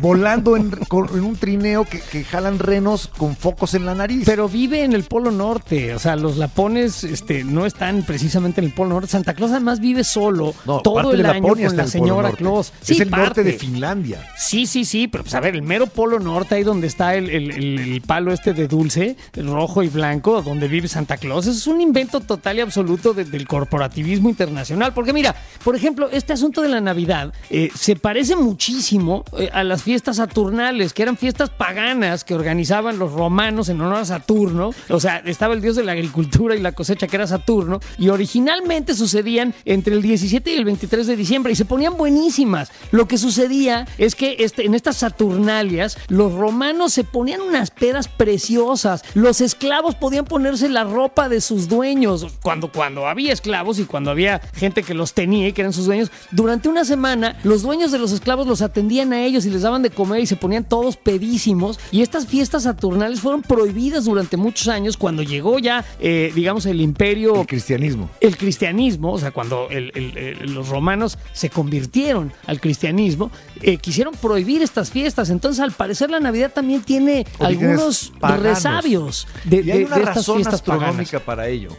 volando 0.00 0.56
en, 0.56 0.70
con- 0.88 1.08
en 1.16 1.24
un 1.24 1.36
trineo 1.36 1.84
que, 1.84 2.00
que 2.00 2.24
jalan 2.24 2.58
renos 2.58 3.08
con 3.16 3.36
focos 3.36 3.74
en 3.74 3.86
la 3.86 3.94
nariz. 3.94 4.22
Pero 4.26 4.48
vive 4.48 4.84
en 4.84 4.92
el 4.92 5.04
Polo 5.04 5.30
Norte, 5.30 5.94
o 5.94 5.98
sea, 5.98 6.16
los 6.16 6.36
lapones 6.36 7.04
este, 7.04 7.44
no 7.44 7.66
están 7.66 8.02
precisamente 8.02 8.60
en 8.60 8.66
el 8.66 8.72
Polo 8.72 8.90
Norte. 8.90 9.08
Santa 9.08 9.34
Claus 9.34 9.50
además 9.52 9.80
vive 9.80 10.04
solo 10.04 10.54
No, 10.66 10.80
todo 10.80 11.12
el 11.12 11.24
año 11.26 11.42
con 11.48 11.60
la 11.76 11.82
el 11.84 11.88
señora. 11.88 12.32
Claus. 12.32 12.72
es 12.86 13.00
el 13.00 13.10
norte 13.10 13.42
de 13.42 13.52
Finlandia. 13.54 14.20
Sí, 14.36 14.66
sí, 14.66 14.84
sí, 14.84 15.08
pero 15.08 15.24
pues 15.24 15.34
a 15.34 15.40
ver, 15.40 15.54
el 15.54 15.62
mero 15.62 15.86
Polo 15.86 16.18
Norte, 16.20 16.54
ahí 16.56 16.62
donde 16.62 16.86
está 16.86 17.14
el, 17.14 17.30
el- 17.30 17.50
el- 17.50 18.02
palo 18.02 18.32
este 18.32 18.52
de 18.52 18.68
dulce, 18.68 19.16
el 19.34 19.46
rojo 19.46 19.82
y 19.82 19.88
blanco, 19.88 20.42
donde 20.42 20.68
vive 20.68 20.88
Santa 20.88 21.16
Claus, 21.16 21.46
es 21.46 21.66
un 21.66 21.80
invento 21.80 22.20
total 22.20 22.58
y 22.58 22.60
absoluto 22.60 23.14
de- 23.14 23.24
del 23.24 23.46
corporativismo 23.46 24.28
internacional. 24.28 24.92
Porque 24.92 25.12
mira, 25.12 25.34
por 25.62 25.76
ejemplo, 25.76 26.08
este 26.10 26.32
asunto 26.32 26.60
de 26.62 26.68
la 26.68 26.80
Navidad 26.80 27.32
eh, 27.50 27.70
se 27.74 27.96
parece 27.96 28.36
muchísimo 28.36 29.24
eh, 29.38 29.50
a 29.52 29.62
las 29.64 29.83
fiestas 29.84 30.16
saturnales, 30.16 30.94
que 30.94 31.02
eran 31.02 31.18
fiestas 31.18 31.50
paganas 31.50 32.24
que 32.24 32.34
organizaban 32.34 32.98
los 32.98 33.12
romanos 33.12 33.68
en 33.68 33.80
honor 33.82 33.98
a 33.98 34.04
Saturno. 34.06 34.70
O 34.88 34.98
sea, 34.98 35.18
estaba 35.18 35.52
el 35.52 35.60
dios 35.60 35.76
de 35.76 35.84
la 35.84 35.92
agricultura 35.92 36.56
y 36.56 36.60
la 36.60 36.72
cosecha, 36.72 37.06
que 37.06 37.16
era 37.16 37.26
Saturno, 37.26 37.80
y 37.98 38.08
originalmente 38.08 38.94
sucedían 38.94 39.54
entre 39.66 39.94
el 39.94 40.02
17 40.02 40.50
y 40.50 40.56
el 40.56 40.64
23 40.64 41.06
de 41.06 41.16
diciembre 41.16 41.52
y 41.52 41.56
se 41.56 41.66
ponían 41.66 41.98
buenísimas. 41.98 42.72
Lo 42.92 43.06
que 43.06 43.18
sucedía 43.18 43.86
es 43.98 44.14
que 44.14 44.36
este, 44.38 44.64
en 44.64 44.74
estas 44.74 44.96
Saturnalias 44.96 45.98
los 46.08 46.32
romanos 46.32 46.94
se 46.94 47.04
ponían 47.04 47.42
unas 47.42 47.70
pedas 47.70 48.08
preciosas. 48.08 49.04
Los 49.12 49.42
esclavos 49.42 49.96
podían 49.96 50.24
ponerse 50.24 50.70
la 50.70 50.84
ropa 50.84 51.28
de 51.28 51.42
sus 51.42 51.68
dueños 51.68 52.26
cuando, 52.42 52.72
cuando 52.72 53.06
había 53.06 53.34
esclavos 53.34 53.78
y 53.78 53.84
cuando 53.84 54.10
había 54.10 54.40
gente 54.54 54.82
que 54.82 54.94
los 54.94 55.12
tenía 55.12 55.48
y 55.48 55.52
que 55.52 55.60
eran 55.60 55.74
sus 55.74 55.84
dueños. 55.84 56.10
Durante 56.30 56.70
una 56.70 56.86
semana 56.86 57.38
los 57.42 57.60
dueños 57.60 57.92
de 57.92 57.98
los 57.98 58.12
esclavos 58.12 58.46
los 58.46 58.62
atendían 58.62 59.12
a 59.12 59.22
ellos 59.22 59.44
y 59.44 59.50
les 59.50 59.60
daban 59.60 59.73
de 59.82 59.90
comer 59.90 60.20
y 60.20 60.26
se 60.26 60.36
ponían 60.36 60.64
todos 60.64 60.96
pedísimos. 60.96 61.78
Y 61.90 62.02
estas 62.02 62.26
fiestas 62.26 62.64
saturnales 62.64 63.20
fueron 63.20 63.42
prohibidas 63.42 64.04
durante 64.04 64.36
muchos 64.36 64.68
años 64.68 64.96
cuando 64.96 65.22
llegó 65.22 65.58
ya, 65.58 65.84
eh, 66.00 66.32
digamos, 66.34 66.66
el 66.66 66.80
imperio 66.80 67.40
El 67.40 67.46
cristianismo. 67.46 68.10
el 68.20 68.36
cristianismo, 68.36 69.12
o 69.12 69.18
sea, 69.18 69.30
cuando 69.30 69.68
el- 69.70 69.92
el- 69.94 70.16
el- 70.18 70.54
los 70.54 70.68
romanos 70.68 71.18
se 71.32 71.50
convirtieron 71.50 72.32
al 72.46 72.60
cristianismo, 72.60 73.30
eh, 73.62 73.76
quisieron 73.78 74.14
prohibir 74.14 74.62
estas 74.62 74.90
fiestas. 74.90 75.30
Entonces, 75.30 75.60
al 75.60 75.72
parecer, 75.72 76.10
la 76.10 76.20
Navidad 76.20 76.52
también 76.52 76.82
tiene 76.82 77.26
algunos 77.40 78.12
resabios 78.20 79.26
de, 79.44 79.56
y 79.62 79.70
hay 79.70 79.78
de- 79.80 79.84
una 79.86 79.96
de 79.96 80.02
estas 80.02 80.16
razón 80.16 80.36
fiestas 80.36 80.54
astronómica 80.54 81.20
paganas. 81.20 81.22
para 81.24 81.48
ello. 81.48 81.70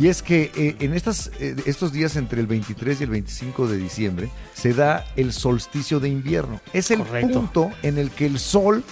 Y 0.00 0.06
es 0.06 0.22
que 0.22 0.50
eh, 0.56 0.76
en 0.80 0.94
estas, 0.94 1.30
eh, 1.40 1.56
estos 1.66 1.92
días 1.92 2.16
entre 2.16 2.40
el 2.40 2.46
23 2.46 3.00
y 3.00 3.04
el 3.04 3.10
25 3.10 3.66
de 3.66 3.76
diciembre 3.76 4.30
se 4.54 4.72
da 4.72 5.04
el 5.16 5.32
solsticio 5.32 5.98
de 6.00 6.08
invierno. 6.08 6.60
Es 6.72 6.90
el 6.90 6.98
Correcto. 6.98 7.17
Punto 7.26 7.70
en 7.82 7.98
el 7.98 8.10
que 8.10 8.26
el 8.26 8.38
sol 8.38 8.82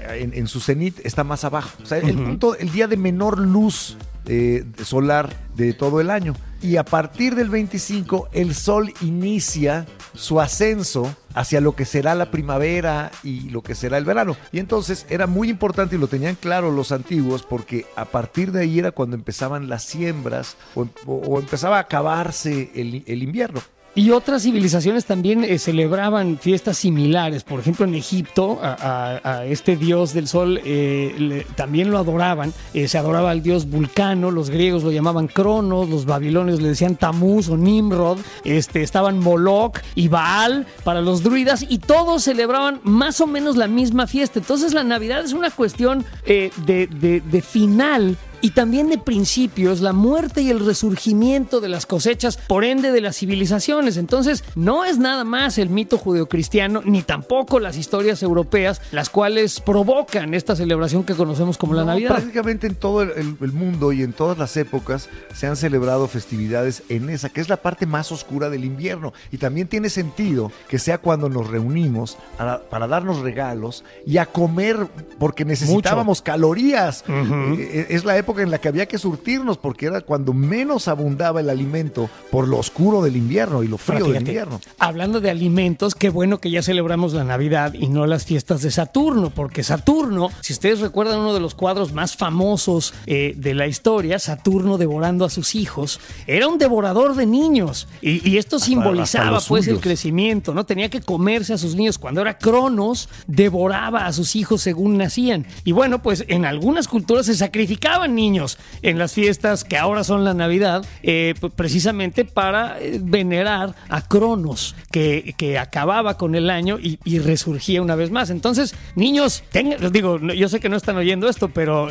eh, 0.00 0.18
en, 0.22 0.32
en 0.34 0.46
su 0.46 0.60
cenit 0.60 0.98
está 1.04 1.24
más 1.24 1.44
abajo. 1.44 1.70
O 1.82 1.86
sea, 1.86 1.98
el 1.98 2.16
punto, 2.26 2.56
el 2.56 2.70
día 2.72 2.86
de 2.86 2.96
menor 2.96 3.38
luz 3.38 3.96
eh, 4.26 4.64
solar 4.84 5.32
de 5.54 5.72
todo 5.72 6.00
el 6.00 6.10
año. 6.10 6.34
Y 6.62 6.78
a 6.78 6.84
partir 6.84 7.34
del 7.36 7.48
25 7.50 8.30
el 8.32 8.54
sol 8.54 8.92
inicia 9.02 9.86
su 10.14 10.40
ascenso 10.40 11.14
hacia 11.34 11.60
lo 11.60 11.76
que 11.76 11.84
será 11.84 12.14
la 12.14 12.30
primavera 12.30 13.12
y 13.22 13.50
lo 13.50 13.62
que 13.62 13.74
será 13.74 13.98
el 13.98 14.04
verano. 14.06 14.36
Y 14.52 14.58
entonces 14.58 15.06
era 15.10 15.26
muy 15.26 15.48
importante 15.50 15.94
y 15.94 15.98
lo 15.98 16.08
tenían 16.08 16.34
claro 16.34 16.72
los 16.72 16.90
antiguos 16.92 17.42
porque 17.42 17.84
a 17.94 18.06
partir 18.06 18.52
de 18.52 18.62
ahí 18.62 18.78
era 18.78 18.90
cuando 18.90 19.14
empezaban 19.16 19.68
las 19.68 19.84
siembras 19.84 20.56
o, 20.74 20.82
em- 20.84 20.88
o- 21.04 21.16
o 21.18 21.38
empezaba 21.38 21.76
a 21.76 21.80
acabarse 21.80 22.70
el, 22.74 23.04
el 23.06 23.22
invierno. 23.22 23.60
Y 23.96 24.10
otras 24.10 24.42
civilizaciones 24.42 25.06
también 25.06 25.42
eh, 25.42 25.58
celebraban 25.58 26.38
fiestas 26.38 26.76
similares. 26.76 27.44
Por 27.44 27.60
ejemplo, 27.60 27.86
en 27.86 27.94
Egipto, 27.94 28.58
a, 28.62 29.46
este 29.46 29.74
dios 29.74 30.12
del 30.12 30.28
sol 30.28 30.60
eh, 30.66 31.46
también 31.56 31.90
lo 31.90 31.96
adoraban. 31.96 32.52
Eh, 32.74 32.88
se 32.88 32.98
adoraba 32.98 33.30
al 33.30 33.42
dios 33.42 33.70
Vulcano, 33.70 34.30
los 34.30 34.50
griegos 34.50 34.82
lo 34.82 34.90
llamaban 34.90 35.28
Cronos, 35.28 35.88
los 35.88 36.04
babilonios 36.04 36.60
le 36.60 36.68
decían 36.68 36.96
Tamuz 36.96 37.48
o 37.48 37.56
Nimrod. 37.56 38.18
Este, 38.44 38.82
estaban 38.82 39.18
Moloch 39.18 39.78
y 39.94 40.08
Baal 40.08 40.66
para 40.84 41.00
los 41.00 41.22
druidas 41.22 41.64
y 41.66 41.78
todos 41.78 42.22
celebraban 42.24 42.80
más 42.82 43.22
o 43.22 43.26
menos 43.26 43.56
la 43.56 43.66
misma 43.66 44.06
fiesta. 44.06 44.40
Entonces, 44.40 44.74
la 44.74 44.84
Navidad 44.84 45.24
es 45.24 45.32
una 45.32 45.50
cuestión 45.50 46.04
eh, 46.26 46.50
de 46.66 47.40
final 47.40 48.18
y 48.40 48.50
también 48.50 48.88
de 48.88 48.98
principios, 48.98 49.80
la 49.80 49.92
muerte 49.92 50.42
y 50.42 50.50
el 50.50 50.64
resurgimiento 50.64 51.60
de 51.60 51.68
las 51.68 51.86
cosechas, 51.86 52.36
por 52.48 52.64
ende 52.64 52.92
de 52.92 53.00
las 53.00 53.16
civilizaciones. 53.16 53.96
Entonces, 53.96 54.44
no 54.54 54.84
es 54.84 54.98
nada 54.98 55.24
más 55.24 55.58
el 55.58 55.68
mito 55.70 55.98
judeocristiano, 55.98 56.82
ni 56.84 57.02
tampoco 57.02 57.58
las 57.60 57.76
historias 57.76 58.22
europeas, 58.22 58.80
las 58.92 59.10
cuales 59.10 59.60
provocan 59.60 60.34
esta 60.34 60.54
celebración 60.56 61.04
que 61.04 61.14
conocemos 61.14 61.56
como 61.58 61.74
la 61.74 61.82
No, 61.82 61.88
Navidad. 61.88 62.10
Prácticamente 62.10 62.66
en 62.66 62.74
todo 62.74 63.02
el, 63.02 63.10
el- 63.16 63.36
el 63.40 63.52
mundo 63.52 63.92
y 63.92 64.02
en 64.02 64.12
todas 64.12 64.38
las 64.38 64.56
épocas 64.56 65.08
se 65.34 65.46
han 65.46 65.56
celebrado 65.56 66.06
festividades 66.08 66.82
en 66.88 67.10
esa, 67.10 67.28
que 67.28 67.40
es 67.40 67.48
la 67.48 67.56
parte 67.58 67.86
más 67.86 68.10
oscura 68.12 68.50
del 68.50 68.64
invierno. 68.64 69.12
Y 69.30 69.38
también 69.38 69.68
tiene 69.68 69.88
sentido 69.90 70.50
que 70.68 70.78
sea 70.78 70.98
cuando 70.98 71.28
nos 71.28 71.46
reunimos 71.48 72.16
a- 72.38 72.60
para 72.70 72.86
darnos 72.86 73.20
regalos 73.20 73.84
y 74.06 74.18
a 74.18 74.26
comer, 74.26 74.76
porque 75.18 75.44
necesitábamos 75.44 76.22
calorías. 76.22 77.04
Eh, 77.08 77.86
es 77.90 78.04
la 78.04 78.16
época 78.16 78.25
en 78.38 78.50
la 78.50 78.58
que 78.58 78.68
había 78.68 78.86
que 78.86 78.98
surtirnos, 78.98 79.58
porque 79.58 79.86
era 79.86 80.00
cuando 80.00 80.32
menos 80.32 80.88
abundaba 80.88 81.40
el 81.40 81.50
alimento 81.50 82.10
por 82.30 82.48
lo 82.48 82.58
oscuro 82.58 83.02
del 83.02 83.16
invierno 83.16 83.62
y 83.62 83.68
lo 83.68 83.78
frío 83.78 84.06
del 84.06 84.16
invierno. 84.16 84.60
Hablando 84.78 85.20
de 85.20 85.30
alimentos, 85.30 85.94
qué 85.94 86.10
bueno 86.10 86.38
que 86.38 86.50
ya 86.50 86.62
celebramos 86.62 87.12
la 87.12 87.24
Navidad 87.24 87.74
y 87.74 87.88
no 87.88 88.06
las 88.06 88.24
fiestas 88.24 88.62
de 88.62 88.70
Saturno, 88.70 89.30
porque 89.30 89.62
Saturno, 89.62 90.30
si 90.40 90.52
ustedes 90.52 90.80
recuerdan 90.80 91.20
uno 91.20 91.34
de 91.34 91.40
los 91.40 91.54
cuadros 91.54 91.92
más 91.92 92.16
famosos 92.16 92.94
eh, 93.06 93.34
de 93.36 93.54
la 93.54 93.66
historia, 93.66 94.18
Saturno 94.18 94.78
devorando 94.78 95.24
a 95.24 95.30
sus 95.30 95.54
hijos, 95.54 96.00
era 96.26 96.48
un 96.48 96.58
devorador 96.58 97.14
de 97.14 97.26
niños 97.26 97.88
y, 98.00 98.28
y 98.28 98.38
esto 98.38 98.58
simbolizaba 98.58 99.40
pues 99.46 99.68
el 99.68 99.80
crecimiento, 99.80 100.54
¿no? 100.54 100.64
Tenía 100.66 100.90
que 100.90 101.00
comerse 101.00 101.52
a 101.52 101.58
sus 101.58 101.74
niños. 101.74 101.98
Cuando 101.98 102.20
era 102.20 102.38
Cronos, 102.38 103.08
devoraba 103.26 104.06
a 104.06 104.12
sus 104.12 104.36
hijos 104.36 104.62
según 104.62 104.96
nacían. 104.98 105.46
Y 105.64 105.72
bueno, 105.72 106.02
pues 106.02 106.24
en 106.28 106.44
algunas 106.44 106.88
culturas 106.88 107.26
se 107.26 107.34
sacrificaban 107.34 108.15
niños 108.16 108.58
en 108.82 108.98
las 108.98 109.12
fiestas 109.12 109.62
que 109.62 109.76
ahora 109.76 110.02
son 110.02 110.24
la 110.24 110.34
Navidad, 110.34 110.84
eh, 111.02 111.34
precisamente 111.54 112.24
para 112.24 112.80
eh, 112.80 112.98
venerar 113.00 113.76
a 113.88 114.08
Cronos, 114.08 114.74
que, 114.90 115.34
que 115.36 115.58
acababa 115.58 116.16
con 116.16 116.34
el 116.34 116.50
año 116.50 116.78
y, 116.80 116.96
resurgía 117.18 117.82
una 117.82 117.94
vez 117.94 118.10
más. 118.10 118.30
Entonces, 118.30 118.74
niños, 118.94 119.42
tengan, 119.50 119.92
digo, 119.92 120.18
yo 120.18 120.48
sé 120.48 120.60
que 120.60 120.68
no 120.68 120.76
están 120.76 120.96
oyendo 120.96 121.28
esto, 121.28 121.48
pero 121.48 121.88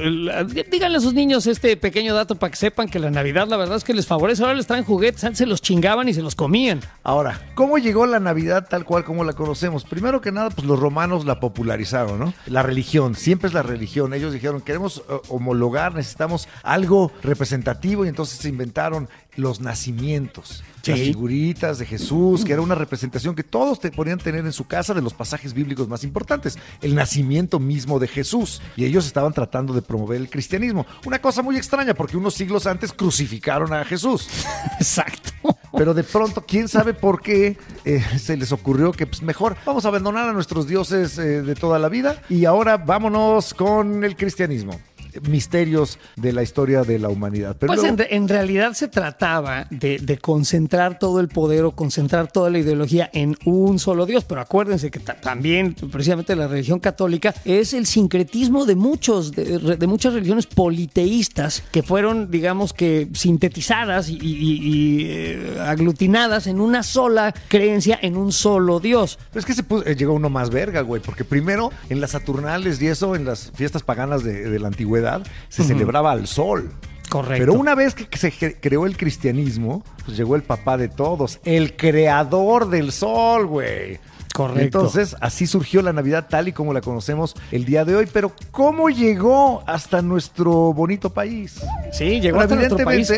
díganle 0.71 0.97
a 0.97 1.01
sus 1.01 1.13
niños 1.13 1.47
este 1.47 1.77
pequeño 1.77 2.13
dato 2.13 2.35
para 2.35 2.51
que 2.51 2.57
sepan 2.57 2.87
que 2.89 2.99
la 2.99 3.09
Navidad 3.09 3.47
la 3.47 3.57
verdad 3.57 3.77
es 3.77 3.83
que 3.83 3.93
les 3.93 4.07
favorece. 4.07 4.43
Ahora 4.43 4.55
les 4.55 4.67
traen 4.67 4.83
juguetes, 4.83 5.23
antes 5.23 5.39
se 5.39 5.45
los 5.45 5.61
chingaban 5.61 6.09
y 6.09 6.13
se 6.13 6.21
los 6.21 6.35
comían. 6.35 6.81
Ahora, 7.03 7.41
¿cómo 7.55 7.77
llegó 7.77 8.05
la 8.05 8.19
Navidad 8.19 8.67
tal 8.69 8.85
cual 8.85 9.03
como 9.03 9.23
la 9.23 9.33
conocemos? 9.33 9.83
Primero 9.83 10.21
que 10.21 10.31
nada, 10.31 10.49
pues 10.49 10.65
los 10.65 10.79
romanos 10.79 11.25
la 11.25 11.39
popularizaron, 11.39 12.19
¿no? 12.19 12.33
La 12.47 12.63
religión, 12.63 13.15
siempre 13.15 13.47
es 13.47 13.53
la 13.53 13.63
religión. 13.63 14.13
Ellos 14.13 14.33
dijeron, 14.33 14.61
queremos 14.61 15.03
eh, 15.09 15.19
homologar, 15.29 15.93
necesitamos 15.93 16.14
algo 16.63 17.11
representativo 17.23 18.05
y 18.05 18.09
entonces 18.09 18.39
se 18.39 18.49
inventaron 18.49 19.09
los 19.35 19.59
nacimientos. 19.59 20.63
Sí. 20.81 20.91
Las 20.91 20.99
figuritas 20.99 21.79
de 21.79 21.85
Jesús, 21.85 22.45
que 22.45 22.53
era 22.53 22.61
una 22.61 22.75
representación 22.75 23.35
que 23.35 23.43
todos 23.43 23.79
te 23.79 23.91
podían 23.91 24.19
tener 24.19 24.45
en 24.45 24.53
su 24.53 24.67
casa 24.67 24.93
de 24.93 25.01
los 25.01 25.13
pasajes 25.13 25.53
bíblicos 25.53 25.87
más 25.87 26.03
importantes, 26.03 26.57
el 26.81 26.93
nacimiento 26.93 27.59
mismo 27.59 27.97
de 27.99 28.07
Jesús. 28.07 28.61
Y 28.75 28.85
ellos 28.85 29.07
estaban 29.07 29.33
tratando 29.33 29.73
de 29.73 29.81
promover 29.81 30.21
el 30.21 30.29
cristianismo. 30.29 30.85
Una 31.05 31.19
cosa 31.19 31.41
muy 31.41 31.57
extraña, 31.57 31.95
porque 31.95 32.17
unos 32.17 32.35
siglos 32.35 32.67
antes 32.67 32.93
crucificaron 32.93 33.73
a 33.73 33.83
Jesús. 33.83 34.29
Exacto. 34.79 35.31
Pero 35.75 35.93
de 35.93 36.03
pronto, 36.03 36.45
quién 36.45 36.67
sabe 36.67 36.93
por 36.93 37.21
qué 37.21 37.57
eh, 37.83 38.01
se 38.19 38.37
les 38.37 38.51
ocurrió 38.51 38.91
que 38.91 39.07
pues, 39.07 39.21
mejor 39.21 39.57
vamos 39.65 39.85
a 39.85 39.89
abandonar 39.89 40.29
a 40.29 40.33
nuestros 40.33 40.67
dioses 40.67 41.17
eh, 41.17 41.41
de 41.41 41.55
toda 41.55 41.79
la 41.79 41.89
vida 41.89 42.21
y 42.29 42.45
ahora 42.45 42.77
vámonos 42.77 43.53
con 43.53 44.03
el 44.03 44.15
cristianismo. 44.15 44.79
Misterios 45.29 45.99
de 46.15 46.33
la 46.33 46.43
historia 46.43 46.83
de 46.83 46.99
la 46.99 47.09
humanidad. 47.09 47.55
Pero 47.59 47.67
Pues 47.71 47.79
luego- 47.81 47.93
en, 47.93 47.97
re- 47.97 48.15
en 48.15 48.27
realidad 48.27 48.73
se 48.73 48.87
trataba 48.87 49.65
de, 49.69 49.99
de 49.99 50.17
concentrar 50.17 50.99
todo 50.99 51.19
el 51.19 51.27
poder 51.27 51.63
o 51.65 51.71
concentrar 51.71 52.31
toda 52.31 52.49
la 52.49 52.59
ideología 52.59 53.09
en 53.13 53.35
un 53.45 53.79
solo 53.79 54.05
Dios, 54.05 54.23
pero 54.23 54.41
acuérdense 54.41 54.91
que 54.91 54.99
ta- 54.99 55.15
también 55.19 55.73
precisamente 55.73 56.35
la 56.35 56.47
religión 56.47 56.79
católica 56.79 57.33
es 57.45 57.73
el 57.73 57.85
sincretismo 57.85 58.65
de 58.65 58.75
muchos, 58.75 59.31
de, 59.31 59.87
muchas 59.87 60.13
religiones 60.13 60.45
politeístas 60.47 61.63
que 61.71 61.83
fueron, 61.83 62.29
digamos 62.31 62.73
que, 62.73 63.07
sintetizadas 63.13 64.09
y, 64.09 64.17
y- 64.21 64.59
y, 64.61 65.05
eh, 65.07 65.57
aglutinadas 65.65 66.47
en 66.47 66.59
una 66.59 66.83
sola 66.83 67.33
creencia, 67.47 67.99
en 68.01 68.17
un 68.17 68.31
solo 68.31 68.79
Dios. 68.79 69.17
Pero 69.31 69.39
es 69.39 69.45
que 69.45 69.53
se 69.53 69.63
puso- 69.63 69.85
eh, 69.85 69.95
llegó 69.95 70.13
uno 70.13 70.29
más 70.29 70.49
verga, 70.49 70.81
güey, 70.81 71.01
porque 71.01 71.23
primero 71.23 71.71
en 71.89 72.01
las 72.01 72.11
Saturnales 72.11 72.81
y 72.81 72.87
eso, 72.87 73.15
en 73.15 73.25
las 73.25 73.51
fiestas 73.55 73.83
paganas 73.83 74.23
de, 74.23 74.49
de 74.49 74.59
la 74.59 74.67
antigüedad, 74.67 75.04
se 75.49 75.63
celebraba 75.63 76.11
al 76.11 76.27
sol. 76.27 76.71
Correcto. 77.09 77.39
Pero 77.45 77.53
una 77.53 77.75
vez 77.75 77.93
que 77.93 78.17
se 78.17 78.33
cre- 78.33 78.57
creó 78.59 78.85
el 78.85 78.97
cristianismo, 78.97 79.83
pues 80.05 80.17
llegó 80.17 80.35
el 80.35 80.41
papá 80.43 80.75
de 80.77 80.87
todos, 80.89 81.39
el 81.45 81.75
creador 81.77 82.69
del 82.69 82.91
sol, 82.91 83.45
güey. 83.45 83.99
Correcto. 84.33 84.61
Entonces, 84.79 85.15
así 85.21 85.47
surgió 85.47 85.81
la 85.81 85.93
Navidad 85.93 86.25
tal 86.29 86.49
y 86.49 86.51
como 86.51 86.73
la 86.73 86.81
conocemos 86.81 87.35
el 87.51 87.63
día 87.63 87.85
de 87.85 87.95
hoy. 87.95 88.09
Pero, 88.11 88.33
¿cómo 88.51 88.89
llegó 88.89 89.63
hasta 89.65 90.01
nuestro 90.01 90.73
bonito 90.73 91.09
país? 91.11 91.61
Sí, 91.93 92.19
llegó 92.19 92.37
Bueno, 92.37 92.41
hasta 92.53 92.55
nuestro 92.55 92.83
país. 92.83 93.13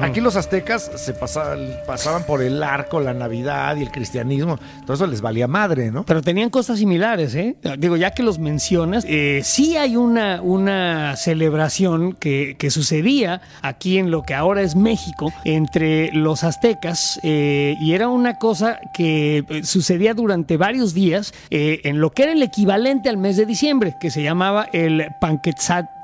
Aquí 0.00 0.20
los 0.20 0.36
aztecas 0.36 0.90
se 0.96 1.12
pasaban, 1.12 1.68
pasaban 1.86 2.24
por 2.24 2.42
el 2.42 2.62
arco, 2.62 3.00
la 3.00 3.14
Navidad 3.14 3.76
y 3.76 3.82
el 3.82 3.90
cristianismo. 3.90 4.58
Todo 4.82 4.94
eso 4.94 5.06
les 5.06 5.20
valía 5.20 5.46
madre, 5.46 5.90
¿no? 5.90 6.04
Pero 6.04 6.22
tenían 6.22 6.50
cosas 6.50 6.78
similares, 6.78 7.34
¿eh? 7.34 7.56
Digo, 7.78 7.96
ya 7.96 8.12
que 8.12 8.22
los 8.22 8.38
mencionas, 8.38 9.04
eh, 9.08 9.40
sí 9.44 9.76
hay 9.76 9.96
una, 9.96 10.40
una 10.42 11.16
celebración 11.16 12.14
que, 12.14 12.56
que 12.58 12.70
sucedía 12.70 13.40
aquí 13.62 13.98
en 13.98 14.10
lo 14.10 14.22
que 14.22 14.34
ahora 14.34 14.62
es 14.62 14.74
México 14.76 15.32
entre 15.44 16.12
los 16.12 16.44
aztecas 16.44 17.20
eh, 17.22 17.76
y 17.80 17.92
era 17.92 18.08
una 18.08 18.38
cosa 18.38 18.80
que 18.92 19.44
eh, 19.48 19.64
sucedía 19.64 20.14
durante 20.14 20.56
varios 20.56 20.94
días 20.94 21.32
eh, 21.50 21.80
en 21.84 22.00
lo 22.00 22.10
que 22.10 22.24
era 22.24 22.32
el 22.32 22.42
equivalente 22.42 23.08
al 23.08 23.16
mes 23.16 23.36
de 23.36 23.46
diciembre, 23.46 23.96
que 24.00 24.10
se 24.10 24.22
llamaba 24.22 24.68
el 24.72 25.08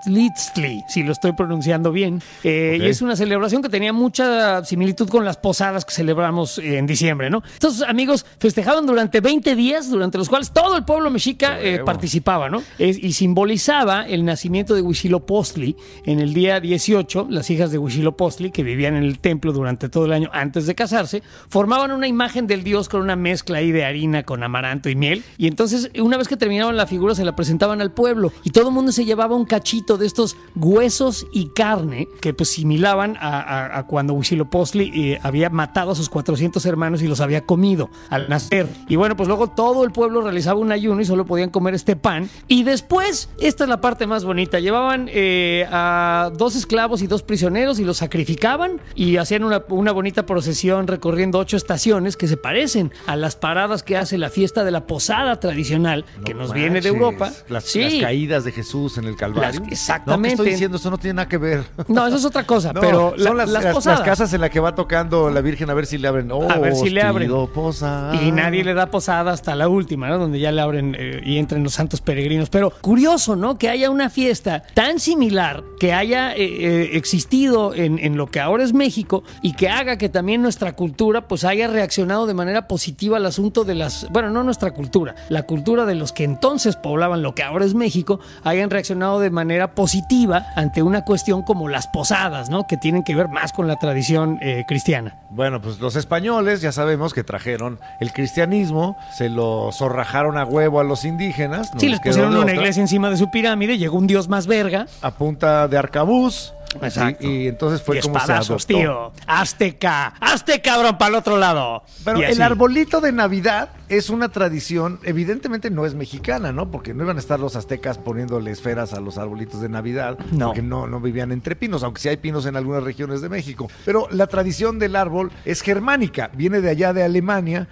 Panquetzatlistli, 0.04 0.84
si 0.88 1.02
lo 1.02 1.12
estoy 1.12 1.32
pronunciando 1.32 1.92
bien. 1.92 2.22
Eh. 2.44 2.78
Y 2.80 2.86
es 2.86 3.02
una 3.02 3.16
celebración 3.16 3.62
que 3.62 3.68
tenía 3.68 3.92
mucha 3.92 4.64
similitud 4.64 5.08
con 5.08 5.24
las 5.24 5.36
posadas 5.36 5.84
que 5.84 5.92
celebramos 5.94 6.58
en 6.58 6.86
diciembre, 6.86 7.30
¿no? 7.30 7.42
Estos 7.52 7.82
amigos 7.82 8.26
festejaban 8.38 8.86
durante 8.86 9.20
20 9.20 9.54
días, 9.54 9.90
durante 9.90 10.18
los 10.18 10.28
cuales 10.28 10.50
todo 10.52 10.76
el 10.76 10.84
pueblo 10.84 11.10
mexica 11.10 11.60
eh, 11.60 11.80
participaba, 11.84 12.48
¿no? 12.48 12.62
Es- 12.78 12.98
y 13.02 13.12
simbolizaba 13.12 14.06
el 14.06 14.24
nacimiento 14.24 14.74
de 14.74 14.82
Huitzilopochtli 14.82 15.76
en 16.06 16.20
el 16.20 16.34
día 16.34 16.60
18. 16.60 17.26
Las 17.30 17.50
hijas 17.50 17.70
de 17.72 17.78
Huitzilopochtli, 17.78 18.50
que 18.50 18.62
vivían 18.62 18.96
en 18.96 19.04
el 19.04 19.18
templo 19.18 19.52
durante 19.52 19.88
todo 19.88 20.06
el 20.06 20.12
año 20.12 20.30
antes 20.32 20.66
de 20.66 20.74
casarse, 20.74 21.22
formaban 21.48 21.92
una 21.92 22.06
imagen 22.06 22.46
del 22.46 22.64
dios 22.64 22.88
con 22.88 23.00
una 23.02 23.16
mezcla 23.16 23.58
ahí 23.58 23.72
de 23.72 23.84
harina 23.84 24.22
con 24.22 24.42
amaranto 24.42 24.88
y 24.88 24.94
miel. 24.96 25.22
Y 25.38 25.46
entonces, 25.46 25.90
una 26.00 26.16
vez 26.16 26.28
que 26.28 26.36
terminaban 26.36 26.76
la 26.76 26.86
figura, 26.86 27.14
se 27.14 27.24
la 27.24 27.36
presentaban 27.36 27.80
al 27.80 27.92
pueblo 27.92 28.32
y 28.44 28.50
todo 28.50 28.68
el 28.68 28.74
mundo 28.74 28.92
se 28.92 29.04
llevaba 29.04 29.36
un 29.36 29.44
cachito 29.44 29.89
de 29.98 30.06
estos 30.06 30.36
huesos 30.56 31.26
y 31.32 31.48
carne 31.48 32.08
que 32.20 32.32
pues 32.34 32.50
similaban 32.50 33.16
a, 33.20 33.40
a- 33.40 33.78
a 33.78 33.86
cuando 33.86 34.14
Huitzilopochtli 34.14 34.92
eh, 35.12 35.20
había 35.22 35.50
matado 35.50 35.92
a 35.92 35.94
sus 35.94 36.08
400 36.08 36.64
hermanos 36.66 37.02
y 37.02 37.08
los 37.08 37.20
había 37.20 37.44
comido 37.46 37.90
al 38.08 38.28
nacer. 38.28 38.66
Y 38.88 38.96
bueno, 38.96 39.16
pues 39.16 39.28
luego 39.28 39.48
todo 39.48 39.84
el 39.84 39.90
pueblo 39.92 40.20
realizaba 40.22 40.58
un 40.60 40.72
ayuno 40.72 41.00
y 41.00 41.04
solo 41.04 41.24
podían 41.26 41.50
comer 41.50 41.74
este 41.74 41.96
pan. 41.96 42.28
Y 42.48 42.62
después, 42.64 43.28
esta 43.40 43.64
es 43.64 43.70
la 43.70 43.80
parte 43.80 44.06
más 44.06 44.24
bonita, 44.24 44.60
llevaban 44.60 45.08
eh, 45.12 45.66
a 45.70 46.30
dos 46.36 46.56
esclavos 46.56 47.02
y 47.02 47.06
dos 47.06 47.22
prisioneros 47.22 47.78
y 47.80 47.84
los 47.84 47.96
sacrificaban 47.98 48.80
y 48.94 49.16
hacían 49.16 49.44
una, 49.44 49.64
una 49.68 49.92
bonita 49.92 50.26
procesión 50.26 50.86
recorriendo 50.86 51.38
ocho 51.38 51.56
estaciones 51.56 52.16
que 52.16 52.28
se 52.28 52.36
parecen 52.36 52.92
a 53.06 53.16
las 53.16 53.36
paradas 53.36 53.82
que 53.82 53.96
hace 53.96 54.18
la 54.18 54.30
fiesta 54.30 54.64
de 54.64 54.70
la 54.70 54.86
posada 54.86 55.40
tradicional 55.40 56.04
que 56.24 56.34
No 56.34 56.40
nos 56.40 56.52
viene 56.52 56.80
de. 56.80 56.88
Europa. 56.90 57.30
Las, 57.48 57.64
sí. 57.64 57.80
las 57.82 57.94
caídas 57.94 58.44
de 58.44 58.52
Jesús 58.52 58.98
en 58.98 59.04
el 59.04 59.16
Calvario. 59.16 59.60
Las- 59.60 59.79
exactamente. 59.80 60.16
No, 60.20 60.22
¿qué 60.22 60.28
estoy 60.34 60.50
diciendo? 60.50 60.76
Eso 60.76 60.90
no 60.90 60.98
tiene 60.98 61.14
nada 61.14 61.28
que 61.28 61.38
ver. 61.38 61.64
No, 61.88 62.06
eso 62.06 62.16
es 62.16 62.24
otra 62.24 62.44
cosa, 62.44 62.72
No, 62.74 62.80
pero 62.80 63.14
son 63.18 63.36
las, 63.36 63.48
las 63.48 63.84
las- 63.84 64.00
casas 64.02 64.32
en 64.32 64.40
las 64.40 64.50
que 64.50 64.60
va 64.60 64.74
tocando 64.74 65.30
la 65.30 65.40
Virgen 65.40 65.70
a 65.70 65.74
ver 65.74 65.86
si 65.86 65.98
le 65.98 66.08
abren. 66.08 66.30
Oh, 66.32 66.50
A 66.50 66.58
ver 66.58 66.74
si 66.76 66.90
le 66.90 67.02
abren. 67.02 67.30
posada. 67.52 68.14
Y 68.22 68.32
nadie 68.32 68.62
le 68.64 68.74
da 68.74 68.86
posada 68.90 69.32
hasta 69.32 69.54
la 69.54 69.68
última, 69.68 70.08
¿no? 70.08 70.18
Donde 70.18 70.38
ya 70.40 70.52
le 70.52 70.60
abren 70.60 70.96
eh, 70.98 71.20
y 71.24 71.38
entran 71.38 71.62
los 71.64 71.74
santos 71.74 72.00
peregrinos. 72.00 72.50
Pero 72.50 72.70
curioso, 72.80 73.36
¿no? 73.36 73.58
Que 73.58 73.68
haya 73.68 73.90
una 73.90 74.10
fiesta 74.10 74.62
tan 74.74 74.98
similar, 75.00 75.62
que 75.78 75.92
haya 75.92 76.34
eh, 76.34 76.42
eh, 76.42 76.90
existido 76.94 77.74
en, 77.74 77.98
en 77.98 78.16
lo 78.16 78.26
que 78.26 78.40
ahora 78.40 78.64
es 78.64 78.72
México 78.72 79.22
y 79.42 79.54
que 79.54 79.68
haga 79.68 79.96
que 79.98 80.08
también 80.08 80.42
nuestra 80.42 80.74
cultura 80.74 81.26
pues 81.28 81.44
haya 81.44 81.68
reaccionado 81.68 82.26
de 82.26 82.34
manera 82.34 82.68
positiva 82.68 83.16
al 83.16 83.26
asunto 83.26 83.64
de 83.64 83.74
las, 83.74 84.06
bueno, 84.10 84.30
no 84.30 84.42
nuestra 84.44 84.72
cultura, 84.72 85.14
la 85.28 85.42
cultura 85.44 85.84
de 85.86 85.94
los 85.94 86.12
que 86.12 86.24
entonces 86.24 86.76
poblaban 86.76 87.22
lo 87.22 87.34
que 87.34 87.42
ahora 87.42 87.64
es 87.64 87.74
México, 87.74 88.20
hayan 88.44 88.70
reaccionado 88.70 89.20
de 89.20 89.30
manera 89.30 89.69
positiva 89.74 90.46
ante 90.56 90.82
una 90.82 91.04
cuestión 91.04 91.42
como 91.42 91.68
las 91.68 91.86
posadas, 91.86 92.50
¿no? 92.50 92.66
Que 92.66 92.76
tienen 92.76 93.02
que 93.02 93.14
ver 93.14 93.28
más 93.28 93.52
con 93.52 93.68
la 93.68 93.76
tradición 93.76 94.38
eh, 94.40 94.64
cristiana. 94.66 95.16
Bueno, 95.30 95.60
pues 95.60 95.80
los 95.80 95.96
españoles 95.96 96.60
ya 96.60 96.72
sabemos 96.72 97.14
que 97.14 97.24
trajeron 97.24 97.78
el 98.00 98.12
cristianismo, 98.12 98.96
se 99.12 99.28
lo 99.28 99.70
zorrajaron 99.72 100.36
a 100.38 100.44
huevo 100.44 100.80
a 100.80 100.84
los 100.84 101.04
indígenas. 101.04 101.72
no 101.74 101.80
Sí, 101.80 101.88
les 101.88 102.00
pusieron 102.00 102.32
una 102.32 102.40
otra, 102.40 102.54
iglesia 102.54 102.80
encima 102.80 103.10
de 103.10 103.16
su 103.16 103.30
pirámide, 103.30 103.78
llegó 103.78 103.98
un 103.98 104.06
dios 104.06 104.28
más 104.28 104.46
verga. 104.46 104.86
A 105.02 105.10
punta 105.12 105.68
de 105.68 105.78
arcabuz. 105.78 106.52
Exacto. 106.82 107.26
Y, 107.26 107.44
y 107.44 107.48
entonces 107.48 107.82
fue 107.82 107.98
y 107.98 108.00
como 108.00 108.18
se 108.20 108.32
adoptó. 108.32 108.66
tío. 108.66 109.12
Azteca, 109.26 110.14
hazte 110.20 110.60
cabrón 110.60 110.96
para 110.98 111.08
el 111.10 111.14
otro 111.16 111.36
lado. 111.38 111.82
Pero 112.04 112.22
el 112.22 112.40
arbolito 112.42 113.00
de 113.00 113.12
Navidad 113.12 113.70
es 113.88 114.08
una 114.08 114.28
tradición, 114.28 115.00
evidentemente 115.02 115.68
no 115.70 115.84
es 115.84 115.94
mexicana, 115.94 116.52
¿no? 116.52 116.70
Porque 116.70 116.94
no 116.94 117.02
iban 117.02 117.16
a 117.16 117.20
estar 117.20 117.40
los 117.40 117.56
aztecas 117.56 117.98
poniéndole 117.98 118.52
esferas 118.52 118.92
a 118.92 119.00
los 119.00 119.18
arbolitos 119.18 119.60
de 119.60 119.68
Navidad, 119.68 120.16
No. 120.30 120.46
porque 120.46 120.62
no, 120.62 120.86
no 120.86 121.00
vivían 121.00 121.32
entre 121.32 121.56
pinos, 121.56 121.82
aunque 121.82 122.00
sí 122.00 122.08
hay 122.08 122.16
pinos 122.18 122.46
en 122.46 122.54
algunas 122.54 122.84
regiones 122.84 123.20
de 123.20 123.28
México. 123.28 123.68
Pero 123.84 124.06
la 124.12 124.28
tradición 124.28 124.78
del 124.78 124.94
árbol 124.94 125.32
es 125.44 125.62
germánica, 125.62 126.30
viene 126.34 126.60
de 126.60 126.70
allá 126.70 126.92
de 126.92 127.02
Alemania. 127.02 127.66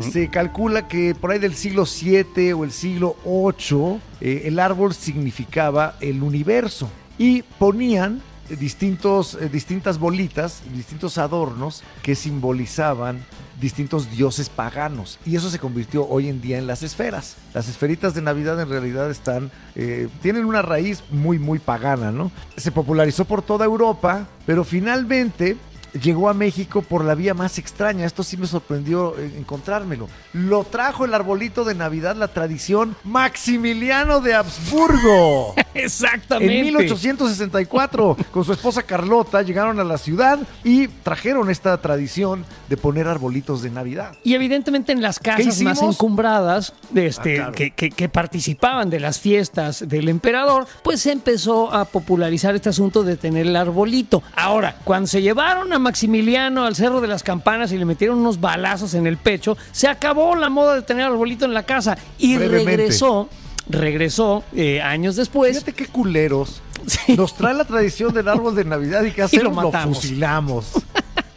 Se 0.00 0.28
calcula 0.30 0.88
que 0.88 1.14
por 1.14 1.32
ahí 1.32 1.38
del 1.38 1.54
siglo 1.54 1.84
VII 1.84 2.52
o 2.54 2.64
el 2.64 2.72
siglo 2.72 3.16
VIII, 3.26 4.00
eh, 4.22 4.42
el 4.46 4.58
árbol 4.58 4.94
significaba 4.94 5.96
el 6.00 6.22
universo. 6.22 6.90
Y 7.18 7.42
ponían 7.42 8.22
distintos, 8.56 9.34
eh, 9.34 9.48
distintas 9.48 9.98
bolitas, 9.98 10.62
distintos 10.74 11.18
adornos 11.18 11.82
que 12.02 12.14
simbolizaban 12.14 13.24
distintos 13.60 14.10
dioses 14.10 14.48
paganos. 14.48 15.18
Y 15.26 15.36
eso 15.36 15.50
se 15.50 15.58
convirtió 15.58 16.06
hoy 16.06 16.28
en 16.28 16.40
día 16.40 16.58
en 16.58 16.66
las 16.66 16.82
esferas. 16.82 17.36
Las 17.54 17.68
esferitas 17.68 18.14
de 18.14 18.22
Navidad 18.22 18.60
en 18.60 18.68
realidad 18.68 19.10
están, 19.10 19.50
eh, 19.74 20.08
tienen 20.22 20.44
una 20.44 20.62
raíz 20.62 21.02
muy, 21.10 21.38
muy 21.38 21.58
pagana, 21.58 22.12
¿no? 22.12 22.30
Se 22.56 22.70
popularizó 22.70 23.24
por 23.24 23.42
toda 23.42 23.64
Europa, 23.64 24.28
pero 24.46 24.64
finalmente 24.64 25.56
llegó 26.02 26.28
a 26.28 26.34
México 26.34 26.82
por 26.82 27.04
la 27.04 27.14
vía 27.14 27.34
más 27.34 27.58
extraña. 27.58 28.06
Esto 28.06 28.22
sí 28.22 28.36
me 28.36 28.46
sorprendió 28.46 29.14
eh, 29.18 29.32
encontrármelo. 29.38 30.08
Lo 30.32 30.64
trajo 30.64 31.04
el 31.04 31.14
arbolito 31.14 31.64
de 31.64 31.74
Navidad, 31.74 32.16
la 32.16 32.28
tradición 32.28 32.96
Maximiliano 33.04 34.20
de 34.20 34.34
Habsburgo. 34.34 35.54
Exactamente. 35.74 36.58
En 36.58 36.64
1864, 36.64 38.16
con 38.30 38.44
su 38.44 38.52
esposa 38.52 38.82
Carlota, 38.82 39.42
llegaron 39.42 39.78
a 39.80 39.84
la 39.84 39.98
ciudad 39.98 40.38
y 40.64 40.88
trajeron 40.88 41.50
esta 41.50 41.76
tradición 41.80 42.44
de 42.68 42.76
poner 42.76 43.06
arbolitos 43.08 43.62
de 43.62 43.70
Navidad. 43.70 44.12
Y 44.24 44.34
evidentemente 44.34 44.92
en 44.92 45.02
las 45.02 45.18
casas 45.18 45.60
más 45.62 45.82
encumbradas 45.82 46.72
de 46.90 47.06
este, 47.06 47.34
Ah, 47.38 47.42
claro. 47.44 47.52
que, 47.52 47.70
que- 47.72 47.90
que 47.90 48.08
participaban 48.08 48.90
de 48.90 49.00
las 49.00 49.18
fiestas 49.20 49.84
del 49.88 50.08
emperador, 50.08 50.66
pues 50.82 51.00
se 51.02 51.12
empezó 51.12 51.72
a 51.72 51.84
popularizar 51.84 52.54
este 52.54 52.68
asunto 52.68 53.02
de 53.02 53.16
tener 53.16 53.46
el 53.46 53.56
arbolito. 53.56 54.22
Ahora, 54.36 54.76
cuando 54.84 55.06
se 55.06 55.22
llevaron 55.22 55.72
a 55.72 55.78
Maximiliano 55.92 56.66
al 56.66 56.76
Cerro 56.76 57.00
de 57.00 57.08
las 57.08 57.22
Campanas 57.22 57.72
y 57.72 57.78
le 57.78 57.86
metieron 57.86 58.18
unos 58.18 58.40
balazos 58.42 58.92
en 58.92 59.06
el 59.06 59.16
pecho, 59.16 59.56
se 59.72 59.88
acabó 59.88 60.36
la 60.36 60.50
moda 60.50 60.74
de 60.74 60.82
tener 60.82 61.06
arbolito 61.06 61.46
en 61.46 61.54
la 61.54 61.62
casa 61.62 61.96
y 62.18 62.36
Brevemente. 62.36 62.76
regresó, 62.76 63.30
regresó 63.70 64.44
eh, 64.54 64.82
años 64.82 65.16
después. 65.16 65.52
Fíjate 65.56 65.72
qué 65.72 65.86
culeros. 65.86 66.60
Sí. 66.86 67.16
Nos 67.16 67.34
trae 67.34 67.52
la 67.54 67.64
tradición 67.66 68.14
del 68.14 68.28
árbol 68.28 68.54
de 68.54 68.64
Navidad 68.64 69.02
y 69.02 69.10
qué 69.10 69.22
hacemos, 69.24 69.44
lo 69.56 69.62
lo, 69.62 69.66
matamos. 69.72 69.96
fusilamos. 69.98 70.72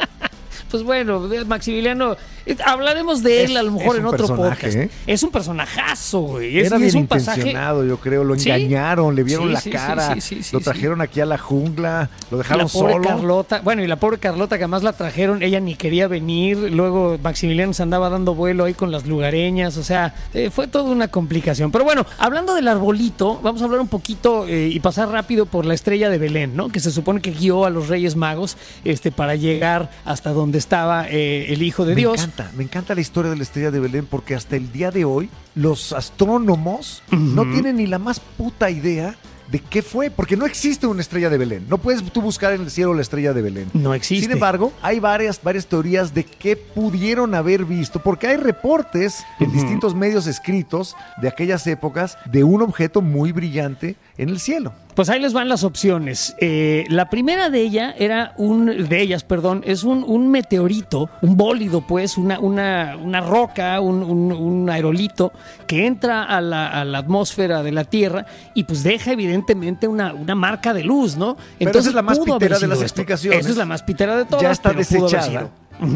Pues 0.71 0.83
bueno, 0.83 1.27
Maximiliano, 1.45 2.15
eh, 2.45 2.55
hablaremos 2.65 3.21
de 3.21 3.43
él 3.43 3.51
Es- 3.51 3.57
a 3.57 3.63
lo 3.63 3.71
mejor 3.73 3.97
en 3.97 4.05
otro 4.05 4.27
podcast. 4.27 4.75
¿eh? 4.75 4.89
Es 5.05 5.21
un 5.21 5.31
personajazo, 5.31 6.21
güey. 6.21 6.59
Es, 6.59 6.67
Era 6.67 6.77
bien 6.77 6.87
es 6.89 6.95
un 6.95 7.07
pasaje. 7.07 7.39
intencionado, 7.41 7.85
yo 7.85 7.97
creo. 7.97 8.23
Lo 8.23 8.35
Sí. 8.39 8.49
engañaron, 8.49 9.15
le 9.15 9.23
vieron 9.23 9.47
Sí, 9.47 9.53
la 9.53 9.61
sí, 9.61 9.69
cara, 9.69 10.15
lo 10.53 10.59
trajeron 10.61 11.01
aquí 11.01 11.19
a 11.19 11.25
la 11.25 11.37
jungla, 11.37 12.09
lo 12.31 12.37
dejaron 12.37 12.65
la 12.65 12.71
pobre 12.71 12.93
solo. 12.93 13.07
Carlota, 13.07 13.61
bueno, 13.61 13.83
y 13.83 13.87
la 13.87 13.97
pobre 13.97 14.17
Carlota 14.17 14.57
que 14.57 14.63
además 14.63 14.81
la 14.83 14.93
trajeron, 14.93 15.43
ella 15.43 15.59
ni 15.59 15.75
quería 15.75 16.07
venir, 16.07 16.57
luego 16.71 17.17
Maximiliano 17.21 17.73
se 17.73 17.83
andaba 17.83 18.09
dando 18.09 18.33
vuelo 18.33 18.63
ahí 18.63 18.73
con 18.73 18.91
las 18.91 19.05
lugareñas, 19.05 19.75
o 19.77 19.83
sea, 19.83 20.15
eh, 20.33 20.49
fue 20.49 20.67
toda 20.67 20.89
una 20.89 21.09
complicación. 21.09 21.71
Pero 21.71 21.83
bueno, 21.83 22.05
hablando 22.17 22.55
del 22.55 22.67
arbolito, 22.69 23.39
vamos 23.43 23.61
a 23.61 23.65
hablar 23.65 23.81
un 23.81 23.87
poquito 23.89 24.47
y 24.47 24.79
pasar 24.79 25.09
rápido 25.09 25.45
por 25.45 25.65
la 25.65 25.73
estrella 25.73 26.09
de 26.09 26.17
Belén, 26.17 26.55
¿no? 26.55 26.69
Que 26.69 26.79
se 26.79 26.91
supone 26.91 27.19
que 27.21 27.31
guió 27.31 27.65
a 27.65 27.69
los 27.69 27.89
Reyes 27.89 28.15
Magos 28.15 28.55
este, 28.85 29.11
para 29.11 29.35
llegar 29.35 29.89
hasta 30.05 30.31
donde 30.31 30.60
estaba 30.61 31.07
eh, 31.09 31.51
el 31.51 31.61
Hijo 31.63 31.83
de 31.85 31.95
me 31.95 32.01
Dios. 32.01 32.15
encanta, 32.15 32.51
me 32.55 32.63
encanta 32.63 32.95
la 32.95 33.01
historia 33.01 33.31
de 33.31 33.37
la 33.37 33.43
estrella 33.43 33.71
de 33.71 33.79
Belén 33.79 34.07
porque 34.09 34.35
hasta 34.35 34.55
el 34.55 34.71
día 34.71 34.91
de 34.91 35.03
hoy 35.03 35.29
los 35.55 35.91
astrónomos 35.91 37.03
no 37.11 37.43
tienen 37.51 37.77
ni 37.77 37.87
la 37.87 37.99
más 37.99 38.19
puta 38.19 38.69
idea 38.69 39.15
de 39.51 39.59
qué 39.59 39.81
fue, 39.81 40.09
porque 40.09 40.37
no 40.37 40.45
existe 40.45 40.87
una 40.87 41.01
estrella 41.01 41.29
de 41.29 41.37
Belén. 41.37 41.65
No 41.67 41.77
puedes 41.77 42.01
tú 42.03 42.21
buscar 42.21 42.53
en 42.53 42.61
el 42.61 42.71
cielo 42.71 42.93
la 42.93 43.01
estrella 43.01 43.33
de 43.33 43.41
Belén. 43.41 43.69
No 43.73 43.93
existe. 43.93 44.23
Sin 44.23 44.31
embargo, 44.31 44.71
hay 44.81 45.01
varias, 45.01 45.43
varias 45.43 45.65
teorías 45.67 46.13
de 46.13 46.23
qué 46.23 46.55
pudieron 46.55 47.35
haber 47.35 47.65
visto, 47.65 48.01
porque 48.01 48.27
hay 48.27 48.37
reportes 48.37 49.23
en 49.41 49.51
distintos 49.51 49.93
medios 49.93 50.25
escritos 50.25 50.95
de 51.21 51.27
aquellas 51.27 51.67
épocas 51.67 52.17
de 52.31 52.45
un 52.45 52.61
objeto 52.61 53.01
muy 53.01 53.33
brillante 53.33 53.97
en 54.21 54.29
el 54.29 54.39
cielo. 54.39 54.71
Pues 54.95 55.09
ahí 55.09 55.19
les 55.21 55.31
van 55.33 55.47
las 55.47 55.63
opciones. 55.63 56.35
Eh, 56.39 56.83
la 56.89 57.09
primera 57.09 57.49
de 57.49 57.61
ella 57.61 57.95
era 57.97 58.33
un, 58.37 58.65
de 58.89 59.01
ellas, 59.01 59.23
perdón, 59.23 59.63
es 59.65 59.83
un, 59.83 60.03
un 60.05 60.29
meteorito, 60.29 61.09
un 61.21 61.37
bólido, 61.37 61.81
pues, 61.87 62.17
una, 62.17 62.39
una, 62.39 62.97
una 63.01 63.21
roca, 63.21 63.79
un, 63.79 64.03
un- 64.03 64.31
un 64.33 64.69
aerolito 64.69 65.31
que 65.65 65.85
entra 65.87 66.23
a 66.23 66.41
la, 66.41 66.67
a 66.67 66.83
la 66.85 66.97
atmósfera 66.99 67.63
de 67.63 67.71
la 67.71 67.85
Tierra 67.85 68.25
y 68.53 68.65
pues 68.65 68.83
deja 68.83 69.11
evidentemente 69.13 69.87
una, 69.87 70.13
una 70.13 70.35
marca 70.35 70.73
de 70.73 70.83
luz, 70.83 71.15
¿no? 71.15 71.37
Pero 71.57 71.71
esa 71.79 71.89
es 71.89 71.95
la 71.95 72.01
más 72.01 72.19
pitera 72.19 72.59
de 72.59 72.67
las 72.67 72.75
esto. 72.77 72.83
explicaciones. 72.83 73.39
Esa 73.39 73.49
es 73.49 73.57
la 73.57 73.65
más 73.65 73.81
pitera 73.83 74.17
de 74.17 74.25
todas. 74.25 74.43
ya 74.43 74.51
está 74.51 74.73
desechada 74.73 75.49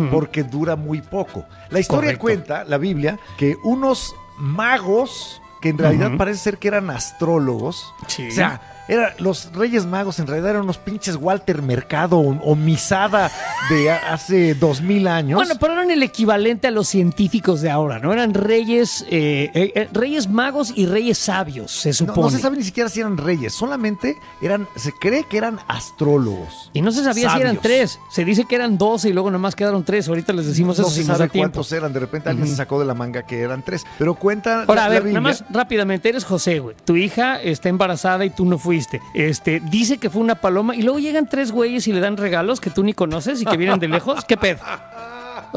porque 0.10 0.42
dura 0.44 0.76
muy 0.76 1.02
poco. 1.02 1.46
La 1.70 1.80
historia 1.80 2.18
Correcto. 2.18 2.22
cuenta, 2.22 2.64
la 2.64 2.78
Biblia, 2.78 3.20
que 3.38 3.56
unos 3.66 4.16
magos 4.40 5.42
que 5.66 5.70
en 5.70 5.78
realidad 5.80 6.12
parece 6.16 6.40
ser 6.44 6.58
que 6.60 6.68
eran 6.68 6.92
astrólogos, 6.92 7.92
Sí. 8.06 8.28
o 8.28 8.32
sea, 8.32 8.62
era, 8.88 9.14
los 9.20 9.52
Reyes 9.54 9.86
Magos 9.86 10.20
en 10.20 10.28
realidad 10.28 10.52
eran 10.52 10.64
unos 10.64 10.78
pinches 10.78 11.16
Walter 11.16 11.62
Mercado 11.62 12.18
o, 12.18 12.30
o 12.42 12.56
Misada 12.56 13.32
de 13.70 13.90
hace 13.92 14.54
dos 14.56 14.82
mil 14.82 15.08
años. 15.08 15.38
Bueno, 15.38 15.56
pero 15.60 15.74
eran 15.74 15.92
el 15.92 16.04
equivalente 16.04 16.68
a 16.68 16.72
los 16.72 16.88
científicos 16.88 17.62
de 17.62 17.70
ahora, 17.72 18.00
¿no? 18.00 18.14
Eran 18.14 18.34
reyes, 18.34 19.06
eh, 19.10 19.50
eh, 19.54 19.72
eh, 19.76 19.90
reyes 19.92 20.30
magos 20.30 20.72
y 20.76 20.86
reyes 20.86 21.18
sabios, 21.18 21.72
se 21.72 21.90
no, 21.90 21.94
supone. 21.94 22.22
no 22.22 22.30
se 22.30 22.40
sabe 22.40 22.58
ni 22.58 22.64
siquiera 22.64 22.90
si 22.90 23.00
eran 23.00 23.18
reyes, 23.18 23.54
solamente 23.54 24.18
eran, 24.42 24.68
se 24.76 24.92
cree 24.92 25.24
que 25.24 25.38
eran 25.38 25.60
astrólogos. 25.68 26.70
Y 26.74 26.82
no 26.82 26.92
se 26.92 27.04
sabía 27.04 27.30
si 27.32 27.40
eran 27.42 27.58
tres. 27.58 28.00
Se 28.12 28.24
dice 28.26 28.46
que 28.46 28.56
eran 28.56 28.78
doce 28.78 29.10
y 29.10 29.14
luego 29.14 29.32
nomás 29.32 29.56
quedaron 29.56 29.84
tres. 29.84 30.08
Ahorita 30.08 30.34
les 30.34 30.46
decimos 30.46 30.78
no 30.78 30.84
eso 30.86 30.92
se 30.94 31.02
si 31.02 31.08
nos 31.08 31.18
sabe 31.18 31.30
tiempo. 31.30 31.52
cuántos 31.54 31.72
eran, 31.72 31.92
de 31.94 32.00
repente 32.00 32.30
alguien 32.30 32.48
se 32.48 32.56
sacó 32.56 32.80
de 32.80 32.86
la 32.86 32.94
manga 32.94 33.24
que 33.24 33.40
eran 33.42 33.64
tres. 33.64 33.84
Pero 33.98 34.14
cuenta 34.16 34.62
Ahora, 34.68 34.82
la- 34.82 34.86
a 34.86 34.90
ver, 34.90 35.06
nada 35.06 35.22
más 35.22 35.44
rápidamente, 35.50 36.10
eres 36.10 36.24
José, 36.26 36.60
güey. 36.60 36.76
Tu 36.86 36.96
hija 36.98 37.42
está 37.42 37.70
embarazada 37.70 38.26
y 38.26 38.30
tú 38.30 38.46
no 38.46 38.58
fuiste. 38.58 38.75
Este, 39.14 39.60
dice 39.60 39.98
que 39.98 40.10
fue 40.10 40.22
una 40.22 40.36
paloma 40.36 40.76
y 40.76 40.82
luego 40.82 41.00
llegan 41.00 41.28
tres 41.28 41.52
güeyes 41.52 41.88
y 41.88 41.94
le 41.94 42.00
dan 42.00 42.18
regalos 42.18 42.60
que 42.60 42.70
tú 42.70 42.84
ni 42.84 42.94
conoces 42.94 43.42
y 43.42 43.46
que 43.46 43.58
vienen 43.58 43.80
de 43.80 43.88
lejos. 43.88 44.26
¿Qué 44.26 44.38
pedo? 44.38 44.60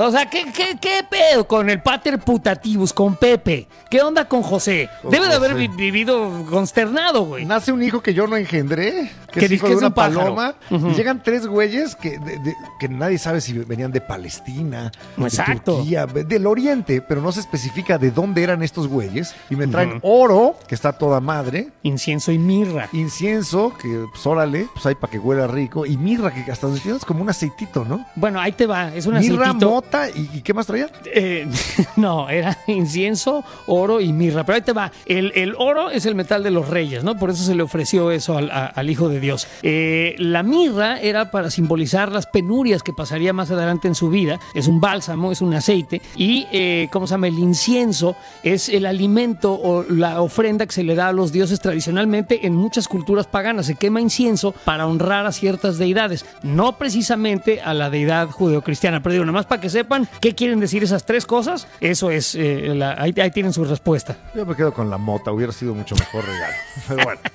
O 0.01 0.11
sea, 0.13 0.27
¿qué, 0.31 0.45
qué, 0.55 0.79
qué 0.81 1.05
pedo 1.09 1.47
con 1.49 1.69
el 1.69 1.83
pater 1.83 2.19
putativus, 2.21 2.93
con 2.93 3.17
Pepe? 3.17 3.67
¿Qué 3.91 4.01
onda 4.01 4.27
con 4.27 4.43
José? 4.43 4.89
Con 5.03 5.11
Debe 5.11 5.27
de 5.29 5.35
haber 5.35 5.55
vi- 5.55 5.69
vivido 5.69 6.45
consternado, 6.49 7.23
güey. 7.25 7.45
Nace 7.45 7.73
un 7.73 7.83
hijo 7.83 8.01
que 8.01 8.15
yo 8.15 8.27
no 8.27 8.37
engendré, 8.37 9.11
que 9.33 9.41
Que 9.41 9.45
es 9.47 9.51
dice 9.51 9.55
hijo 9.57 9.65
que 9.67 9.71
de 9.71 9.75
es 9.77 9.79
una 9.81 9.89
un 9.89 9.95
pájaro. 9.95 10.35
paloma. 10.37 10.55
Y 10.71 10.95
llegan 10.95 11.23
tres 11.23 11.47
güeyes 11.47 11.97
que, 11.97 12.11
de- 12.19 12.39
de- 12.39 12.55
que 12.79 12.89
nadie 12.89 13.19
sabe 13.19 13.41
si 13.41 13.55
venían 13.55 13.91
de 13.91 14.01
Palestina, 14.01 14.93
Exacto. 15.19 15.73
de 15.73 15.79
Turquía, 15.79 16.07
del 16.07 16.47
Oriente, 16.47 17.01
pero 17.03 17.21
no 17.21 17.33
se 17.33 17.41
especifica 17.41 17.99
de 17.99 18.11
dónde 18.11 18.43
eran 18.45 18.63
estos 18.63 18.87
güeyes. 18.89 19.35
Y 19.51 19.57
me 19.57 19.67
traen 19.67 19.99
oro, 20.03 20.55
que 20.69 20.75
está 20.75 20.93
toda 20.93 21.21
madre, 21.21 21.71
Incienso 21.83 22.31
y 22.31 22.39
mirra. 22.39 22.89
incienso, 22.93 23.73
que 23.81 24.05
pues 24.13 24.25
órale, 24.27 24.69
pues 24.75 24.87
hay 24.87 24.95
para 24.95 25.11
que 25.11 25.19
huela 25.19 25.47
rico, 25.47 25.87
y 25.87 25.97
mirra, 25.97 26.33
que 26.33 26.51
hasta 26.53 26.67
donde 26.67 26.81
tienes 26.83 27.05
como 27.05 27.23
un 27.23 27.31
aceitito, 27.31 27.85
¿no? 27.85 28.07
Bueno, 28.15 28.41
ahí 28.41 28.53
te 28.53 28.67
va. 28.67 28.95
Es 28.95 29.07
un 29.07 29.15
Mirra, 29.19 29.47
aceitito. 29.47 29.69
¿Y, 30.15 30.43
qué 30.43 30.55
más 30.55 30.67
traía? 30.67 30.89
Eh, 31.05 31.47
no, 31.97 32.29
era 32.29 32.59
incienso, 32.67 33.45
oro 33.67 34.01
y 34.01 34.13
mirra. 34.13 34.45
Pero 34.45 34.57
ahí 34.57 34.63
te 34.63 34.73
va. 34.73 34.93
El, 35.07 35.33
el 35.35 35.55
oro 35.57 35.91
es 35.91 36.07
el 36.07 36.15
metal 36.15 36.43
de 36.43 36.51
los 36.51 36.69
reyes, 36.69 37.05
¿no? 37.05 37.17
Por 37.19 37.31
eso 37.31 37.43
se 37.45 37.55
le 37.55 37.63
ofreció 37.63 38.11
eso 38.11 38.39
al 38.39 38.91
Hijo 38.91 39.09
de 39.09 39.21
Dios. 39.21 39.47
Eh, 39.63 40.15
la 40.19 40.43
mirra 40.43 41.01
era 41.01 41.31
para 41.31 41.51
simbolizar 41.51 42.13
las 42.13 42.27
penurias 42.27 42.83
que 42.83 42.93
pasaría 42.93 43.33
más 43.33 43.51
adelante 43.51 43.89
en 43.89 43.95
su 43.95 44.09
vida. 44.11 44.39
Es 44.55 44.67
un 44.67 44.81
bálsamo, 44.81 45.33
es 45.33 45.41
un 45.41 45.55
aceite. 45.55 46.01
Y, 46.17 46.47
eh, 46.53 46.89
¿cómo 46.93 47.07
se 47.07 47.13
llama? 47.13 47.29
El 47.29 47.39
incienso 47.39 48.17
es 48.43 48.69
el 48.69 48.87
alimento 48.87 49.53
o 49.53 49.85
la 49.85 50.21
ofrenda 50.21 50.67
que 50.67 50.73
se 50.73 50.85
le 50.85 50.95
da 50.95 51.09
a 51.09 51.13
los 51.13 51.33
dioses 51.33 51.61
tradicionalmente 51.61 52.47
en 52.47 52.55
muchas 52.55 52.89
culturas 52.89 53.27
paganas. 53.27 53.67
Se 53.67 53.75
quema 53.75 54.01
incienso 54.01 54.53
para 54.65 54.87
honrar 54.87 55.27
a 55.27 55.33
ciertas 55.33 55.79
deidades, 55.79 56.25
no 56.43 56.79
precisamente 56.79 57.61
a 57.61 57.75
la 57.75 57.91
deidad 57.91 58.31
judeocristiana. 58.31 59.03
Pero 59.03 59.13
digo, 59.13 59.25
nada 59.25 59.33
más 59.39 59.47
para 59.47 59.61
que 59.61 59.71
sepan 59.79 60.09
qué 60.21 60.35
quieren 60.35 60.59
decir 60.61 60.83
esas 60.83 61.05
tres 61.05 61.25
cosas, 61.27 61.67
eso 61.81 62.11
es, 62.11 62.35
eh, 62.35 62.73
la- 62.75 62.95
ahí, 62.99 63.15
ahí 63.23 63.31
tienen 63.31 63.53
su 63.53 63.65
respuesta. 63.65 64.17
Yo 64.35 64.45
me 64.45 64.55
quedo 64.57 64.73
con 64.73 64.91
la 64.91 64.99
mota, 64.99 65.31
hubiera 65.33 65.53
sido 65.53 65.75
mucho 65.75 65.95
mejor 65.95 66.25
regalo. 66.25 66.55
Pero 66.89 67.05
bueno. 67.05 67.21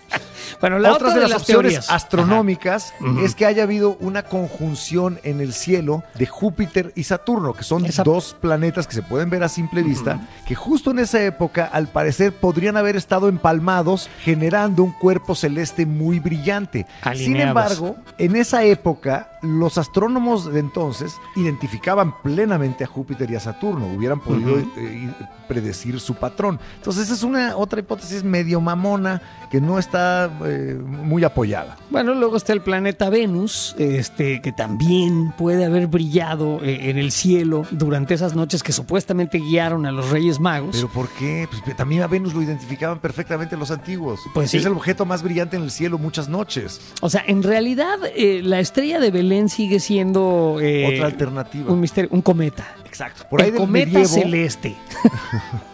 Bueno, 0.60 0.78
la 0.80 0.94
Otra 0.94 1.10
otra 1.10 1.22
de, 1.24 1.28
las, 1.28 1.42
opciones 1.42 1.72
teorías. 1.74 1.92
astronómicas 1.92 2.94
Ajá. 3.02 3.22
Es 3.26 3.36
que 3.36 3.46
haya 3.46 3.64
habido 3.64 3.98
una 4.00 4.24
conjunción 4.24 5.20
en 5.24 5.42
el 5.42 5.52
cielo 5.54 6.04
de 6.16 6.26
Júpiter 6.26 6.94
y 6.96 7.04
Saturno, 7.04 7.54
que 7.54 7.64
son 7.64 7.86
Esa- 7.86 8.04
dos 8.04 8.36
planetas 8.40 8.88
que 8.88 8.94
se 8.94 9.02
pueden 9.02 9.30
ver 9.30 9.44
a 9.44 9.50
simple 9.50 9.84
vista, 9.84 10.20
que 10.48 10.56
justo 10.56 10.92
en 10.92 11.00
esa 11.00 11.22
época, 11.24 11.66
al 11.66 11.88
parecer, 11.88 12.32
podrían 12.34 12.78
haber 12.78 12.96
estado 12.96 13.28
empalmados, 13.28 14.10
generando 14.22 14.84
un 14.84 14.92
cuerpo 14.94 15.36
celeste 15.36 15.86
muy 15.86 16.20
brillante. 16.20 16.86
Sin 17.16 17.38
embargo, 17.38 17.98
en 18.18 18.36
esa 18.38 18.64
época, 18.64 19.30
los 19.44 19.78
astrónomos 19.78 20.52
de 20.52 20.60
entonces 20.60 21.18
identificaban 21.36 22.22
plenamente 22.22 22.84
a 22.84 22.88
Júpiter 22.88 23.30
y 23.30 23.36
a 23.36 23.40
Saturno, 23.40 23.88
hubieran 23.88 24.22
podido 24.22 24.58
eh, 24.58 25.14
predecir 25.48 26.00
su 26.00 26.16
patrón. 26.16 26.60
Entonces, 26.78 27.04
esa 27.04 27.14
es 27.14 27.24
una 27.24 27.58
otra 27.58 27.82
hipótesis 27.82 28.24
medio 28.24 28.62
mamona 28.62 29.22
que 29.52 29.60
no 29.62 29.78
está 29.78 30.32
eh, 30.46 30.80
muy 30.82 31.24
apoyada. 31.24 31.78
Bueno, 31.90 32.16
luego 32.16 32.38
está 32.38 32.54
el 32.54 32.62
planeta 32.62 33.10
Venus, 33.10 33.76
este, 33.78 34.42
que 34.42 34.52
también 34.52 35.34
puede 35.38 35.66
haber 35.66 35.88
brillado 35.88 36.64
eh, 36.64 36.90
en 36.90 36.98
el 36.98 37.12
cielo 37.12 37.66
durante 37.70 38.14
esas 38.14 38.36
noches 38.36 38.64
que 38.64 38.72
supuestamente 38.72 39.38
guiaron 39.40 39.86
a 39.86 39.92
los 39.92 40.10
Reyes 40.10 40.40
Magos. 40.40 40.78
¿Pero 40.78 40.88
por 40.88 41.10
qué? 41.10 41.48
Pues 41.50 41.76
también 41.76 42.02
a 42.02 42.08
Venus 42.08 42.34
lo 42.34 42.42
identificaban 42.42 43.00
perfectamente 43.00 43.58
los 43.58 43.72
antiguos. 43.72 44.22
Pues 44.34 44.52
sí. 44.52 44.58
Es 44.58 44.66
el 44.66 44.72
objeto 44.72 45.06
más 45.06 45.22
brillante 45.22 45.58
en 45.58 45.64
el 45.64 45.72
cielo 45.72 45.98
muchas 45.98 46.30
noches. 46.30 46.80
O 47.02 47.10
sea, 47.10 47.24
en 47.28 47.44
realidad 47.44 47.98
la 48.16 48.60
estrella 48.60 49.00
de 49.00 49.12
Belén 49.12 49.33
sigue 49.50 49.80
siendo 49.80 50.58
eh, 50.62 50.88
Otra 50.94 51.06
alternativa. 51.08 51.72
un 51.72 51.80
misterio, 51.80 52.10
un 52.12 52.22
cometa. 52.22 52.66
Exacto. 52.86 53.26
Por 53.30 53.42
ahí 53.42 53.50
el 53.50 53.56
cometa 53.56 53.86
medievo, 53.86 54.08
celeste. 54.08 54.76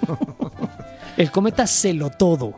el 1.18 1.32
cometa 1.32 1.68
celotodo. 1.68 2.54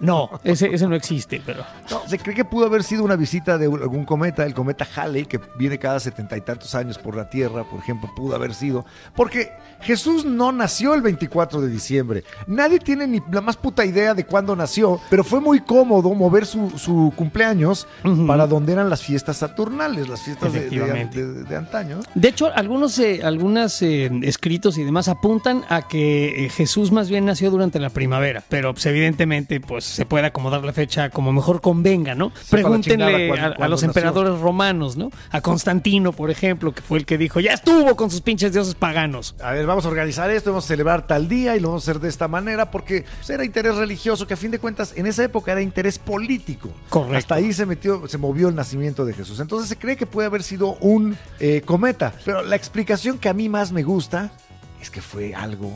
No, 0.00 0.30
ese, 0.44 0.74
ese 0.74 0.86
no 0.86 0.94
existe, 0.94 1.40
pero. 1.44 1.64
No, 1.90 2.02
se 2.08 2.18
cree 2.18 2.34
que 2.34 2.44
pudo 2.44 2.66
haber 2.66 2.82
sido 2.82 3.04
una 3.04 3.16
visita 3.16 3.58
de 3.58 3.66
algún 3.66 4.04
cometa, 4.04 4.44
el 4.44 4.54
cometa 4.54 4.86
Halley, 4.96 5.26
que 5.26 5.40
viene 5.58 5.78
cada 5.78 6.00
setenta 6.00 6.36
y 6.36 6.40
tantos 6.40 6.74
años 6.74 6.98
por 6.98 7.16
la 7.16 7.28
Tierra, 7.30 7.64
por 7.64 7.80
ejemplo, 7.80 8.10
pudo 8.16 8.34
haber 8.34 8.54
sido. 8.54 8.84
Porque 9.14 9.52
Jesús 9.80 10.24
no 10.24 10.52
nació 10.52 10.94
el 10.94 11.02
24 11.02 11.60
de 11.60 11.68
diciembre. 11.68 12.24
Nadie 12.46 12.78
tiene 12.78 13.06
ni 13.06 13.20
la 13.30 13.40
más 13.40 13.56
puta 13.56 13.84
idea 13.84 14.14
de 14.14 14.24
cuándo 14.24 14.54
nació, 14.56 15.00
pero 15.10 15.24
fue 15.24 15.40
muy 15.40 15.60
cómodo 15.60 16.12
mover 16.14 16.46
su, 16.46 16.70
su 16.78 17.12
cumpleaños 17.16 17.86
para 18.26 18.46
donde 18.46 18.72
eran 18.72 18.88
las 18.90 19.02
fiestas 19.02 19.38
saturnales, 19.38 20.08
las 20.08 20.22
fiestas 20.22 20.52
de, 20.52 20.60
de- 20.60 20.66
Efectivamente. 20.66 21.24
de- 21.26 21.44
de 21.44 21.56
antaño. 21.56 22.00
De 22.14 22.28
hecho, 22.28 22.50
algunos 22.54 22.98
eh, 22.98 23.20
algunas, 23.22 23.82
eh, 23.82 24.10
escritos 24.22 24.78
y 24.78 24.84
demás 24.84 25.08
apuntan 25.08 25.64
a 25.68 25.82
que 25.86 26.46
eh, 26.46 26.48
Jesús 26.48 26.92
más 26.92 27.08
bien 27.08 27.24
nació 27.24 27.50
durante 27.50 27.78
la 27.78 27.90
primavera, 27.90 28.42
pero 28.48 28.72
pues, 28.72 28.86
evidentemente 28.86 29.60
pues 29.60 29.85
se 29.86 30.06
puede 30.06 30.26
acomodar 30.26 30.64
la 30.64 30.72
fecha 30.72 31.10
como 31.10 31.32
mejor 31.32 31.60
convenga, 31.60 32.14
¿no? 32.14 32.32
Pregúntenle 32.50 33.28
¿cuándo- 33.28 33.62
a, 33.64 33.68
los 33.68 33.82
nació? 33.82 33.86
emperadores 33.88 34.38
romanos, 34.40 34.96
¿no? 34.96 35.10
A 35.30 35.40
Constantino, 35.40 36.12
por 36.12 36.30
ejemplo, 36.30 36.72
que 36.74 36.82
fue 36.82 36.98
el 36.98 37.06
que 37.06 37.18
dijo, 37.18 37.40
ya 37.40 37.52
estuvo 37.52 37.96
con 37.96 38.10
sus 38.10 38.20
pinches 38.20 38.52
dioses 38.52 38.74
paganos. 38.74 39.34
A 39.42 39.52
ver, 39.52 39.66
vamos 39.66 39.84
a 39.86 39.88
organizar 39.88 40.30
esto, 40.30 40.50
vamos 40.50 40.64
a 40.64 40.68
celebrar 40.68 41.06
tal 41.06 41.28
día 41.28 41.56
y 41.56 41.60
lo 41.60 41.68
vamos 41.68 41.86
a 41.86 41.90
hacer 41.90 42.00
de 42.00 42.08
esta 42.08 42.28
manera 42.28 42.70
porque 42.70 43.04
pues, 43.18 43.30
era 43.30 43.44
interés 43.44 43.76
religioso 43.76 44.26
que 44.26 44.34
a 44.34 44.36
fin 44.36 44.50
de 44.50 44.58
cuentas 44.58 44.92
en 44.96 45.06
esa 45.06 45.24
época 45.24 45.52
era 45.52 45.62
interés 45.62 45.98
político. 45.98 46.70
Correcto. 46.88 47.16
Hasta 47.16 47.34
ahí 47.36 47.52
se 47.52 47.66
metió, 47.66 48.06
se 48.08 48.18
movió 48.18 48.48
el 48.48 48.54
nacimiento 48.54 49.04
de 49.04 49.12
Jesús. 49.14 49.40
Entonces 49.40 49.68
se 49.68 49.76
cree 49.76 49.96
que 49.96 50.06
puede 50.06 50.26
haber 50.26 50.42
sido 50.42 50.74
un 50.80 51.16
eh, 51.40 51.62
cometa. 51.64 52.12
Pero 52.24 52.42
la 52.42 52.56
explicación 52.56 53.18
que 53.18 53.28
a 53.28 53.34
mí 53.34 53.48
más 53.48 53.72
me 53.72 53.82
gusta 53.82 54.30
es 54.80 54.90
que 54.90 55.00
fue 55.00 55.34
algo 55.34 55.72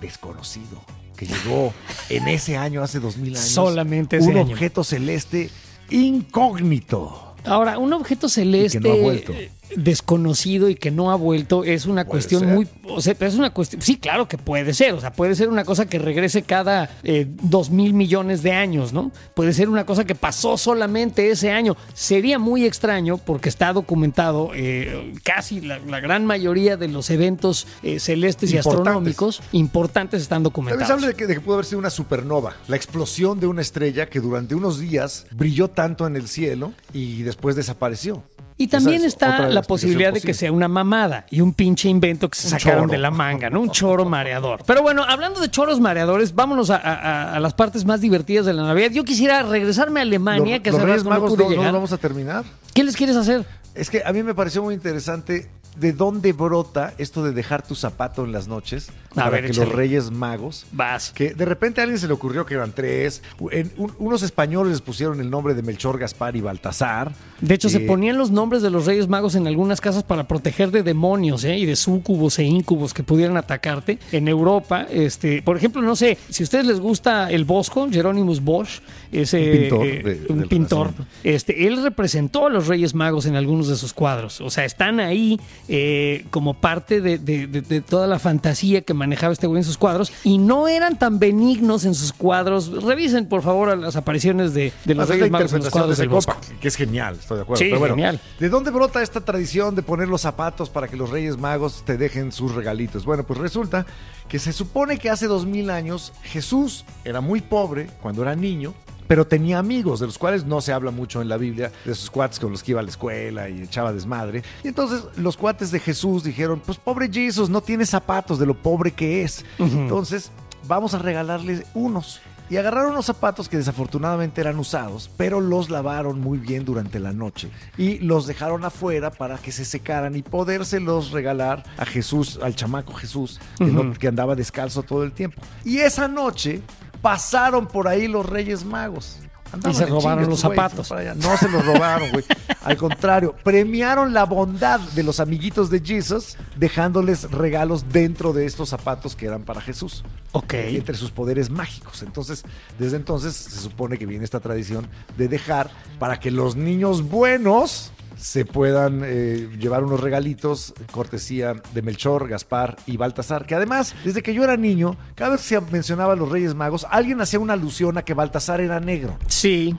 desconocido. 0.00 0.82
Que 1.22 1.32
llegó 1.32 1.72
en 2.08 2.26
ese 2.28 2.56
año, 2.56 2.82
hace 2.82 2.98
dos 2.98 3.16
mil 3.16 3.34
años. 3.36 3.46
Solamente 3.46 4.16
ese 4.16 4.28
Un 4.28 4.38
año. 4.38 4.52
objeto 4.52 4.82
celeste 4.82 5.50
incógnito. 5.90 7.34
Ahora, 7.44 7.78
un 7.78 7.92
objeto 7.92 8.28
celeste 8.28 8.80
no 8.80 8.92
ha 8.92 8.96
vuelto. 8.96 9.32
Desconocido 9.76 10.68
y 10.68 10.74
que 10.74 10.90
no 10.90 11.10
ha 11.10 11.16
vuelto 11.16 11.64
es 11.64 11.86
una 11.86 12.04
cuestión 12.04 12.42
ser. 12.42 12.54
muy, 12.54 12.68
o 12.88 13.00
sea, 13.00 13.14
es 13.18 13.34
una 13.34 13.50
cuestión, 13.50 13.82
sí, 13.82 13.96
claro 13.96 14.28
que 14.28 14.38
puede 14.38 14.74
ser, 14.74 14.94
o 14.94 15.00
sea, 15.00 15.12
puede 15.12 15.34
ser 15.34 15.48
una 15.48 15.64
cosa 15.64 15.86
que 15.86 15.98
regrese 15.98 16.42
cada 16.42 16.90
eh, 17.02 17.26
dos 17.42 17.70
mil 17.70 17.94
millones 17.94 18.42
de 18.42 18.52
años, 18.52 18.92
¿no? 18.92 19.12
Puede 19.34 19.52
ser 19.52 19.68
una 19.68 19.86
cosa 19.86 20.04
que 20.04 20.14
pasó 20.14 20.56
solamente 20.56 21.30
ese 21.30 21.50
año. 21.52 21.76
Sería 21.94 22.38
muy 22.38 22.64
extraño 22.64 23.18
porque 23.18 23.48
está 23.48 23.72
documentado 23.72 24.50
eh, 24.54 25.12
casi 25.24 25.60
la, 25.60 25.78
la 25.78 26.00
gran 26.00 26.26
mayoría 26.26 26.76
de 26.76 26.88
los 26.88 27.10
eventos 27.10 27.66
eh, 27.82 28.00
celestes 28.00 28.52
y 28.52 28.58
astronómicos 28.58 29.42
importantes 29.52 30.22
están 30.22 30.36
También 30.36 30.44
documentados. 30.44 30.86
se 30.86 30.92
habla 30.92 31.06
de 31.08 31.14
que, 31.14 31.26
de 31.26 31.34
que 31.34 31.40
pudo 31.40 31.54
haber 31.54 31.66
sido 31.66 31.78
una 31.78 31.90
supernova, 31.90 32.56
la 32.68 32.76
explosión 32.76 33.40
de 33.40 33.46
una 33.46 33.62
estrella 33.62 34.06
que 34.06 34.20
durante 34.20 34.54
unos 34.54 34.78
días 34.78 35.26
brilló 35.30 35.68
tanto 35.68 36.06
en 36.06 36.16
el 36.16 36.28
cielo 36.28 36.72
y 36.92 37.22
después 37.22 37.56
desapareció. 37.56 38.22
Y 38.58 38.68
también 38.68 38.98
es 38.98 39.14
está 39.14 39.34
otra 39.34 39.48
la 39.62 39.66
posibilidad 39.68 40.12
de 40.12 40.20
que 40.20 40.34
sea 40.34 40.52
una 40.52 40.68
mamada 40.68 41.26
y 41.30 41.40
un 41.40 41.52
pinche 41.54 41.88
invento 41.88 42.28
que 42.28 42.38
se 42.38 42.46
Un 42.46 42.50
sacaron 42.60 42.82
choro. 42.84 42.92
de 42.92 42.98
la 42.98 43.10
manga, 43.10 43.50
¿no? 43.50 43.60
Un 43.60 43.70
choro 43.72 44.04
mareador. 44.04 44.60
Pero 44.66 44.82
bueno, 44.82 45.02
hablando 45.08 45.40
de 45.40 45.50
choros 45.50 45.80
mareadores, 45.80 46.34
vámonos 46.34 46.70
a, 46.70 46.76
a- 46.76 47.34
a 47.36 47.40
las 47.40 47.54
partes 47.54 47.84
más 47.84 48.00
divertidas 48.00 48.44
de 48.46 48.52
la 48.54 48.62
Navidad. 48.62 48.90
Yo 48.90 49.04
quisiera 49.04 49.42
regresarme 49.42 50.00
a 50.00 50.02
Alemania, 50.02 50.56
Los- 50.56 50.62
que 50.62 50.70
los 50.70 50.78
hace 50.80 50.86
Reyes 50.86 51.04
rato 51.04 51.20
no 51.20 51.26
pude 51.26 51.44
no, 51.44 51.50
llegar. 51.50 51.64
los 51.66 51.72
vamos 51.74 51.92
a 51.92 51.98
terminar. 51.98 52.44
¿Qué 52.74 52.84
les 52.84 52.96
quieres 52.96 53.16
hacer? 53.16 53.44
Es 53.74 53.90
que 53.90 54.02
a 54.04 54.12
mí 54.12 54.22
me 54.22 54.34
pareció 54.34 54.62
muy 54.62 54.74
interesante 54.74 55.48
de 55.78 55.94
dónde 55.94 56.34
brota 56.34 56.92
esto 56.98 57.24
de 57.24 57.32
dejar 57.32 57.66
tu 57.66 57.74
zapato 57.74 58.26
en 58.26 58.32
las 58.32 58.46
noches 58.46 58.90
A 59.12 59.14
para 59.14 59.30
ver, 59.30 59.40
que 59.44 59.52
échale. 59.52 59.66
los 59.68 59.74
Reyes 59.74 60.10
Magos 60.10 60.66
Vas. 60.70 61.12
que 61.14 61.32
de 61.32 61.46
repente 61.46 61.80
a 61.80 61.84
alguien 61.84 61.98
se 61.98 62.06
le 62.06 62.12
ocurrió 62.12 62.44
que 62.44 62.52
eran 62.52 62.72
tres. 62.72 63.22
En- 63.50 63.72
un- 63.78 63.94
unos 63.98 64.22
españoles 64.22 64.72
les 64.72 64.80
pusieron 64.82 65.18
el 65.22 65.30
nombre 65.30 65.54
de 65.54 65.62
Melchor, 65.62 65.98
Gaspar 65.98 66.36
y 66.36 66.42
Baltasar. 66.42 67.12
De 67.40 67.54
hecho, 67.54 67.70
se 67.70 67.78
Eh, 67.78 67.86
ponían 67.86 68.18
los 68.18 68.30
nombres 68.30 68.60
de 68.60 68.68
los 68.68 68.84
Reyes 68.84 69.08
Magos 69.08 69.34
en 69.34 69.46
algunas 69.46 69.80
casas 69.80 70.02
para 70.02 70.28
proteger 70.28 70.70
de 70.72 70.82
demonios 70.82 71.42
¿eh? 71.44 71.56
y 71.56 71.64
de 71.64 71.74
súcubos 71.74 72.38
e 72.38 72.44
íncubos 72.44 72.92
que 72.92 73.02
pudieran 73.02 73.38
atacarte. 73.38 73.98
En 74.12 74.28
Europa, 74.28 74.86
este, 74.90 75.40
por 75.40 75.56
ejemplo, 75.56 75.80
no 75.80 75.96
sé, 75.96 76.18
si 76.28 76.42
a 76.42 76.44
ustedes 76.44 76.66
les 76.66 76.80
gusta 76.80 77.30
el 77.30 77.46
Bosco, 77.46 77.88
Jerónimos 77.90 78.42
Bosch, 78.44 78.80
ese 79.12 79.38
Un 79.52 79.58
pintor 79.60 79.86
eh, 79.86 80.02
de- 80.02 80.32
un 80.32 80.38
del 80.40 80.48
pintor, 80.48 80.86
Renacimiento. 80.88 81.14
este, 81.24 81.66
él 81.66 81.82
representó 81.82 82.46
a 82.46 82.50
los 82.50 82.66
Reyes 82.66 82.94
Magos 82.94 83.26
en 83.26 83.36
algunos 83.36 83.68
de 83.68 83.76
sus 83.76 83.92
cuadros. 83.92 84.40
O 84.40 84.50
sea, 84.50 84.64
están 84.64 84.98
ahí 85.00 85.38
eh, 85.68 86.24
como 86.30 86.54
parte 86.54 87.00
de, 87.00 87.18
de- 87.18 87.46
de- 87.46 87.60
de 87.60 87.80
toda 87.82 88.06
la 88.06 88.18
fantasía 88.18 88.80
que 88.82 88.94
manejaba 88.94 89.32
este 89.32 89.46
güey 89.46 89.58
en 89.58 89.64
sus 89.64 89.78
cuadros 89.78 90.12
y 90.24 90.38
no 90.38 90.66
eran 90.68 90.98
tan 90.98 91.18
benignos 91.18 91.84
en 91.84 91.94
sus 91.94 92.12
cuadros. 92.12 92.82
Revisen, 92.82 93.26
por 93.28 93.42
favor, 93.42 93.68
a 93.68 93.76
las 93.76 93.96
apariciones 93.96 94.54
de, 94.54 94.72
de 94.84 94.94
los 94.94 95.04
es 95.04 95.10
Reyes 95.10 95.26
la 95.30 95.38
Magos 95.38 95.52
en 95.52 95.58
los 95.60 95.70
cuadros 95.70 95.96
de 95.96 96.02
del 96.02 96.08
Bosco. 96.08 96.32
compa, 96.34 96.60
que 96.60 96.68
es 96.68 96.76
genial, 96.76 97.16
estoy 97.20 97.36
de 97.36 97.42
acuerdo. 97.42 97.58
Sí, 97.58 97.64
Pero 97.68 97.78
bueno, 97.80 97.94
genial. 97.94 98.20
¿De 98.40 98.48
dónde 98.48 98.70
brota 98.70 99.02
esta 99.02 99.20
tradición 99.22 99.74
de 99.74 99.82
poner 99.82 100.08
los 100.08 100.22
zapatos 100.22 100.70
para 100.70 100.88
que 100.88 100.96
los 100.96 101.10
Reyes 101.10 101.36
Magos 101.36 101.82
te 101.84 101.96
dejen 101.98 102.32
sus 102.32 102.54
regalitos? 102.54 103.04
Bueno, 103.04 103.24
pues 103.24 103.38
resulta 103.38 103.84
que 104.28 104.38
se 104.38 104.52
supone 104.52 104.96
que 104.98 105.10
hace 105.10 105.26
dos 105.26 105.44
mil 105.44 105.68
años 105.68 106.12
Jesús 106.22 106.84
era 107.04 107.20
muy 107.20 107.40
pobre 107.42 107.88
cuando 108.00 108.22
era 108.22 108.34
niño. 108.34 108.72
Pero 109.12 109.26
tenía 109.26 109.58
amigos, 109.58 110.00
de 110.00 110.06
los 110.06 110.16
cuales 110.16 110.46
no 110.46 110.62
se 110.62 110.72
habla 110.72 110.90
mucho 110.90 111.20
en 111.20 111.28
la 111.28 111.36
Biblia, 111.36 111.70
de 111.84 111.92
esos 111.92 112.10
cuates 112.10 112.40
con 112.40 112.50
los 112.50 112.62
que 112.62 112.70
iba 112.70 112.80
a 112.80 112.82
la 112.82 112.88
escuela 112.88 113.46
y 113.50 113.60
echaba 113.60 113.92
desmadre. 113.92 114.42
Y 114.64 114.68
entonces 114.68 115.04
los 115.18 115.36
cuates 115.36 115.70
de 115.70 115.80
Jesús 115.80 116.24
dijeron, 116.24 116.62
pues 116.64 116.78
pobre 116.78 117.10
Jesús, 117.12 117.50
no 117.50 117.60
tiene 117.60 117.84
zapatos 117.84 118.38
de 118.38 118.46
lo 118.46 118.54
pobre 118.54 118.92
que 118.92 119.22
es. 119.22 119.44
Entonces 119.58 120.30
vamos 120.66 120.94
a 120.94 120.98
regalarle 120.98 121.66
unos. 121.74 122.22
Y 122.48 122.56
agarraron 122.56 122.92
unos 122.92 123.04
zapatos 123.06 123.48
que 123.50 123.56
desafortunadamente 123.58 124.40
eran 124.40 124.58
usados, 124.58 125.10
pero 125.18 125.40
los 125.42 125.68
lavaron 125.68 126.18
muy 126.20 126.38
bien 126.38 126.64
durante 126.64 126.98
la 126.98 127.12
noche 127.12 127.50
y 127.78 127.98
los 127.98 128.26
dejaron 128.26 128.64
afuera 128.64 129.10
para 129.10 129.36
que 129.38 129.52
se 129.52 129.64
secaran 129.66 130.16
y 130.16 130.22
podérselos 130.22 131.10
regalar 131.12 131.64
a 131.78 131.84
Jesús, 131.86 132.38
al 132.42 132.54
chamaco 132.54 132.92
Jesús, 132.94 133.40
que, 133.58 133.64
no- 133.66 133.92
que 133.92 134.08
andaba 134.08 134.34
descalzo 134.36 134.82
todo 134.82 135.02
el 135.04 135.12
tiempo. 135.12 135.40
Y 135.64 135.78
esa 135.78 136.08
noche 136.08 136.62
pasaron 137.02 137.66
por 137.66 137.88
ahí 137.88 138.08
los 138.08 138.24
Reyes 138.24 138.64
Magos. 138.64 139.18
Andaban 139.52 139.72
Y 139.72 139.74
se 139.74 139.84
robaron 139.86 140.30
los 140.30 140.40
zapatos. 140.40 140.90
No 141.16 141.36
se 141.36 141.48
los 141.50 141.66
robaron, 141.66 142.10
güey. 142.10 142.24
Al 142.64 142.76
contrario, 142.78 143.34
premiaron 143.44 144.14
la 144.14 144.24
bondad 144.24 144.80
de 144.80 145.02
los 145.02 145.20
amiguitos 145.20 145.68
de 145.68 145.80
Jesus, 145.80 146.38
dejándoles 146.56 147.30
regalos 147.30 147.90
dentro 147.90 148.32
de 148.32 148.46
estos 148.46 148.70
zapatos 148.70 149.14
que 149.14 149.26
eran 149.26 149.42
para 149.42 149.60
Jesús 149.60 150.04
Ok. 150.32 150.54
entre 150.54 150.96
sus 150.96 151.10
poderes 151.10 151.50
mágicos. 151.50 152.02
Entonces, 152.02 152.44
desde 152.78 152.96
entonces 152.96 153.34
se 153.34 153.58
supone 153.58 153.98
que 153.98 154.06
viene 154.06 154.24
esta 154.24 154.40
tradición 154.40 154.88
de 155.18 155.28
dejar 155.28 155.70
para 155.98 156.18
que 156.18 156.30
los 156.30 156.56
niños 156.56 157.02
buenos 157.02 157.92
se 158.22 158.44
puedan 158.44 159.02
eh, 159.04 159.48
llevar 159.58 159.82
unos 159.82 159.98
regalitos, 159.98 160.74
cortesía 160.92 161.54
de 161.74 161.82
Melchor, 161.82 162.28
Gaspar 162.28 162.76
y 162.86 162.96
Baltasar, 162.96 163.46
que 163.46 163.56
además, 163.56 163.96
desde 164.04 164.22
que 164.22 164.32
yo 164.32 164.44
era 164.44 164.56
niño, 164.56 164.96
cada 165.16 165.32
vez 165.32 165.40
que 165.40 165.48
se 165.48 165.60
mencionaba 165.60 166.12
a 166.12 166.16
los 166.16 166.28
Reyes 166.28 166.54
Magos, 166.54 166.86
alguien 166.88 167.20
hacía 167.20 167.40
una 167.40 167.54
alusión 167.54 167.98
a 167.98 168.02
que 168.04 168.14
Baltasar 168.14 168.60
era 168.60 168.78
negro. 168.78 169.18
Sí. 169.26 169.76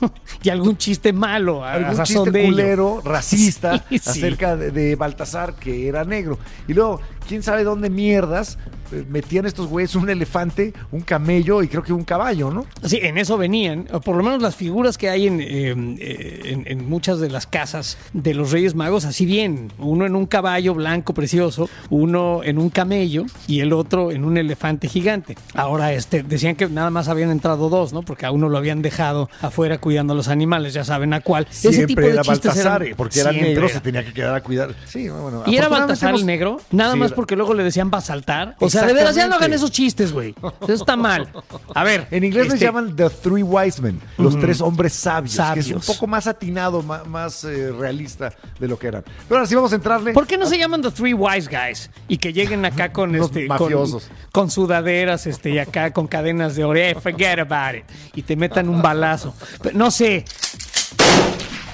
y 0.44 0.48
algún 0.50 0.76
chiste 0.76 1.12
malo 1.12 1.64
algún 1.64 2.04
chiste 2.04 2.30
de 2.30 2.42
ello. 2.42 2.50
culero, 2.50 3.00
racista, 3.04 3.84
Sí, 3.88 3.98
sí. 3.98 4.10
acerca 4.10 4.54
de, 4.56 4.70
de 4.70 4.94
Baltasar, 4.94 5.54
que 5.54 5.88
era 5.88 6.04
negro. 6.04 6.38
Y 6.68 6.72
luego, 6.74 7.00
quién 7.26 7.42
sabe 7.42 7.64
dónde 7.64 7.90
mierdas 7.90 8.58
metían 9.08 9.46
estos 9.46 9.66
güeyes 9.68 9.94
un 9.94 10.08
elefante, 10.08 10.72
un 10.92 11.00
camello 11.00 11.62
y 11.62 11.68
creo 11.68 11.82
que 11.82 11.92
un 11.92 12.04
caballo, 12.04 12.50
¿no? 12.50 12.66
Sí, 12.84 12.98
en 13.02 13.18
eso 13.18 13.36
venían. 13.36 13.84
Por 14.04 14.16
lo 14.16 14.22
menos 14.22 14.42
las 14.42 14.56
figuras 14.56 14.96
que 14.98 15.08
hay 15.10 15.26
en, 15.26 15.40
eh, 15.40 15.74
eh, 15.98 16.40
en- 16.44 16.64
en 16.66 16.88
muchas 16.88 17.20
de 17.20 17.30
las 17.30 17.46
casas 17.46 17.98
de 18.12 18.34
los 18.34 18.50
Reyes 18.52 18.74
Magos, 18.74 19.04
así 19.04 19.26
bien. 19.26 19.72
Uno 19.78 20.06
en 20.06 20.16
un 20.16 20.26
caballo 20.26 20.74
blanco 20.74 21.14
precioso, 21.14 21.68
uno 21.90 22.42
en 22.44 22.58
un 22.58 22.70
camello 22.70 23.24
y 23.46 23.60
el 23.60 23.72
otro 23.72 24.10
en 24.10 24.24
un 24.24 24.36
elefante 24.36 24.88
gigante. 24.88 25.36
Ahora, 25.54 25.92
este, 25.92 26.22
decían 26.22 26.56
que 26.56 26.68
nada 26.68 26.90
más 26.90 27.08
habían 27.08 27.30
entrado 27.30 27.68
dos, 27.68 27.92
¿no? 27.92 28.02
Porque 28.02 28.26
a 28.26 28.30
uno 28.30 28.48
lo 28.48 28.58
habían 28.58 28.82
dejado 28.82 29.28
afuera 29.40 29.78
cuidando 29.78 30.12
a 30.12 30.16
los 30.16 30.28
animales, 30.28 30.74
ya 30.74 30.84
saben 30.84 31.12
a 31.12 31.20
cuál. 31.20 31.46
Siempre 31.50 32.08
era 32.10 32.22
chistes 32.22 32.44
Baltasar, 32.46 32.82
eran- 32.82 32.92
eh, 32.92 32.94
porque 32.96 33.20
era 33.20 33.32
negro, 33.32 33.64
era. 33.66 33.74
se 33.74 33.80
tenía 33.80 34.04
que 34.04 34.12
quedar 34.12 34.34
a 34.34 34.42
cuidar. 34.42 34.74
Sí, 34.86 35.08
bueno. 35.08 35.42
¿Y 35.46 35.56
era 35.56 35.68
Baltasar 35.68 36.10
hemos- 36.10 36.20
el 36.20 36.26
negro? 36.26 36.60
Nada 36.70 36.92
Sí, 36.92 36.98
más 36.98 37.08
era- 37.08 37.16
porque 37.16 37.36
luego 37.36 37.54
le 37.54 37.62
decían 37.64 37.90
basaltar. 37.90 38.56
O 38.60 38.68
sea, 38.70 38.75
de 38.84 38.92
veras, 38.92 39.14
ya 39.14 39.28
no 39.28 39.36
hagan 39.36 39.52
esos 39.52 39.70
chistes, 39.70 40.12
güey. 40.12 40.34
Eso 40.62 40.72
está 40.72 40.96
mal. 40.96 41.30
A 41.74 41.84
ver. 41.84 42.06
En 42.10 42.24
inglés 42.24 42.46
les 42.46 42.54
este, 42.54 42.66
llaman 42.66 42.94
The 42.96 43.10
Three 43.10 43.42
Wise 43.42 43.80
Men, 43.80 44.00
los 44.18 44.38
tres 44.38 44.60
hombres 44.60 44.92
sabios, 44.92 45.34
que 45.54 45.60
es 45.60 45.66
un 45.66 45.72
Sabios. 45.74 45.86
poco 45.86 46.06
más 46.06 46.26
atinado, 46.26 46.82
más, 46.82 47.44
eh, 47.44 47.72
realista 47.72 48.32
de 48.58 48.68
lo 48.68 48.78
que 48.78 48.88
eran. 48.88 49.04
Pero 49.28 49.36
ahora 49.38 49.46
sí 49.46 49.54
vamos 49.54 49.72
a 49.72 49.76
entrarle. 49.76 50.12
¿Por 50.12 50.26
qué 50.26 50.36
no 50.36 50.46
se 50.46 50.58
llaman 50.58 50.82
The 50.82 50.90
Three 50.90 51.14
Wise 51.14 51.48
Guys? 51.48 51.90
Y 52.08 52.18
que 52.18 52.32
lleguen 52.32 52.64
acá 52.64 52.92
con 52.92 53.12
Los 53.12 53.26
este 53.26 53.46
mafiosos. 53.46 54.04
Con, 54.32 54.46
con 54.46 54.50
sudaderas 54.50 55.26
este 55.26 55.50
y 55.50 55.58
acá 55.58 55.92
con 55.92 56.06
cadenas 56.06 56.56
de 56.56 56.64
ore, 56.64 56.94
forget 56.94 57.38
about 57.38 57.78
it. 57.78 57.84
Y 58.14 58.22
te 58.22 58.36
metan 58.36 58.68
un 58.68 58.82
balazo. 58.82 59.34
Pero 59.62 59.76
no 59.76 59.90
sé. 59.90 60.24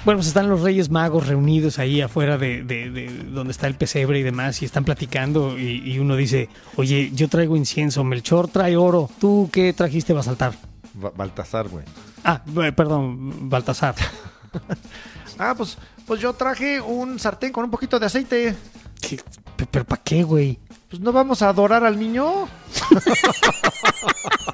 Bueno, 0.05 0.19
pues 0.19 0.27
están 0.27 0.49
los 0.49 0.63
Reyes 0.63 0.91
Magos 0.91 1.29
reunidos 1.29 1.79
ahí 1.79 2.01
afuera 2.01 2.37
de, 2.37 2.65
de- 2.65 2.91
de 2.91 3.07
donde 3.31 3.53
está 3.53 3.69
el 3.69 3.77
pesebre 3.77 4.19
y 4.19 4.23
demás, 4.23 4.61
y 4.61 4.65
están 4.65 4.85
platicando, 4.85 5.57
y, 5.57 5.81
y 5.85 5.99
uno 6.01 6.17
dice, 6.17 6.49
oye, 6.77 7.11
yo 7.15 7.29
traigo 7.29 7.57
incienso, 7.57 8.03
Melchor 8.03 8.49
trae 8.49 8.77
oro, 8.77 9.09
¿tú 9.21 9.49
qué 9.53 9.73
trajiste 9.73 10.13
para 10.13 10.25
saltar? 10.25 10.55
Ba- 10.95 11.13
Baltasar, 11.17 11.69
güey. 11.69 11.85
Ah, 12.25 12.43
eh, 12.65 12.73
perdón, 12.73 13.49
Baltasar. 13.49 13.95
Ah, 15.39 15.55
pues, 15.57 15.79
pues 16.07 16.21
yo 16.21 16.35
traje 16.35 16.79
un 16.81 17.19
sartén 17.19 17.53
con 17.53 17.65
un 17.65 17.71
poquito 17.71 17.99
de 17.99 18.05
aceite. 18.07 18.55
¿Qué- 19.01 19.19
pe- 19.57 19.67
¿Pero 19.69 19.85
para 19.87 20.03
qué, 20.03 20.23
güey? 20.23 20.59
Pues 20.91 21.01
no 21.01 21.11
vamos 21.11 21.41
a 21.41 21.49
adorar 21.49 21.85
al 21.85 21.99
niño. 21.99 22.47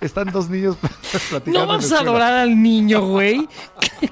Están 0.00 0.30
dos 0.32 0.48
niños 0.48 0.76
platicando. 1.30 1.60
No 1.60 1.66
vamos 1.66 1.92
a 1.92 2.00
adorar 2.00 2.32
al 2.34 2.60
niño, 2.62 3.02
güey. 3.02 3.48
¿Qué 4.00 4.10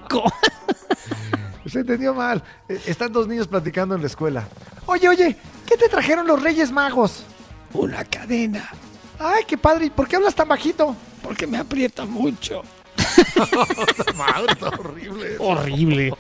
Se 1.67 1.81
entendió 1.81 2.15
mal. 2.15 2.43
Eh, 2.69 2.81
Están 2.87 3.13
dos 3.13 3.27
niños 3.27 3.49
platicando 3.49 3.95
en 3.95 4.01
la 4.03 4.07
escuela. 4.07 4.47
Oye, 4.87 5.09
oye, 5.09 5.37
¿qué 5.67 5.77
te 5.77 5.89
trajeron 5.89 6.27
los 6.27 6.43
Reyes 6.43 6.71
Magos? 6.71 7.25
Una 7.73 8.05
cadena, 8.05 8.71
Ay, 9.19 9.45
qué 9.47 9.57
padre. 9.59 9.87
¿Y 9.87 9.91
por 9.91 10.07
qué 10.09 10.17
hablas 10.17 10.35
tan 10.35 10.49
bajito? 10.49 10.95
porque 11.23 11.47
me 11.47 11.57
aprieta 11.57 12.05
mucho. 12.05 12.63
Madre, 14.17 14.53
está 14.53 14.69
horrible. 14.69 15.37
Horrible. 15.39 16.13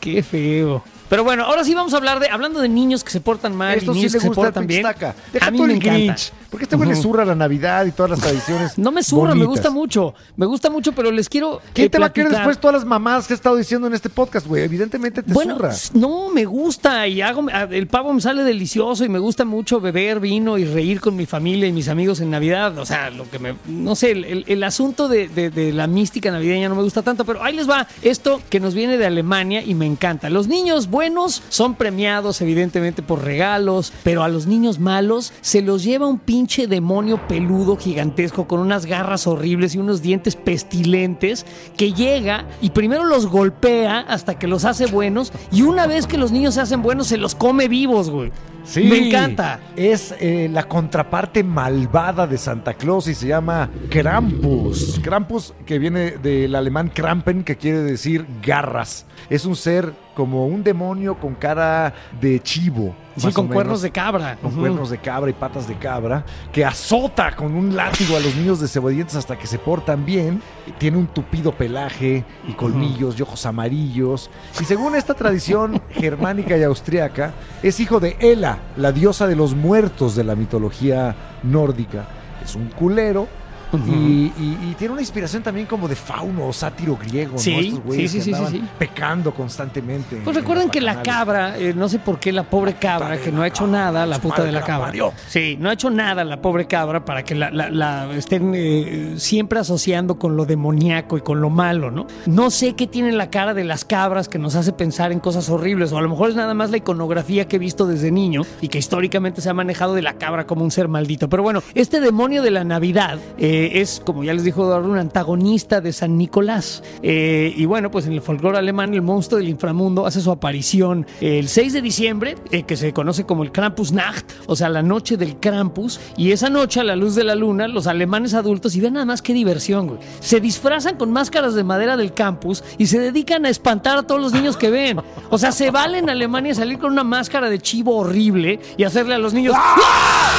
Qué 0.00 0.22
feo. 0.22 0.82
Pero 1.12 1.24
bueno, 1.24 1.44
ahora 1.44 1.62
sí 1.62 1.74
vamos 1.74 1.92
a 1.92 1.98
hablar 1.98 2.20
de, 2.20 2.30
hablando 2.30 2.58
de 2.62 2.70
niños 2.70 3.04
que 3.04 3.10
se 3.10 3.20
portan 3.20 3.54
mal 3.54 3.76
Esto 3.76 3.92
y 3.92 3.96
niños 3.96 4.12
le 4.14 4.18
que 4.18 4.24
se 4.24 4.30
portan 4.30 4.66
bien. 4.66 4.82
Deja 5.30 5.46
a 5.46 5.50
mí 5.50 5.58
me 5.58 5.64
el 5.66 5.70
encanta. 5.72 5.92
Grinch. 5.94 6.32
Porque 6.48 6.64
este 6.64 6.76
güey 6.76 6.88
le 6.88 6.94
Ujú. 6.94 7.02
zurra 7.02 7.24
la 7.26 7.34
Navidad 7.34 7.84
y 7.86 7.92
todas 7.92 8.10
las 8.10 8.20
tradiciones. 8.20 8.78
No 8.78 8.92
me 8.92 9.02
zurra, 9.02 9.34
me 9.34 9.44
gusta 9.44 9.68
mucho. 9.70 10.14
Me 10.36 10.46
gusta 10.46 10.70
mucho, 10.70 10.92
pero 10.92 11.10
les 11.10 11.28
quiero. 11.28 11.60
¿Quién 11.74 11.86
eh, 11.86 11.90
te 11.90 11.98
va 11.98 12.06
a 12.06 12.12
querer 12.14 12.30
después 12.30 12.58
todas 12.58 12.74
las 12.76 12.84
mamadas 12.86 13.26
que 13.26 13.34
he 13.34 13.36
estado 13.36 13.56
diciendo 13.56 13.86
en 13.88 13.92
este 13.94 14.08
podcast, 14.08 14.46
güey? 14.46 14.62
Evidentemente 14.62 15.22
te 15.22 15.32
Bueno, 15.34 15.54
zurra. 15.56 15.72
no, 15.94 16.30
me 16.30 16.44
gusta 16.46 17.06
y 17.08 17.20
hago, 17.22 17.46
a- 17.52 17.62
el 17.64 17.86
pavo 17.88 18.12
me 18.14 18.20
sale 18.22 18.42
delicioso 18.42 19.04
y 19.04 19.08
me 19.10 19.18
gusta 19.18 19.44
mucho 19.44 19.80
beber 19.82 20.18
vino 20.20 20.56
y 20.56 20.64
reír 20.64 21.00
con 21.00 21.14
mi 21.16 21.26
familia 21.26 21.66
y 21.68 21.72
mis 21.72 21.88
amigos 21.88 22.20
en 22.20 22.30
Navidad. 22.30 22.76
O 22.78 22.84
sea, 22.86 23.10
lo 23.10 23.28
que 23.30 23.38
me, 23.38 23.54
no 23.66 23.94
sé, 23.96 24.12
el, 24.12 24.24
el- 24.24 24.44
el 24.46 24.62
asunto 24.64 25.08
de, 25.08 25.28
de- 25.28 25.48
de 25.50 25.72
la 25.72 25.86
mística 25.86 26.30
navideña 26.30 26.68
no 26.70 26.74
me 26.74 26.82
gusta 26.82 27.02
tanto, 27.02 27.24
pero 27.26 27.42
ahí 27.42 27.54
les 27.54 27.68
va 27.68 27.86
esto 28.02 28.40
que 28.50 28.60
nos 28.60 28.72
viene 28.74 28.96
de 28.98 29.04
Alemania 29.06 29.62
y 29.62 29.74
me 29.74 29.84
encanta. 29.86 30.28
Los 30.30 30.48
niños 30.48 30.90
buenos 31.02 31.42
son 31.48 31.74
premiados 31.74 32.40
evidentemente 32.42 33.02
por 33.02 33.24
regalos, 33.24 33.92
pero 34.04 34.22
a 34.22 34.28
los 34.28 34.46
niños 34.46 34.78
malos 34.78 35.32
se 35.40 35.60
los 35.60 35.82
lleva 35.82 36.06
un 36.06 36.20
pinche 36.20 36.68
demonio 36.68 37.26
peludo 37.26 37.76
gigantesco 37.76 38.46
con 38.46 38.60
unas 38.60 38.86
garras 38.86 39.26
horribles 39.26 39.74
y 39.74 39.78
unos 39.78 40.00
dientes 40.00 40.36
pestilentes 40.36 41.44
que 41.76 41.92
llega 41.92 42.46
y 42.60 42.70
primero 42.70 43.04
los 43.04 43.26
golpea 43.26 43.98
hasta 43.98 44.38
que 44.38 44.46
los 44.46 44.64
hace 44.64 44.86
buenos 44.86 45.32
y 45.50 45.62
una 45.62 45.88
vez 45.88 46.06
que 46.06 46.18
los 46.18 46.30
niños 46.30 46.54
se 46.54 46.60
hacen 46.60 46.82
buenos 46.82 47.08
se 47.08 47.16
los 47.16 47.34
come 47.34 47.66
vivos, 47.66 48.08
güey. 48.08 48.30
Sí, 48.64 48.84
Me 48.84 49.08
encanta. 49.08 49.58
Es 49.74 50.14
eh, 50.20 50.48
la 50.50 50.68
contraparte 50.68 51.42
malvada 51.42 52.26
de 52.28 52.38
Santa 52.38 52.74
Claus 52.74 53.08
y 53.08 53.14
se 53.14 53.26
llama 53.26 53.68
Krampus. 53.90 55.00
Krampus, 55.02 55.52
que 55.66 55.80
viene 55.80 56.12
del 56.12 56.54
alemán 56.54 56.88
Krampen, 56.94 57.42
que 57.42 57.56
quiere 57.56 57.80
decir 57.80 58.24
garras. 58.40 59.06
Es 59.28 59.46
un 59.46 59.56
ser 59.56 59.94
como 60.14 60.46
un 60.46 60.62
demonio 60.62 61.18
con 61.18 61.34
cara 61.34 61.92
de 62.20 62.40
chivo. 62.40 62.94
Sí, 63.16 63.30
con 63.32 63.48
cuernos 63.48 63.82
de 63.82 63.90
cabra. 63.90 64.36
con 64.40 64.52
cuernos 64.52 64.88
de 64.88 64.96
cabra 64.98 65.30
y 65.30 65.34
patas 65.34 65.68
de 65.68 65.76
cabra, 65.76 66.24
que 66.50 66.64
azota 66.64 67.36
con 67.36 67.54
un 67.54 67.76
látigo 67.76 68.16
a 68.16 68.20
los 68.20 68.34
niños 68.34 68.58
de 68.58 68.68
cebodientes 68.68 69.16
hasta 69.16 69.38
que 69.38 69.46
se 69.46 69.58
portan 69.58 70.06
bien. 70.06 70.40
Tiene 70.78 70.96
un 70.96 71.06
tupido 71.08 71.52
pelaje 71.52 72.24
y 72.48 72.52
colmillos 72.54 73.18
y 73.18 73.22
ojos 73.22 73.44
amarillos. 73.44 74.30
Y 74.60 74.64
según 74.64 74.94
esta 74.94 75.14
tradición 75.14 75.82
germánica 75.90 76.56
y 76.56 76.62
austriaca, 76.62 77.34
es 77.62 77.80
hijo 77.80 78.00
de 78.00 78.16
Hela, 78.18 78.58
la 78.76 78.92
diosa 78.92 79.26
de 79.26 79.36
los 79.36 79.54
muertos 79.54 80.16
de 80.16 80.24
la 80.24 80.34
mitología 80.34 81.14
nórdica. 81.42 82.06
Es 82.42 82.54
un 82.54 82.68
culero. 82.68 83.28
Y, 83.72 83.90
y- 83.90 84.58
y 84.70 84.74
tiene 84.78 84.92
una 84.92 85.02
inspiración 85.02 85.42
también 85.42 85.66
como 85.66 85.88
de 85.88 85.96
fauno 85.96 86.46
o 86.48 86.52
sátiro 86.52 86.96
griego, 86.96 87.38
Sí, 87.38 87.54
¿no? 87.54 87.60
Estos 87.60 87.80
güeyes 87.84 88.10
sí, 88.10 88.20
sí, 88.20 88.30
que 88.30 88.36
sí, 88.36 88.44
sí, 88.50 88.62
pecando 88.78 89.32
constantemente. 89.34 90.16
Pues 90.24 90.36
en 90.36 90.42
recuerden 90.42 90.70
que 90.70 90.80
la 90.80 91.02
cabra, 91.02 91.58
eh, 91.58 91.72
no 91.74 91.88
sé 91.88 91.98
por 91.98 92.18
qué 92.18 92.32
la 92.32 92.42
pobre 92.44 92.74
cabra, 92.74 93.18
que 93.18 93.30
no 93.32 93.42
ha 93.42 93.46
hecho 93.48 93.64
cabra, 93.64 93.78
nada, 93.78 94.06
la 94.06 94.18
puta 94.18 94.44
de 94.44 94.52
la 94.52 94.60
la 94.60 94.66
cabra. 94.66 94.86
parió. 94.86 95.12
Sí, 95.28 95.56
no 95.58 95.70
ha 95.70 95.72
hecho 95.72 95.90
nada 95.90 96.24
la 96.24 96.40
pobre 96.40 96.66
cabra 96.66 97.04
para 97.04 97.24
que 97.24 97.34
la, 97.34 97.50
la- 97.50 97.70
la 97.70 98.12
estén 98.14 98.52
eh, 98.54 99.14
siempre 99.16 99.58
asociando 99.58 100.18
con 100.18 100.36
lo 100.36 100.44
demoníaco 100.44 101.16
y 101.16 101.20
con 101.22 101.40
lo 101.40 101.50
malo, 101.50 101.90
¿no? 101.90 102.06
No 102.26 102.50
sé 102.50 102.74
qué 102.74 102.86
tiene 102.86 103.12
la 103.12 103.30
cara 103.30 103.54
de 103.54 103.64
las 103.64 103.84
cabras 103.84 104.28
que 104.28 104.38
nos 104.38 104.54
hace 104.54 104.72
pensar 104.72 105.12
en 105.12 105.20
cosas 105.20 105.48
horribles, 105.48 105.92
o 105.92 105.98
a 105.98 106.02
lo 106.02 106.08
mejor 106.08 106.30
es 106.30 106.36
nada 106.36 106.54
más 106.54 106.70
la 106.70 106.76
iconografía 106.76 107.46
que 107.48 107.56
he 107.56 107.58
visto 107.58 107.86
desde 107.86 108.10
niño 108.10 108.42
y 108.60 108.68
que 108.68 108.78
históricamente 108.78 109.40
se 109.40 109.48
ha 109.50 109.54
manejado 109.54 109.94
de 109.94 110.02
la 110.02 110.14
cabra 110.14 110.46
como 110.46 110.64
un 110.64 110.70
ser 110.70 110.88
maldito. 110.88 111.28
Pero 111.28 111.42
bueno, 111.42 111.62
este 111.74 112.00
demonio 112.00 112.42
de 112.42 112.50
la 112.50 112.64
Navidad 112.64 113.18
eh, 113.38 113.61
es, 113.74 114.02
como 114.04 114.24
ya 114.24 114.34
les 114.34 114.44
dijo 114.44 114.64
Eduardo, 114.64 114.88
un 114.88 114.98
antagonista 114.98 115.80
de 115.80 115.92
San 115.92 116.16
Nicolás. 116.16 116.82
Eh, 117.02 117.52
y 117.56 117.64
bueno, 117.66 117.90
pues 117.90 118.06
en 118.06 118.12
el 118.12 118.22
folclore 118.22 118.58
alemán, 118.58 118.94
el 118.94 119.02
monstruo 119.02 119.38
del 119.38 119.48
inframundo 119.48 120.06
hace 120.06 120.20
su 120.20 120.30
aparición 120.30 121.06
el 121.20 121.48
6 121.48 121.72
de 121.72 121.82
diciembre, 121.82 122.36
eh, 122.50 122.64
que 122.64 122.76
se 122.76 122.92
conoce 122.92 123.24
como 123.24 123.42
el 123.42 123.52
Krampusnacht, 123.52 124.30
o 124.46 124.56
sea, 124.56 124.68
la 124.68 124.82
noche 124.82 125.16
del 125.16 125.36
Krampus. 125.38 126.00
Y 126.16 126.32
esa 126.32 126.50
noche, 126.50 126.80
a 126.80 126.84
la 126.84 126.96
luz 126.96 127.14
de 127.14 127.24
la 127.24 127.34
luna, 127.34 127.68
los 127.68 127.86
alemanes 127.86 128.34
adultos, 128.34 128.74
y 128.74 128.80
ven 128.80 128.94
nada 128.94 129.06
más 129.06 129.22
qué 129.22 129.34
diversión, 129.34 129.86
güey, 129.86 129.98
se 130.20 130.40
disfrazan 130.40 130.96
con 130.96 131.10
máscaras 131.10 131.54
de 131.54 131.64
madera 131.64 131.96
del 131.96 132.14
campus 132.14 132.64
y 132.78 132.86
se 132.86 132.98
dedican 132.98 133.46
a 133.46 133.48
espantar 133.48 133.98
a 133.98 134.02
todos 134.02 134.20
los 134.20 134.32
niños 134.32 134.56
que 134.56 134.70
ven. 134.70 135.00
O 135.30 135.38
sea, 135.38 135.52
se 135.52 135.70
vale 135.70 135.98
en 135.98 136.10
Alemania 136.10 136.54
salir 136.54 136.78
con 136.78 136.92
una 136.92 137.04
máscara 137.04 137.48
de 137.48 137.58
chivo 137.58 137.96
horrible 137.96 138.60
y 138.76 138.84
hacerle 138.84 139.14
a 139.14 139.18
los 139.18 139.32
niños. 139.32 139.54
¡Ah! 139.56 140.32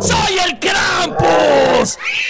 ¡Soy 0.00 0.38
el 0.46 0.58
Krampus! 0.58 1.27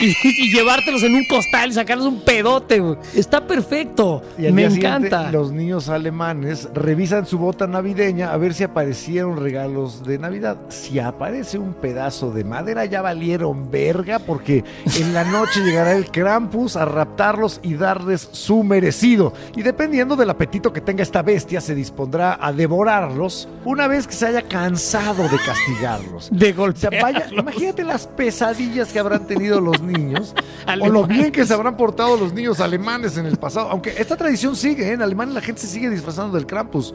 Y, 0.01 0.15
y 0.23 0.53
llevártelos 0.55 1.03
en 1.03 1.15
un 1.15 1.25
costal 1.27 1.71
y 1.71 1.73
sacarles 1.75 2.07
un 2.07 2.21
pedote, 2.21 2.81
güey. 2.81 2.97
Está 3.15 3.47
perfecto. 3.47 4.23
Y 4.39 4.51
Me 4.53 4.65
encanta. 4.65 5.31
los 5.33 5.53
niños 5.53 5.89
alemanes 5.89 6.69
revisan 6.75 7.27
su 7.27 7.39
bota 7.39 7.67
navideña 7.67 8.33
a 8.33 8.37
ver 8.37 8.55
si 8.55 8.65
aparecieron 8.65 9.37
regalos 9.37 10.05
de 10.05 10.19
Navidad. 10.19 10.57
Si 10.69 10.99
aparece 10.99 11.59
un 11.59 11.75
pedazo 11.75 12.31
de 12.31 12.45
madera, 12.45 12.85
ya 12.85 13.03
valieron 13.03 13.71
verga, 13.71 14.19
porque 14.19 14.65
en 14.99 15.15
la 15.15 15.25
noche 15.25 15.61
llegará 15.65 15.93
el 15.95 16.11
Krampus 16.11 16.77
a 16.77 16.85
raptarlos 16.85 17.61
y 17.63 17.75
darles 17.75 18.29
su 18.33 18.63
merecido. 18.63 19.33
Y 19.57 19.63
dependiendo 19.63 20.17
del 20.17 20.31
apetito 20.31 20.73
que 20.73 20.81
tenga 20.81 21.03
esta 21.03 21.23
bestia, 21.23 21.61
se 21.61 21.75
dispondrá 21.75 22.39
a 22.41 22.53
devorarlos 22.53 23.49
una 23.65 23.89
vez 23.89 24.07
que 24.07 24.13
se 24.15 24.27
haya 24.27 24.43
cansado 24.43 25.25
de 25.29 25.39
castigarlos. 25.45 26.29
De 26.31 26.53
O 26.53 26.57
golpe. 26.57 26.81
sea, 26.81 26.91
vaya, 27.03 27.27
imagínate 27.33 27.85
las 27.85 28.07
pesadillas 28.07 28.93
que 28.93 28.99
habrán 29.19 29.27
tenido 29.27 29.61
los 29.61 29.83
niños 29.83 30.35
o 30.81 30.89
lo 30.89 31.07
bien 31.07 31.33
que 31.33 31.45
se 31.45 31.55
habrán 31.55 31.77
portado 31.77 32.17
los 32.17 32.33
niños 32.33 32.61
alemanes 32.61 33.17
en 33.17 33.27
el 33.27 33.37
pasado. 33.37 33.69
Aunque 33.71 33.91
esta 33.99 34.17
tradición 34.17 34.57
sigue, 34.57 34.89
¿eh? 34.89 34.93
en 34.93 35.03
Alemania 35.03 35.35
la 35.35 35.41
gente 35.41 35.61
se 35.61 35.67
sigue 35.67 35.91
disfrazando 35.91 36.37
del 36.37 36.47
Krampus. 36.47 36.95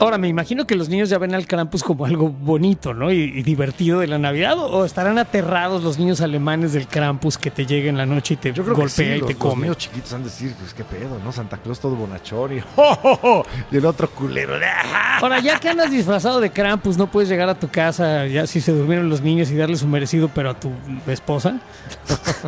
Ahora, 0.00 0.18
me 0.18 0.26
imagino 0.28 0.66
que 0.66 0.74
los 0.74 0.88
niños 0.88 1.08
ya 1.10 1.18
ven 1.18 1.34
al 1.34 1.46
Krampus 1.46 1.82
como 1.84 2.04
algo 2.06 2.28
bonito, 2.28 2.92
¿no? 2.92 3.12
Y, 3.12 3.18
y 3.18 3.42
divertido 3.42 4.00
de 4.00 4.08
la 4.08 4.18
Navidad. 4.18 4.58
¿O 4.58 4.84
estarán 4.84 5.18
aterrados 5.18 5.84
los 5.84 5.98
niños 5.98 6.20
alemanes 6.20 6.72
del 6.72 6.88
Krampus 6.88 7.38
que 7.38 7.50
te 7.52 7.66
llega 7.66 7.88
en 7.88 7.96
la 7.96 8.04
noche 8.06 8.34
y 8.34 8.36
te 8.38 8.52
Yo 8.52 8.64
creo 8.64 8.74
que 8.74 8.80
golpea 8.82 9.06
sí, 9.06 9.12
y 9.12 9.18
los, 9.18 9.28
te 9.28 9.34
los 9.34 9.42
come? 9.42 9.62
niños 9.62 9.76
chiquitos 9.78 10.12
han 10.12 10.22
de 10.24 10.30
decir, 10.30 10.54
pues 10.58 10.74
qué 10.74 10.82
pedo, 10.82 11.18
¿no? 11.22 11.30
Santa 11.30 11.58
Claus 11.58 11.78
todo 11.78 11.94
bonachón 11.94 12.56
y, 12.56 12.60
¡oh, 12.76 12.98
oh, 13.02 13.18
oh! 13.22 13.42
y 13.70 13.76
el 13.76 13.86
otro 13.86 14.10
culero. 14.10 14.54
¡ah! 14.64 15.18
Ahora, 15.20 15.38
ya 15.38 15.60
que 15.60 15.68
andas 15.68 15.90
disfrazado 15.90 16.40
de 16.40 16.50
Krampus, 16.50 16.96
¿no 16.96 17.06
puedes 17.06 17.28
llegar 17.28 17.48
a 17.48 17.54
tu 17.54 17.68
casa 17.68 18.26
ya 18.26 18.46
si 18.46 18.60
se 18.60 18.72
durmieron 18.72 19.08
los 19.08 19.20
niños 19.20 19.50
y 19.50 19.56
darle 19.56 19.76
su 19.76 19.86
merecido, 19.86 20.28
pero 20.34 20.50
a 20.50 20.54
tu 20.58 20.70
esposa? 21.06 21.60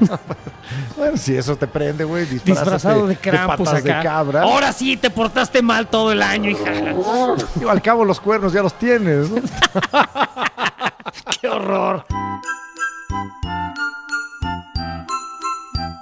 Bueno, 0.97 1.17
si 1.17 1.37
eso 1.37 1.57
te 1.57 1.67
prende, 1.67 2.05
güey, 2.05 2.25
Disfrazado 2.27 3.07
de 3.07 3.17
Krampus 3.17 3.69
patas 3.69 3.85
acá. 3.85 3.99
de 3.99 4.03
cabra. 4.03 4.43
Ahora 4.43 4.73
sí, 4.73 4.97
te 4.97 5.11
portaste 5.11 5.61
mal 5.63 5.87
todo 5.89 6.11
el 6.13 6.23
año, 6.23 6.51
hija. 6.51 6.73
Digo, 7.55 7.71
al 7.71 7.83
cabo 7.83 8.05
los 8.05 8.21
cuernos 8.21 8.53
ya 8.53 8.63
los 8.63 8.75
tienes. 8.75 9.31
¡Qué 11.41 11.49
horror! 11.49 12.05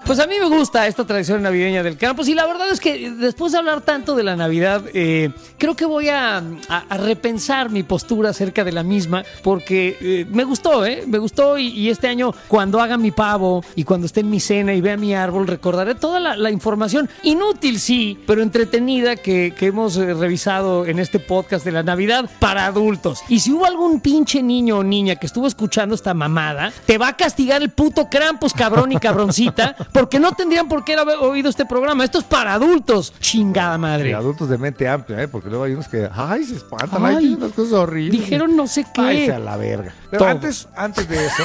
Pues 0.04 0.18
a 0.18 0.26
mí 0.26 0.34
me 0.40 0.48
gusta 0.48 0.86
esta 0.88 1.06
tradición 1.06 1.42
navideña 1.42 1.82
del 1.82 1.96
Krampus 1.96 2.28
y 2.28 2.34
la 2.34 2.44
verdad 2.44 2.68
es 2.70 2.80
que 2.80 3.10
después 3.12 3.52
de 3.52 3.58
hablar 3.58 3.82
tanto 3.82 4.16
de 4.16 4.24
la 4.24 4.34
Navidad, 4.34 4.82
eh, 4.94 5.30
creo 5.58 5.76
que 5.76 5.86
voy 5.86 6.08
a, 6.08 6.42
repensar 6.90 7.70
mi 7.70 7.82
postura 7.82 8.30
acerca 8.30 8.64
de 8.64 8.72
la 8.72 8.82
misma 8.82 9.24
porque 9.42 9.96
eh, 10.00 10.26
me 10.28 10.44
gustó, 10.44 10.84
¿eh? 10.84 11.04
Me 11.06 11.18
gustó 11.18 11.56
y, 11.56 11.88
este 11.88 12.08
año 12.08 12.34
cuando 12.48 12.80
haga 12.80 12.96
mi 12.96 13.10
pavo 13.12 13.64
y 13.76 13.84
cuando 13.84 14.06
esté 14.06 14.20
en 14.20 14.30
mi 14.30 14.40
cena 14.40 14.74
y 14.74 14.80
vea 14.80 14.96
mi 14.96 15.14
árbol 15.14 15.46
recordaré 15.46 15.94
toda 15.94 16.18
la, 16.18 16.50
información 16.50 17.08
inútil, 17.22 17.78
sí, 17.78 18.18
pero 18.26 18.42
entretenida 18.42 19.16
que, 19.16 19.54
que 19.56 19.66
hemos 19.66 19.96
eh, 19.96 20.14
revisado 20.14 20.84
en 20.84 20.98
este 20.98 21.18
podcast 21.20 21.64
de 21.64 21.72
la 21.72 21.82
Navidad 21.82 22.28
para 22.40 22.66
adultos. 22.66 23.22
Y 23.28 23.40
si 23.40 23.52
hubo 23.52 23.66
algún 23.66 24.00
pinche 24.00 24.42
niño 24.42 24.78
o 24.78 24.82
niña 24.82 25.16
que 25.16 25.26
estuvo 25.26 25.46
escuchando 25.46 25.94
esta 25.94 26.12
mamada, 26.12 26.72
te 26.86 26.98
va 26.98 27.08
a 27.08 27.16
castigar 27.16 27.62
el 27.62 27.70
puto 27.70 28.08
Krampus, 28.10 28.52
cabrón 28.52 28.92
y 28.92 28.96
cabroncita, 28.96 29.76
porque 29.92 30.18
no 30.18 30.32
tendrían 30.32 30.68
por 30.68 30.84
qué 30.84 30.94
haber 30.94 31.16
oído 31.18 31.48
este 31.50 31.66
programa. 31.66 32.04
Esto 32.04 32.18
es 32.18 32.24
para 32.24 32.54
adultos. 32.54 33.12
Chingada 33.20 33.76
Y 33.76 33.78
madre. 33.78 34.14
adultos 34.14 34.48
de 34.48 34.58
mente 34.58 34.88
amplia, 34.88 35.22
¿eh? 35.22 35.28
Porque 35.28 35.48
luego 35.48 35.64
hay 35.64 35.72
unos 35.74 35.88
que, 35.88 36.08
ay, 36.12 36.44
se 36.44 36.56
espantan, 36.56 37.04
ay, 37.04 37.16
Ay, 37.16 37.24
dicen 37.26 37.42
unas 37.42 37.52
cosas 37.52 37.72
horribles. 37.74 38.20
Dijeron 38.20 38.56
no 38.56 38.66
sé 38.66 38.86
Ay, 38.96 39.26
qué. 39.26 39.32
a 39.32 39.38
la 39.38 39.56
verga. 39.56 39.92
Pero 40.10 40.18
Todo. 40.20 40.28
antes, 40.30 40.68
antes 40.76 41.08
de 41.08 41.26
eso, 41.26 41.42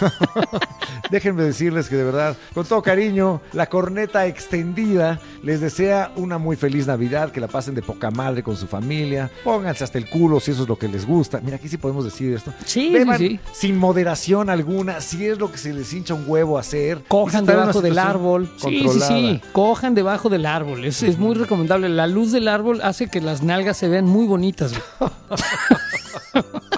déjenme 1.10 1.42
decirles 1.42 1.88
que 1.88 1.96
de 1.96 2.04
verdad, 2.04 2.36
con 2.54 2.66
todo 2.66 2.82
cariño, 2.82 3.40
la 3.52 3.66
corneta 3.66 4.26
extendida 4.26 5.20
les 5.42 5.60
desea 5.60 6.12
una 6.16 6.38
muy 6.38 6.56
feliz 6.56 6.86
Navidad, 6.86 7.30
que 7.30 7.40
la 7.40 7.48
pasen 7.48 7.74
de 7.74 7.82
poca 7.82 8.10
madre 8.10 8.42
con 8.42 8.56
su 8.56 8.66
familia, 8.66 9.30
pónganse 9.44 9.84
hasta 9.84 9.98
el 9.98 10.08
culo 10.08 10.40
si 10.40 10.50
eso 10.52 10.62
es 10.62 10.68
lo 10.68 10.78
que 10.78 10.88
les 10.88 11.06
gusta. 11.06 11.40
Mira, 11.40 11.56
aquí 11.56 11.68
sí 11.68 11.76
podemos 11.76 12.04
decir 12.04 12.34
esto. 12.34 12.52
Sí, 12.64 12.92
Beban 12.92 13.18
sí, 13.18 13.28
sí. 13.28 13.40
sin 13.52 13.76
moderación 13.78 14.50
alguna, 14.50 15.00
si 15.00 15.26
es 15.26 15.38
lo 15.38 15.50
que 15.50 15.58
se 15.58 15.72
les 15.72 15.92
hincha 15.92 16.14
un 16.14 16.24
huevo 16.26 16.58
hacer. 16.58 17.02
Cojan 17.08 17.46
debajo 17.46 17.80
del 17.80 17.98
árbol. 17.98 18.50
Sí, 18.56 18.86
sí, 18.88 19.00
sí. 19.00 19.40
Cojan 19.52 19.94
debajo 19.94 20.28
del 20.28 20.46
árbol. 20.46 20.84
Es, 20.84 21.02
es 21.02 21.18
muy 21.18 21.34
recomendable. 21.34 21.88
La 21.88 22.06
luz 22.06 22.32
del 22.32 22.48
árbol 22.48 22.80
hace 22.82 23.08
que 23.08 23.20
las 23.20 23.42
nalgas 23.42 23.76
se 23.76 23.88
vean 23.88 24.06
muy 24.06 24.26
bonitas. 24.26 24.72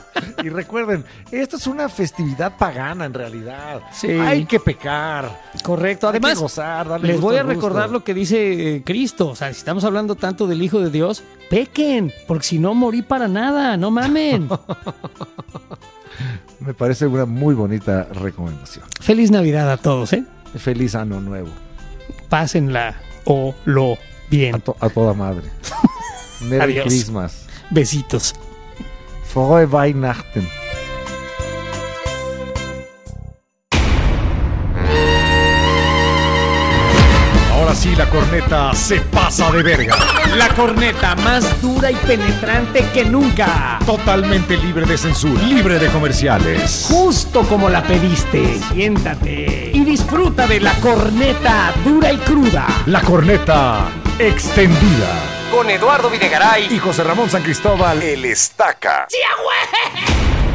Y 0.48 0.50
recuerden, 0.50 1.04
esto 1.30 1.56
es 1.58 1.66
una 1.66 1.90
festividad 1.90 2.56
pagana 2.56 3.04
en 3.04 3.12
realidad. 3.12 3.82
Sí. 3.92 4.08
Hay 4.12 4.46
que 4.46 4.58
pecar. 4.58 5.42
Correcto. 5.62 6.06
Hay 6.08 6.12
que 6.12 6.16
Además, 6.18 6.38
gozar, 6.38 6.88
darle 6.88 7.08
les 7.08 7.20
voy 7.20 7.36
a 7.36 7.42
recordar 7.42 7.90
lo 7.90 8.02
que 8.02 8.14
dice 8.14 8.76
eh, 8.76 8.82
Cristo. 8.82 9.28
O 9.28 9.36
sea, 9.36 9.52
si 9.52 9.58
estamos 9.58 9.84
hablando 9.84 10.14
tanto 10.14 10.46
del 10.46 10.62
Hijo 10.62 10.80
de 10.80 10.88
Dios, 10.90 11.22
pequen, 11.50 12.10
porque 12.26 12.46
si 12.46 12.58
no 12.58 12.72
morí 12.72 13.02
para 13.02 13.28
nada, 13.28 13.76
no 13.76 13.90
mamen. 13.90 14.48
Me 16.60 16.72
parece 16.72 17.06
una 17.06 17.26
muy 17.26 17.54
bonita 17.54 18.04
recomendación. 18.04 18.86
Feliz 19.00 19.30
Navidad 19.30 19.70
a 19.70 19.76
todos, 19.76 20.14
¿eh? 20.14 20.24
Feliz 20.56 20.94
año 20.94 21.20
nuevo. 21.20 21.50
Pásenla 22.30 22.96
o 23.26 23.54
lo 23.66 23.92
A, 23.92 23.96
bien. 24.30 24.60
to- 24.62 24.76
a 24.80 24.88
toda 24.88 25.12
madre. 25.12 25.50
Merry 26.40 26.72
Adiós. 26.72 26.86
Christmas. 26.86 27.46
Besitos. 27.70 28.34
Frohe 29.38 29.66
Weihnachten. 29.66 30.48
Ahora 37.54 37.72
sí, 37.72 37.94
la 37.94 38.10
corneta 38.10 38.74
se 38.74 39.00
pasa 39.00 39.52
de 39.52 39.62
verga. 39.62 39.94
La 40.36 40.48
corneta 40.48 41.14
más 41.14 41.62
dura 41.62 41.92
y 41.92 41.94
penetrante 41.94 42.84
que 42.92 43.04
nunca. 43.04 43.78
Totalmente 43.86 44.56
libre 44.56 44.84
de 44.86 44.98
censura, 44.98 45.40
libre 45.42 45.78
de 45.78 45.86
comerciales. 45.86 46.88
Justo 46.90 47.42
como 47.42 47.68
la 47.68 47.84
pediste. 47.84 48.58
Siéntate 48.72 49.70
y 49.72 49.84
disfruta 49.84 50.48
de 50.48 50.58
la 50.58 50.72
corneta 50.80 51.72
dura 51.84 52.12
y 52.12 52.16
cruda. 52.16 52.66
La 52.86 53.02
corneta 53.02 53.88
extendida. 54.18 55.37
Con 55.50 55.70
Eduardo 55.70 56.10
Videgaray. 56.10 56.72
Y 56.72 56.78
José 56.78 57.04
Ramón 57.04 57.30
San 57.30 57.42
Cristóbal, 57.42 58.02
el 58.02 58.24
estaca. 58.26 59.06
¡Sí, 59.08 59.18
güey! 59.42 60.47